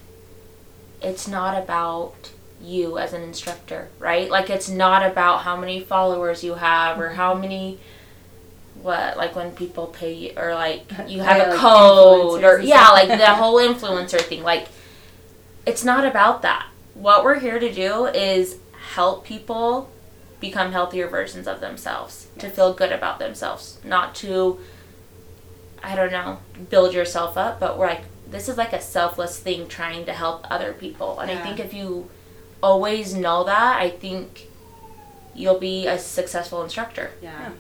it's 1.02 1.28
not 1.28 1.62
about 1.62 2.32
you 2.62 2.98
as 2.98 3.14
an 3.14 3.22
instructor, 3.22 3.90
right? 4.00 4.30
Like, 4.30 4.50
it's 4.50 4.70
not 4.70 5.06
about 5.06 5.40
how 5.42 5.58
many 5.58 5.80
followers 5.82 6.44
you 6.44 6.56
have 6.56 7.00
or 7.00 7.10
how 7.10 7.34
many, 7.34 7.80
what, 8.82 9.18
like 9.18 9.36
when 9.36 9.52
people 9.52 9.88
pay 9.88 10.14
you, 10.14 10.34
or 10.38 10.54
like 10.56 10.86
you 11.08 11.22
have 11.22 11.38
Yeah, 11.38 11.48
a 11.48 11.50
like 11.50 11.60
code, 11.60 12.44
or 12.44 12.60
yeah, 12.60 12.90
like 12.90 13.08
the 13.10 13.28
whole 13.36 13.56
influencer 13.58 14.22
thing. 14.22 14.44
Like, 14.44 14.68
it's 15.66 15.84
not 15.84 16.06
about 16.06 16.42
that. 16.44 16.68
What 16.94 17.24
we're 17.24 17.40
here 17.40 17.60
to 17.60 17.72
do 17.74 18.06
is 18.06 18.58
help 18.96 19.26
people 19.26 19.90
become 20.40 20.72
healthier 20.74 21.08
versions 21.08 21.48
of 21.48 21.60
themselves, 21.62 22.28
to 22.40 22.50
feel 22.50 22.74
good 22.74 22.92
about 22.92 23.20
themselves, 23.20 23.80
not 23.84 24.14
to 24.16 24.60
I 25.84 25.96
don't 25.96 26.12
know, 26.12 26.40
build 26.70 26.94
yourself 26.94 27.38
up, 27.38 27.60
but 27.60 27.78
we're 27.78 27.88
like, 27.88 28.04
this 28.30 28.48
is 28.48 28.58
like 28.58 28.74
a 28.74 28.82
selfless 28.82 29.38
thing 29.38 29.68
trying 29.68 30.06
to 30.06 30.14
help 30.14 30.50
other 30.50 30.74
people. 30.74 31.20
And 31.20 31.30
I 31.30 31.36
think 31.38 31.60
if 31.60 31.74
you 31.74 32.10
always 32.64 33.14
know 33.14 33.44
that, 33.44 33.80
I 33.80 33.90
think 33.90 34.48
you'll 35.36 35.60
be 35.60 35.86
a 35.86 36.00
successful 36.00 36.64
instructor. 36.64 37.12
Yeah. 37.22 37.40
Yeah. 37.40 37.52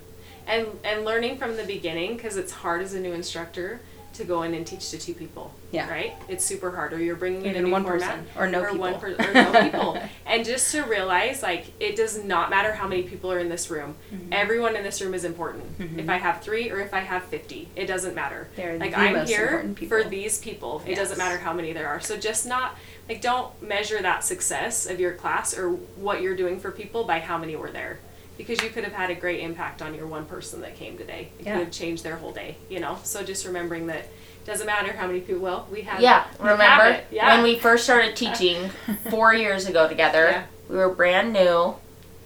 And 0.45 0.67
and 0.83 1.05
learning 1.05 1.37
from 1.37 1.57
the 1.57 1.63
beginning 1.63 2.15
because 2.15 2.35
it's 2.37 2.51
hard 2.51 2.81
as 2.81 2.93
a 2.93 2.99
new 2.99 3.13
instructor 3.13 3.81
to 4.13 4.23
go 4.23 4.43
in 4.43 4.53
and 4.53 4.65
teach 4.65 4.91
to 4.91 4.97
two 4.97 5.13
people. 5.13 5.53
Yeah. 5.71 5.89
Right. 5.89 6.13
It's 6.27 6.45
super 6.45 6.71
hard. 6.71 6.93
Or 6.93 6.99
you're 6.99 7.15
bringing 7.15 7.45
in 7.45 7.63
new 7.63 7.71
one 7.71 7.83
format, 7.83 8.09
person 8.09 8.25
or 8.37 8.47
no 8.47 8.61
or 8.61 8.65
people. 8.71 8.79
one 8.79 8.99
per- 8.99 9.15
or 9.17 9.33
no 9.33 9.63
people. 9.63 9.97
And 10.25 10.45
just 10.45 10.71
to 10.71 10.83
realize, 10.83 11.41
like, 11.41 11.65
it 11.79 11.95
does 11.95 12.23
not 12.23 12.49
matter 12.49 12.73
how 12.73 12.87
many 12.87 13.03
people 13.03 13.31
are 13.31 13.39
in 13.39 13.49
this 13.49 13.69
room. 13.69 13.95
Mm-hmm. 14.13 14.31
Everyone 14.31 14.75
in 14.75 14.83
this 14.83 15.01
room 15.01 15.13
is 15.13 15.23
important. 15.25 15.65
If 15.97 16.09
I 16.09 16.17
have 16.17 16.41
three 16.41 16.69
or 16.69 16.79
if 16.79 16.93
I 16.93 16.99
have 16.99 17.23
fifty, 17.23 17.69
it 17.75 17.87
doesn't 17.87 18.15
matter. 18.15 18.47
They're 18.55 18.77
like 18.77 18.91
the 18.91 18.97
I'm 18.97 19.25
here 19.25 19.73
for 19.87 20.03
these 20.03 20.39
people. 20.39 20.83
It 20.85 20.95
doesn't 20.95 21.17
matter 21.17 21.37
how 21.37 21.53
many 21.53 21.73
there 21.73 21.87
are. 21.87 21.99
So 21.99 22.17
just 22.17 22.45
not 22.45 22.77
like 23.09 23.21
don't 23.21 23.61
measure 23.61 24.01
that 24.01 24.23
success 24.23 24.85
of 24.85 24.99
your 24.99 25.13
class 25.13 25.57
or 25.57 25.71
what 25.71 26.21
you're 26.21 26.35
doing 26.35 26.59
for 26.59 26.71
people 26.71 27.03
by 27.03 27.19
how 27.19 27.37
many 27.37 27.55
were 27.55 27.71
there. 27.71 27.99
Because 28.37 28.61
you 28.63 28.69
could 28.69 28.83
have 28.83 28.93
had 28.93 29.09
a 29.11 29.15
great 29.15 29.39
impact 29.41 29.81
on 29.81 29.93
your 29.93 30.07
one 30.07 30.25
person 30.25 30.61
that 30.61 30.75
came 30.75 30.97
today. 30.97 31.29
It 31.39 31.45
Yeah. 31.45 31.53
could 31.57 31.63
have 31.65 31.71
changed 31.73 32.03
their 32.03 32.15
whole 32.15 32.31
day, 32.31 32.55
you 32.69 32.79
know? 32.79 32.97
So 33.03 33.23
just 33.23 33.45
remembering 33.45 33.87
that 33.87 33.99
it 33.99 34.45
doesn't 34.45 34.65
matter 34.65 34.91
how 34.93 35.07
many 35.07 35.19
people 35.21 35.41
well, 35.41 35.67
we 35.71 35.81
have 35.83 36.01
Yeah, 36.01 36.23
we 36.39 36.47
have 36.49 36.51
remember 36.59 36.85
it. 36.85 37.05
Yeah. 37.11 37.35
when 37.35 37.43
we 37.43 37.57
first 37.59 37.83
started 37.83 38.15
teaching 38.15 38.69
four 39.09 39.33
years 39.33 39.67
ago 39.67 39.87
together? 39.87 40.29
Yeah. 40.31 40.43
We 40.69 40.77
were 40.77 40.89
brand 40.89 41.31
new, 41.33 41.75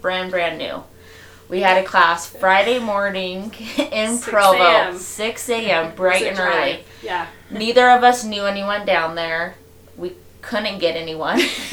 brand 0.01 0.31
brand 0.31 0.57
new. 0.57 0.83
We 1.49 1.61
had 1.61 1.77
a 1.77 1.83
class 1.83 2.25
Friday 2.27 2.77
morning 2.79 3.53
in 3.77 4.17
6 4.17 4.27
Provo, 4.29 4.97
6 4.97 5.49
a.m., 5.49 5.95
bright 5.95 6.23
and 6.23 6.39
early. 6.39 6.83
Yeah. 7.01 7.27
Neither 7.49 7.89
of 7.89 8.03
us 8.03 8.23
knew 8.25 8.45
anyone 8.45 8.85
down 8.85 9.15
there. 9.15 9.55
We 10.49 10.57
couldn't 10.57 10.79
get 10.79 10.95
anyone. 10.95 11.37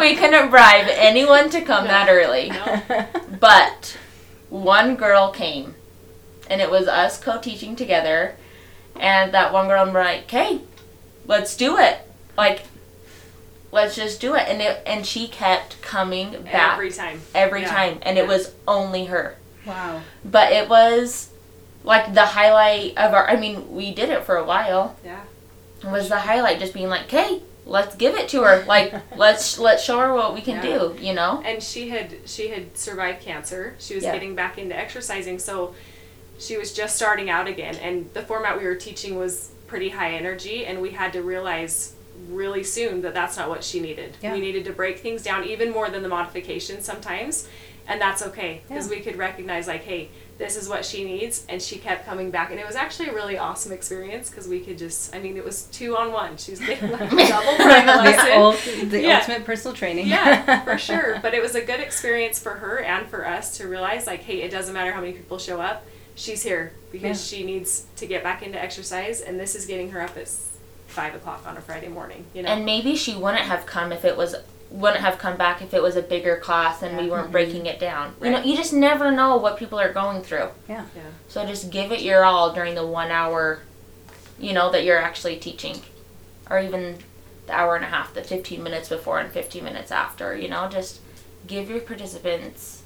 we 0.00 0.16
couldn't 0.16 0.50
bribe 0.50 0.86
anyone 0.90 1.48
to 1.50 1.60
come 1.60 1.84
No. 1.84 1.90
that 1.90 2.08
early. 2.10 2.50
No. 2.50 3.06
But 3.40 3.96
one 4.50 4.96
girl 4.96 5.30
came, 5.30 5.76
and 6.50 6.60
it 6.60 6.70
was 6.72 6.88
us 6.88 7.20
co 7.22 7.38
teaching 7.40 7.76
together. 7.76 8.34
And 8.96 9.32
that 9.32 9.52
one 9.52 9.68
girl, 9.68 9.86
I'm 9.86 9.94
like, 9.94 10.28
hey, 10.28 10.62
let's 11.26 11.56
do 11.56 11.78
it. 11.78 11.98
Like, 12.36 12.62
let's 13.70 13.94
just 13.94 14.20
do 14.20 14.34
it. 14.34 14.48
And 14.48 14.60
it, 14.60 14.82
and 14.84 15.06
she 15.06 15.28
kept 15.28 15.80
coming 15.80 16.32
back 16.42 16.72
Every 16.72 16.90
time. 16.90 17.20
every 17.32 17.60
Yeah. 17.62 17.68
time. 17.70 17.98
And 18.02 18.18
it 18.18 18.26
was 18.26 18.54
only 18.66 19.04
her. 19.04 19.36
wow. 19.64 20.00
But 20.24 20.50
it 20.52 20.68
was 20.68 21.28
like 21.84 22.12
the 22.12 22.26
highlight 22.26 22.98
of 22.98 23.14
our, 23.14 23.28
I 23.30 23.36
mean, 23.36 23.72
we 23.72 23.94
did 23.94 24.08
it 24.08 24.24
for 24.24 24.36
a 24.36 24.44
while. 24.44 24.96
Yeah. 25.04 25.20
was 25.84 26.08
the 26.08 26.18
highlight. 26.18 26.58
Just 26.58 26.74
being 26.74 26.88
like, 26.88 27.02
"Okay, 27.04 27.40
let's 27.68 27.94
give 27.94 28.14
it 28.16 28.28
to 28.30 28.42
her. 28.42 28.64
Like, 28.64 28.92
let's 29.16 29.58
let's 29.58 29.84
show 29.84 30.00
her 30.00 30.12
what 30.12 30.34
we 30.34 30.40
can 30.40 30.56
Yeah. 30.56 30.78
do." 30.78 30.96
You 31.00 31.14
know. 31.14 31.42
and 31.44 31.62
she 31.62 31.88
had 31.90 32.16
she 32.26 32.48
had 32.48 32.76
survived 32.76 33.20
cancer. 33.22 33.74
She 33.78 33.94
was 33.94 34.02
Yeah. 34.04 34.12
getting 34.12 34.34
back 34.34 34.58
into 34.58 34.76
exercising, 34.76 35.38
so 35.38 35.74
she 36.38 36.56
was 36.56 36.72
just 36.72 36.96
starting 36.96 37.30
out 37.30 37.46
again. 37.48 37.76
And 37.76 38.10
the 38.14 38.22
format 38.22 38.58
we 38.58 38.64
were 38.64 38.74
teaching 38.76 39.16
was 39.16 39.50
pretty 39.66 39.90
high 39.90 40.12
energy, 40.14 40.64
and 40.66 40.80
we 40.80 40.90
had 40.90 41.12
to 41.12 41.22
realize 41.22 41.94
really 42.28 42.64
soon 42.64 43.02
that 43.02 43.14
that's 43.14 43.36
not 43.36 43.48
what 43.48 43.62
she 43.62 43.78
needed. 43.80 44.16
Yeah. 44.22 44.32
We 44.32 44.40
needed 44.40 44.64
to 44.64 44.72
break 44.72 44.98
things 44.98 45.22
down 45.22 45.44
even 45.44 45.70
more 45.70 45.88
than 45.88 46.02
the 46.02 46.08
modifications 46.08 46.84
sometimes, 46.84 47.46
and 47.86 48.00
that's 48.00 48.22
okay 48.22 48.62
because 48.68 48.88
we 48.88 49.00
could 49.00 49.16
recognize 49.16 49.66
like, 49.68 49.84
hey. 49.84 50.08
This 50.38 50.56
is 50.56 50.68
what 50.68 50.84
she 50.84 51.02
needs, 51.02 51.44
and 51.48 51.60
she 51.60 51.78
kept 51.78 52.06
coming 52.06 52.30
back, 52.30 52.52
and 52.52 52.60
it 52.60 52.66
was 52.66 52.76
actually 52.76 53.08
a 53.08 53.12
really 53.12 53.36
awesome 53.36 53.72
experience 53.72 54.30
because 54.30 54.46
we 54.46 54.60
could 54.60 54.78
just—I 54.78 55.18
mean, 55.18 55.36
it 55.36 55.44
was 55.44 55.64
two 55.72 55.96
on 55.96 56.12
one. 56.12 56.36
She 56.36 56.52
was 56.52 56.60
getting 56.60 56.92
like 56.92 57.00
a 57.12 57.16
double 57.16 57.56
private 57.56 57.92
the, 57.92 58.02
lesson. 58.04 58.32
ul- 58.84 58.88
the 58.88 59.02
Yeah. 59.02 59.18
ultimate 59.18 59.44
personal 59.44 59.76
training. 59.76 60.06
Yeah, 60.06 60.62
for 60.64 60.78
sure. 60.88 61.18
But 61.22 61.34
it 61.34 61.42
was 61.42 61.56
a 61.56 61.60
good 61.64 61.80
experience 61.80 62.38
for 62.38 62.52
her 62.54 62.78
and 62.78 63.08
for 63.08 63.26
us 63.26 63.56
to 63.58 63.66
realize, 63.66 64.06
like, 64.06 64.20
hey, 64.20 64.42
it 64.42 64.52
doesn't 64.52 64.72
matter 64.74 64.92
how 64.92 65.00
many 65.00 65.12
people 65.12 65.38
show 65.38 65.60
up. 65.60 65.84
She's 66.14 66.42
here 66.44 66.72
because 66.92 67.26
she 67.26 67.42
needs 67.44 67.86
to 67.96 68.06
get 68.06 68.22
back 68.22 68.42
into 68.42 68.60
exercise, 68.62 69.20
and 69.20 69.40
this 69.40 69.56
is 69.56 69.66
getting 69.66 69.90
her 69.90 70.00
up 70.00 70.16
at 70.16 70.28
five 70.86 71.16
o'clock 71.16 71.44
on 71.48 71.56
a 71.56 71.60
Friday 71.60 71.88
morning. 71.88 72.24
You 72.32 72.44
know. 72.44 72.48
And 72.50 72.64
maybe 72.64 72.94
she 72.94 73.16
wouldn't 73.16 73.42
have 73.44 73.66
come 73.66 73.90
if 73.92 74.04
it 74.04 74.16
was 74.16 74.36
wouldn't 74.70 75.00
have 75.00 75.18
come 75.18 75.36
back 75.36 75.62
if 75.62 75.72
it 75.72 75.82
was 75.82 75.96
a 75.96 76.02
bigger 76.02 76.36
class 76.36 76.82
and 76.82 76.96
we 76.98 77.08
weren't 77.08 77.24
mm-hmm. 77.24 77.32
breaking 77.32 77.66
it 77.66 77.80
down. 77.80 78.14
You 78.22 78.30
know, 78.30 78.42
you 78.42 78.56
just 78.56 78.72
never 78.72 79.10
know 79.10 79.36
what 79.36 79.56
people 79.56 79.80
are 79.80 79.92
going 79.92 80.22
through. 80.22 80.50
Yeah. 80.68 80.84
yeah. 80.94 81.02
So 81.28 81.46
just 81.46 81.70
give 81.70 81.90
it 81.90 82.02
your 82.02 82.24
all 82.24 82.52
during 82.52 82.74
the 82.74 82.86
one 82.86 83.10
hour, 83.10 83.60
you 84.38 84.52
know, 84.52 84.70
that 84.70 84.84
you're 84.84 84.98
actually 84.98 85.36
teaching, 85.36 85.80
or 86.50 86.60
even 86.60 86.98
the 87.46 87.54
hour 87.54 87.76
and 87.76 87.84
a 87.84 87.88
half, 87.88 88.12
the 88.12 88.22
15 88.22 88.62
minutes 88.62 88.90
before 88.90 89.18
and 89.18 89.32
15 89.32 89.64
minutes 89.64 89.90
after. 89.90 90.36
You 90.36 90.48
know, 90.48 90.68
just 90.68 91.00
give 91.46 91.70
your 91.70 91.80
participants 91.80 92.82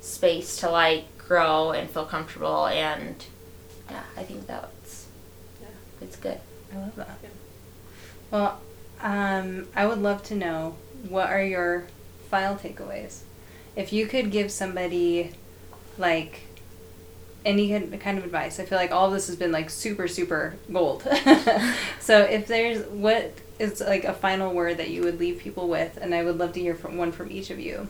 space 0.00 0.56
to 0.58 0.70
like 0.70 1.18
grow 1.18 1.72
and 1.72 1.90
feel 1.90 2.04
comfortable, 2.04 2.66
and 2.66 3.24
yeah, 3.90 4.04
I 4.16 4.22
think 4.22 4.46
that's 4.46 5.06
Yeah. 5.60 5.68
it's 6.00 6.16
good. 6.16 6.38
I 6.72 6.78
love 6.78 6.94
that. 6.94 7.18
Yeah. 7.22 7.28
Well, 8.30 8.60
um, 9.00 9.68
I 9.74 9.86
would 9.86 9.98
love 9.98 10.22
to 10.24 10.34
know 10.34 10.76
what 11.08 11.28
are 11.28 11.42
your 11.42 11.86
file 12.30 12.56
takeaways. 12.56 13.20
If 13.74 13.92
you 13.92 14.06
could 14.06 14.30
give 14.30 14.50
somebody 14.50 15.32
like 15.98 16.40
any 17.44 17.68
kind 17.98 18.18
of 18.18 18.24
advice, 18.24 18.58
I 18.58 18.64
feel 18.64 18.78
like 18.78 18.90
all 18.90 19.10
this 19.10 19.26
has 19.28 19.36
been 19.36 19.52
like 19.52 19.70
super 19.70 20.08
super 20.08 20.56
gold. 20.72 21.02
so 22.00 22.20
if 22.22 22.46
there's 22.46 22.84
what 22.86 23.34
is 23.58 23.80
like 23.80 24.04
a 24.04 24.12
final 24.12 24.52
word 24.52 24.78
that 24.78 24.90
you 24.90 25.02
would 25.02 25.18
leave 25.18 25.38
people 25.38 25.68
with, 25.68 25.98
and 26.00 26.14
I 26.14 26.24
would 26.24 26.38
love 26.38 26.52
to 26.54 26.60
hear 26.60 26.74
from 26.74 26.96
one 26.96 27.12
from 27.12 27.30
each 27.30 27.50
of 27.50 27.60
you. 27.60 27.88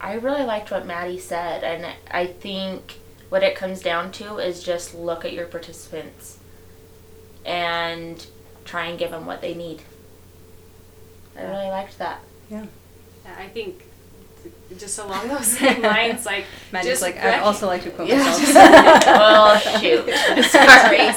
I 0.00 0.14
really 0.14 0.44
liked 0.44 0.70
what 0.70 0.86
Madi 0.86 1.18
said, 1.18 1.64
and 1.64 1.94
I 2.10 2.26
think 2.26 2.98
what 3.28 3.42
it 3.42 3.56
comes 3.56 3.80
down 3.80 4.12
to 4.12 4.38
is 4.38 4.62
just 4.62 4.94
look 4.94 5.24
at 5.24 5.32
your 5.32 5.46
participants 5.46 6.37
and 7.48 8.24
try 8.66 8.86
and 8.86 8.98
give 8.98 9.10
them 9.10 9.24
what 9.26 9.40
they 9.40 9.54
need. 9.54 9.80
I 11.36 11.42
really 11.44 11.68
liked 11.68 11.98
that. 11.98 12.20
Yeah. 12.50 12.66
Yeah, 13.24 13.34
I 13.38 13.48
think 13.48 13.84
just 14.78 14.98
along 14.98 15.28
those 15.34 15.46
same 15.46 15.80
lines, 15.82 16.26
like 16.26 16.44
Madi's 16.72 16.90
just 16.90 17.02
like, 17.02 17.16
I'd 17.16 17.40
also 17.40 17.66
like 17.66 17.82
to 17.84 17.90
quote 17.90 18.08
Yeah. 18.08 18.18
myself. 18.18 18.54
well, 19.06 19.58
shoot. 19.58 20.04
Sorry. 20.44 21.12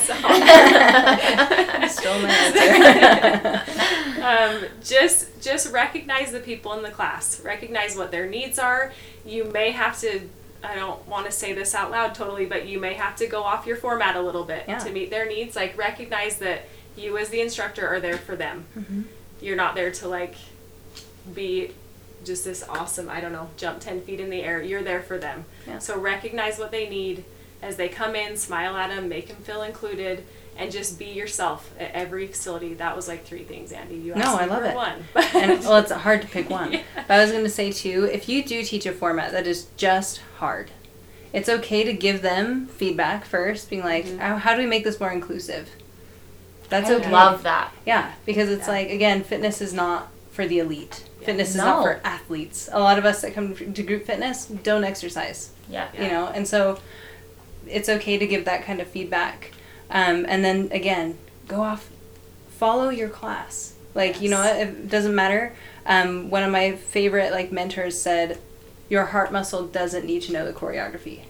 Stole 1.89 2.21
my 2.21 2.29
answer. 2.32 4.23
um, 4.23 4.69
just 4.84 5.41
just 5.41 5.71
recognize 5.73 6.32
the 6.32 6.39
people 6.39 6.73
in 6.73 6.84
the 6.84 6.91
class 6.91 7.41
recognize 7.43 7.95
what 7.97 8.11
their 8.11 8.27
needs 8.29 8.59
are 8.59 8.93
you 9.25 9.43
may 9.45 9.71
have 9.71 9.99
to 9.99 10.21
i 10.64 10.76
don't 10.76 11.05
want 11.07 11.26
to 11.26 11.32
say 11.32 11.53
this 11.53 11.74
out 11.76 11.91
loud 11.91 12.14
totally 12.16 12.45
but 12.45 12.68
you 12.68 12.80
may 12.80 12.93
have 12.93 13.16
to 13.16 13.28
go 13.28 13.43
off 13.43 13.66
your 13.66 13.76
format 13.78 14.16
a 14.16 14.22
little 14.22 14.43
bit 14.43 14.64
Yeah. 14.68 14.80
to 14.80 14.91
meet 14.91 15.09
their 15.09 15.26
needs 15.28 15.55
like 15.55 15.78
recognize 15.78 16.38
that 16.38 16.64
you 16.95 17.18
as 17.18 17.30
the 17.30 17.41
instructor 17.41 17.88
are 17.88 17.99
there 17.99 18.18
for 18.18 18.36
them 18.36 18.66
Mhm. 18.78 19.03
you're 19.41 19.55
not 19.55 19.76
there 19.76 19.91
to 19.91 20.07
like 20.07 20.36
be 21.34 21.72
just 22.24 22.45
this 22.45 22.64
awesome 22.68 23.09
i 23.09 23.20
don't 23.22 23.32
know 23.32 23.49
jump 23.57 23.80
10 23.80 24.01
feet 24.01 24.20
in 24.20 24.30
the 24.30 24.43
air 24.43 24.62
you're 24.62 24.84
there 24.84 25.01
for 25.01 25.18
them 25.18 25.45
Yeah. 25.68 25.80
so 25.80 25.97
recognize 25.97 26.59
what 26.59 26.72
they 26.72 26.88
need 26.89 27.24
as 27.62 27.76
they 27.78 27.89
come 27.89 28.16
in 28.16 28.38
smile 28.38 28.76
at 28.76 28.89
them 28.89 29.07
make 29.09 29.28
them 29.28 29.38
feel 29.38 29.62
included 29.64 30.24
and 30.62 30.72
just 30.72 30.99
be 30.99 31.05
yourself 31.05 31.74
at 31.80 31.91
every 31.93 32.28
facility 32.28 32.74
that 32.76 32.95
was 32.95 33.07
like 33.07 33.26
three 33.26 33.43
things 33.43 33.72
andy 33.72 33.95
you 33.95 34.14
No, 34.16 34.36
I 34.36 34.45
love 34.45 34.64
it. 34.64 34.76
one 34.76 35.03
and 35.34 35.59
well, 35.62 35.78
it's 35.78 35.91
hard 35.91 36.22
to 36.22 36.28
pick 36.28 36.49
one. 36.49 36.72
Yeah. 36.74 36.82
But 36.95 37.12
I 37.12 37.22
was 37.22 37.32
going 37.32 37.43
to 37.43 37.49
say 37.49 37.72
too, 37.72 38.05
if 38.12 38.30
you 38.30 38.43
do 38.43 38.64
teach 38.64 38.86
a 38.86 38.91
format 38.91 39.32
that 39.32 39.47
is 39.47 39.66
just 39.78 40.22
hard, 40.38 40.72
it's 41.34 41.49
okay 41.49 41.84
to 41.84 41.93
give 41.93 42.22
them 42.22 42.68
feedback 42.68 43.26
first, 43.26 43.70
being 43.70 43.84
like, 43.84 44.05
Mhm. 44.05 44.20
how, 44.20 44.36
how 44.38 44.55
do 44.55 44.62
we 44.62 44.68
make 44.68 44.84
this 44.84 44.99
more 44.99 45.12
inclusive? 45.12 45.70
That's 46.70 46.89
I 46.89 46.95
okay. 46.95 47.12
love 47.12 47.43
that. 47.43 47.72
Yeah, 47.86 48.14
because 48.26 48.49
it's 48.49 48.68
Yeah. 48.68 48.74
like 48.74 48.89
again, 48.89 49.24
fitness 49.24 49.62
is 49.62 49.74
not 49.74 50.09
for 50.32 50.45
the 50.47 50.59
elite. 50.59 51.03
Yeah. 51.20 51.26
Fitness 51.28 51.49
is 51.51 51.55
not 51.57 51.84
for 51.84 51.99
athletes. 52.03 52.70
A 52.72 52.80
lot 52.80 52.97
of 52.97 53.05
us 53.05 53.22
that 53.22 53.34
come 53.34 53.55
to 53.55 53.84
group 53.84 54.05
fitness 54.05 54.45
don't 54.45 54.84
exercise 54.84 55.49
Yeah. 55.70 55.88
you 55.97 56.07
know 56.07 56.28
and 56.34 56.47
so 56.47 56.80
it's 57.68 57.88
okay 57.89 58.18
to 58.18 58.26
give 58.28 58.43
that 58.45 58.66
kind 58.66 58.80
of 58.82 58.88
feedback 58.88 59.51
um, 59.92 60.26
and 60.28 60.44
then 60.44 60.70
again 60.72 61.18
go 61.48 61.62
off 61.62 61.89
follow 62.50 62.89
your 62.89 63.10
class. 63.10 63.74
Like 63.94 64.22
you 64.22 64.30
know 64.30 64.42
it 64.44 64.89
doesn't 64.89 65.14
matter. 65.16 65.54
Um, 65.86 66.30
one 66.30 66.44
of 66.44 66.52
my 66.52 66.74
favorite 66.76 67.32
like 67.32 67.52
mentors 67.52 68.00
said 68.02 68.39
your 68.89 69.06
heart 69.06 69.32
muscle 69.32 69.66
doesn't 69.68 70.06
need 70.06 70.22
to 70.24 70.34
know 70.34 70.46
the 70.46 70.54
choreography 70.54 71.22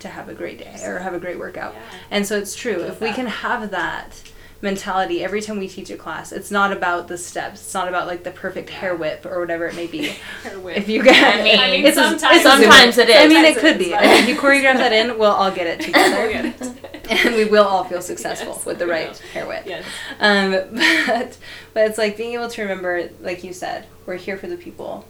to 0.00 0.08
have 0.08 0.28
a 0.28 0.34
great 0.34 0.58
day 0.58 0.76
or 0.84 0.98
have 1.00 1.14
a 1.14 1.18
great 1.18 1.38
workout. 1.38 1.74
Yeah. 1.74 1.80
and 2.10 2.26
so 2.26 2.36
it's 2.38 2.54
true. 2.54 2.82
If 2.82 3.00
we 3.00 3.12
can 3.12 3.26
have 3.26 3.70
that 3.70 4.22
mentality 4.60 5.22
every 5.22 5.40
time 5.40 5.56
we 5.56 5.68
teach 5.68 5.88
a 5.88 5.96
class 5.96 6.32
it's 6.32 6.50
not 6.50 6.72
about 6.72 7.06
the 7.06 7.16
steps 7.16 7.60
it's 7.60 7.72
not 7.74 7.86
about 7.86 8.08
like 8.08 8.24
the 8.24 8.30
perfect 8.32 8.68
hair 8.68 8.92
whip 8.92 9.24
or 9.24 9.38
whatever 9.38 9.66
it 9.68 9.76
may 9.76 9.86
be. 9.86 10.12
If 10.44 10.88
you 10.88 11.00
get 11.04 11.38
I 11.38 11.42
mean- 11.44 11.60
I 11.60 11.70
mean, 11.70 11.86
it's 11.86 11.94
sometimes- 11.96 12.38
it's 12.38 12.44
a 12.44 12.50
Zoom. 12.56 12.62
Sometimes 12.62 12.98
it 12.98 13.08
I 13.08 13.22
is. 13.22 13.28
mean, 13.32 13.44
it 13.44 13.56
could 13.58 13.78
be. 13.78 13.86
is, 13.86 13.92
I 13.92 13.96
but- 13.98 14.04
mean, 14.06 14.22
if 14.24 14.28
you 14.28 14.34
choreograph 14.36 14.78
that 14.78 14.92
in, 14.92 15.16
we'll 15.16 15.30
all 15.30 15.52
get 15.52 15.68
it 15.68 15.80
together, 15.86 16.16
We'll 16.16 16.32
get 16.32 16.44
it. 16.60 16.97
and 17.26 17.34
we 17.34 17.44
will 17.44 17.64
all 17.64 17.84
feel 17.84 18.02
successful 18.02 18.54
Yes, 18.54 18.66
with 18.66 18.78
the 18.78 18.86
right 18.86 19.10
will. 19.10 19.28
hair 19.32 19.46
whip. 19.46 19.64
yes 19.66 19.84
Um, 20.20 20.50
but 21.06 21.36
but 21.74 21.86
it's 21.88 21.98
like 21.98 22.16
being 22.16 22.34
able 22.34 22.48
to 22.48 22.62
remember, 22.62 23.08
like 23.20 23.42
you 23.44 23.52
said, 23.52 23.86
we're 24.06 24.16
here 24.16 24.36
for 24.36 24.46
the 24.46 24.56
people, 24.56 25.06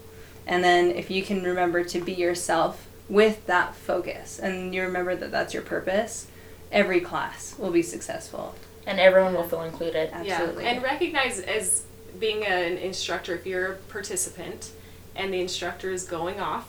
and 0.46 0.62
then 0.62 0.90
if 0.90 1.11
you 1.11 1.22
can 1.22 1.42
remember 1.42 1.84
to 1.84 2.01
be 2.01 2.12
yourself 2.12 2.86
with 3.09 3.46
that 3.46 3.74
focus, 3.74 4.38
and 4.38 4.74
you 4.74 4.82
remember 4.82 5.14
that 5.16 5.30
that's 5.30 5.55
your 5.55 5.62
purpose, 5.62 6.26
every 6.70 7.01
class 7.01 7.55
will 7.59 7.70
be 7.70 7.82
successful. 7.82 8.55
And 8.86 8.99
everyone 9.01 9.34
will 9.34 9.49
feel 9.49 9.62
included. 9.62 10.11
Absolutely. 10.12 10.64
Yeah, 10.64 10.70
and 10.70 10.82
recognize 10.82 11.40
as 11.40 11.84
being 12.18 12.44
an 12.46 12.78
instructor, 12.78 13.34
if 13.34 13.46
you're 13.46 13.72
a 13.72 13.76
participant 13.76 14.70
and 15.14 15.32
the 15.32 15.40
instructor 15.40 15.90
is 15.90 16.05
going 16.05 16.40
off 16.40 16.68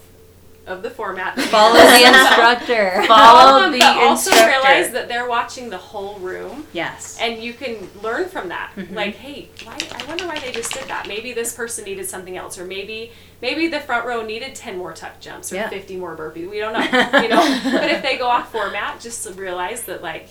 of 0.70 0.84
the 0.84 0.90
format, 0.90 1.40
Follow 1.40 1.74
the 1.80 2.08
instructor. 2.08 3.04
Follow 3.08 3.62
them, 3.64 3.72
the 3.74 3.80
but 3.80 3.98
also 3.98 4.30
instructor. 4.32 4.48
realize 4.50 4.92
that 4.92 5.08
they're 5.08 5.28
watching 5.28 5.70
the 5.70 5.78
whole 5.78 6.18
room. 6.20 6.66
Yes. 6.74 7.18
And 7.20 7.42
you 7.44 7.54
can 7.54 7.90
learn 8.02 8.30
from 8.30 8.50
that. 8.50 8.72
Mhm. 8.76 8.94
Like, 8.94 9.16
hey, 9.16 9.50
why, 9.64 9.78
I 9.92 10.06
wonder 10.06 10.28
why 10.28 10.40
they 10.40 10.52
just 10.52 10.72
did 10.74 10.88
that. 10.88 11.08
Maybe 11.08 11.34
this 11.34 11.54
person 11.54 11.86
needed 11.86 12.08
something 12.08 12.38
else, 12.38 12.58
or 12.58 12.66
maybe 12.66 13.12
maybe 13.42 13.68
the 13.68 13.80
front 13.80 14.06
row 14.06 14.22
needed 14.24 14.56
ten 14.56 14.78
more 14.78 14.94
tuck 14.94 15.20
jumps 15.20 15.52
or 15.52 15.56
Yeah. 15.56 15.70
fifty 15.70 15.98
more 15.98 16.16
burpees. 16.16 16.50
We 16.50 16.60
don't 16.60 16.74
know, 16.74 17.20
you 17.22 17.30
know. 17.30 17.60
but 17.72 17.90
if 17.90 18.02
they 18.04 18.18
go 18.18 18.28
off 18.28 18.52
format, 18.52 19.00
just 19.00 19.28
realize 19.36 19.84
that 19.84 20.02
like 20.04 20.30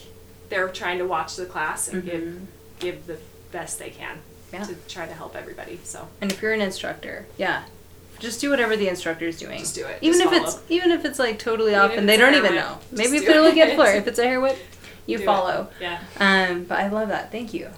they're 0.49 0.69
trying 0.69 0.99
to 0.99 1.07
watch 1.07 1.37
the 1.37 1.47
class 1.47 1.89
and 1.89 2.03
Mhm. 2.05 2.07
give 2.11 2.41
give 2.79 3.07
the 3.07 3.19
best 3.51 3.79
they 3.81 3.91
can 3.91 4.19
Yeah. 4.53 4.65
to 4.65 4.75
try 4.89 5.05
to 5.07 5.13
help 5.13 5.35
everybody. 5.35 5.81
So 5.85 6.09
And 6.21 6.31
if 6.31 6.41
you're 6.41 6.53
an 6.53 6.61
instructor, 6.61 7.27
yeah, 7.37 7.63
just 8.21 8.41
do 8.41 8.51
whatever 8.51 8.77
the 8.77 8.89
instructor 8.89 9.27
is 9.27 9.39
doing. 9.39 9.59
Just 9.59 9.75
do 9.75 9.87
it. 9.87 9.99
Even 10.01 10.21
Just 10.21 10.33
if 10.35 10.43
it's 10.43 10.59
even 10.71 10.91
if 10.91 11.05
it's 11.05 11.19
like 11.19 11.39
totally 11.39 11.73
Even 11.73 11.83
off 11.83 11.93
and 11.93 12.09
they 12.09 12.17
don't 12.17 12.35
even 12.35 12.53
whip, 12.53 12.61
know. 12.61 12.79
Maybe 12.93 13.17
if 13.19 13.27
they're 13.27 13.43
looking 13.43 13.61
at 13.63 13.69
it. 13.71 13.75
floor, 13.75 13.89
if 13.89 14.07
it's 14.07 14.19
a 14.19 14.25
hair 14.25 14.41
whip, 14.41 14.59
you 15.07 15.17
Do 15.19 15.23
it. 15.23 15.27
follow. 15.27 15.69
yeah. 15.81 16.01
Um, 16.19 16.65
but 16.65 16.79
I 16.79 16.89
love 16.89 17.09
that. 17.09 17.31
Thank 17.33 17.55
you, 17.55 17.71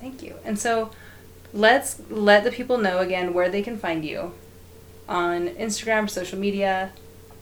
thank 0.00 0.22
you. 0.22 0.36
And 0.44 0.58
so, 0.58 0.90
let's 1.52 2.00
let 2.10 2.44
the 2.44 2.50
people 2.52 2.78
know 2.78 2.98
again 2.98 3.32
where 3.34 3.48
they 3.48 3.62
can 3.62 3.76
find 3.78 4.04
you 4.04 4.32
on 5.08 5.48
Instagram, 5.48 6.08
social 6.10 6.38
media, 6.38 6.92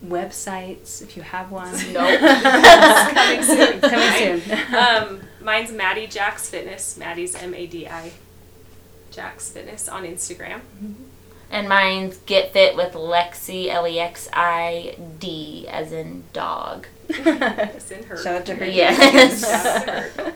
websites 0.06 1.02
if 1.02 1.16
you 1.16 1.22
have 1.22 1.50
one. 1.50 1.72
Nope. 1.92 2.20
Coming 3.14 3.42
soon. 3.42 3.80
Coming 3.80 4.40
soon. 4.40 4.74
um, 4.74 5.20
mine's 5.42 5.72
Madi 5.72 6.06
Jacks 6.06 6.48
Fitness. 6.48 6.96
Madi's 6.96 7.34
M 7.34 7.54
A 7.54 7.66
D 7.66 7.86
I. 7.88 8.12
Jacks 9.10 9.50
Fitness 9.50 9.88
on 9.88 10.04
Instagram. 10.04 10.60
And 11.51 11.68
mine's 11.68 12.18
Get 12.18 12.53
Fit 12.53 12.76
with 12.76 12.92
Lexi, 12.92 13.68
L 13.68 13.86
E 13.88 13.99
X 13.99 14.28
I 14.32 14.96
D, 15.18 15.66
as 15.68 15.92
in 15.92 16.24
dog. 16.32 16.86
It's 17.09 17.90
in 17.90 18.05
her. 18.05 18.16
Shout 18.22 18.34
out 18.34 18.46
to 18.46 18.55
her. 18.55 18.66
Yes. 18.66 19.40
Shout 19.40 19.66
out 19.66 19.84
to 19.86 20.22
her. 20.24 20.34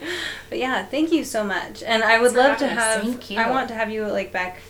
But 0.48 0.58
yeah, 0.58 0.84
thank 0.86 1.12
you 1.12 1.22
so 1.24 1.44
much. 1.44 1.82
And 1.82 2.02
I 2.02 2.18
would 2.18 2.32
Thanks 2.32 2.60
for 2.60 2.66
love 2.66 2.76
to 2.76 2.80
have. 2.80 3.02
Thank 3.02 3.30
you. 3.30 3.38
I 3.38 3.50
want 3.50 3.68
to 3.68 3.74
have 3.74 3.90
you 3.90 4.06
like 4.06 4.32
back 4.32 4.60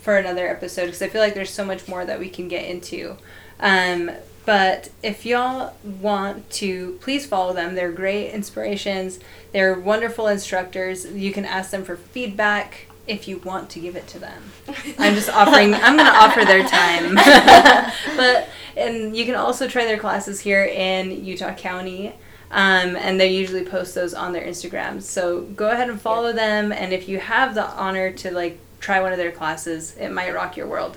for 0.00 0.16
another 0.16 0.48
episode 0.48 0.86
because 0.86 1.02
I 1.02 1.08
feel 1.08 1.20
like 1.20 1.34
there's 1.34 1.50
so 1.50 1.64
much 1.64 1.86
more 1.86 2.04
that 2.04 2.18
we 2.18 2.28
can 2.30 2.48
get 2.48 2.64
into. 2.64 3.16
Um, 3.60 4.10
but 4.46 4.90
if 5.02 5.24
y'all 5.24 5.74
want 5.82 6.50
to, 6.50 6.98
please 7.00 7.24
follow 7.26 7.54
them. 7.54 7.74
They're 7.74 7.92
great 7.92 8.30
inspirations. 8.32 9.18
They're 9.52 9.78
wonderful 9.78 10.26
instructors. 10.28 11.06
You 11.06 11.32
can 11.32 11.44
ask 11.46 11.70
them 11.70 11.84
for 11.84 11.96
feedback 11.96 12.86
if 13.06 13.28
you 13.28 13.38
want 13.38 13.70
to 13.70 13.80
give 13.80 13.96
it 13.96 14.06
to 14.08 14.18
them. 14.18 14.42
I'm 14.98 15.14
just 15.14 15.28
offering. 15.28 15.74
I'm 15.74 15.96
going 15.96 16.10
to 16.10 16.16
offer 16.16 16.44
their 16.44 16.66
time. 16.66 17.14
but 18.16 18.48
and 18.76 19.16
you 19.16 19.24
can 19.24 19.34
also 19.34 19.68
try 19.68 19.84
their 19.84 19.98
classes 19.98 20.40
here 20.40 20.64
in 20.64 21.24
Utah 21.24 21.54
County. 21.54 22.14
Um, 22.50 22.94
and 22.96 23.18
they 23.18 23.32
usually 23.32 23.64
post 23.64 23.94
those 23.94 24.14
on 24.14 24.32
their 24.32 24.44
Instagram. 24.44 25.02
So 25.02 25.42
go 25.42 25.70
ahead 25.70 25.90
and 25.90 26.00
follow 26.00 26.32
them. 26.32 26.72
And 26.72 26.92
if 26.92 27.08
you 27.08 27.18
have 27.18 27.54
the 27.54 27.66
honor 27.66 28.12
to 28.12 28.30
like 28.30 28.58
try 28.80 29.00
one 29.00 29.12
of 29.12 29.18
their 29.18 29.32
classes, 29.32 29.96
it 29.98 30.10
might 30.10 30.32
rock 30.32 30.56
your 30.56 30.68
world. 30.68 30.96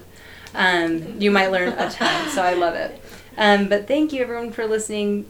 Um, 0.54 1.20
you 1.20 1.32
might 1.32 1.52
learn 1.52 1.70
a 1.70 1.90
ton. 1.90 2.30
So 2.30 2.42
I 2.44 2.54
love 2.54 2.76
it. 2.76 3.02
Um, 3.38 3.70
but 3.70 3.88
thank 3.88 4.14
you 4.14 4.22
everyone 4.22 4.52
for 4.52 4.66
listening. 4.66 5.30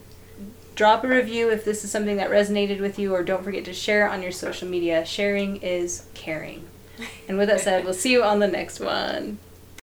Drop 0.78 1.04
a 1.04 1.08
review 1.08 1.50
if 1.50 1.66
this 1.66 1.84
is 1.84 1.90
something 1.90 2.18
that 2.18 2.30
resonated 2.30 2.80
with 2.80 3.00
you, 3.00 3.12
or 3.12 3.24
don't 3.24 3.44
forget 3.44 3.66
to 3.66 3.74
share 3.74 4.08
on 4.08 4.22
your 4.22 4.32
social 4.32 4.68
media. 4.68 5.04
Sharing 5.04 5.58
is 5.58 6.06
caring. 6.14 6.68
And 7.28 7.40
with 7.40 7.50
that 7.50 7.62
said, 7.62 7.84
we'll 7.84 7.96
see 7.96 8.12
you 8.12 8.24
on 8.24 8.38
the 8.38 8.48
next 8.48 8.80
one. 8.80 9.40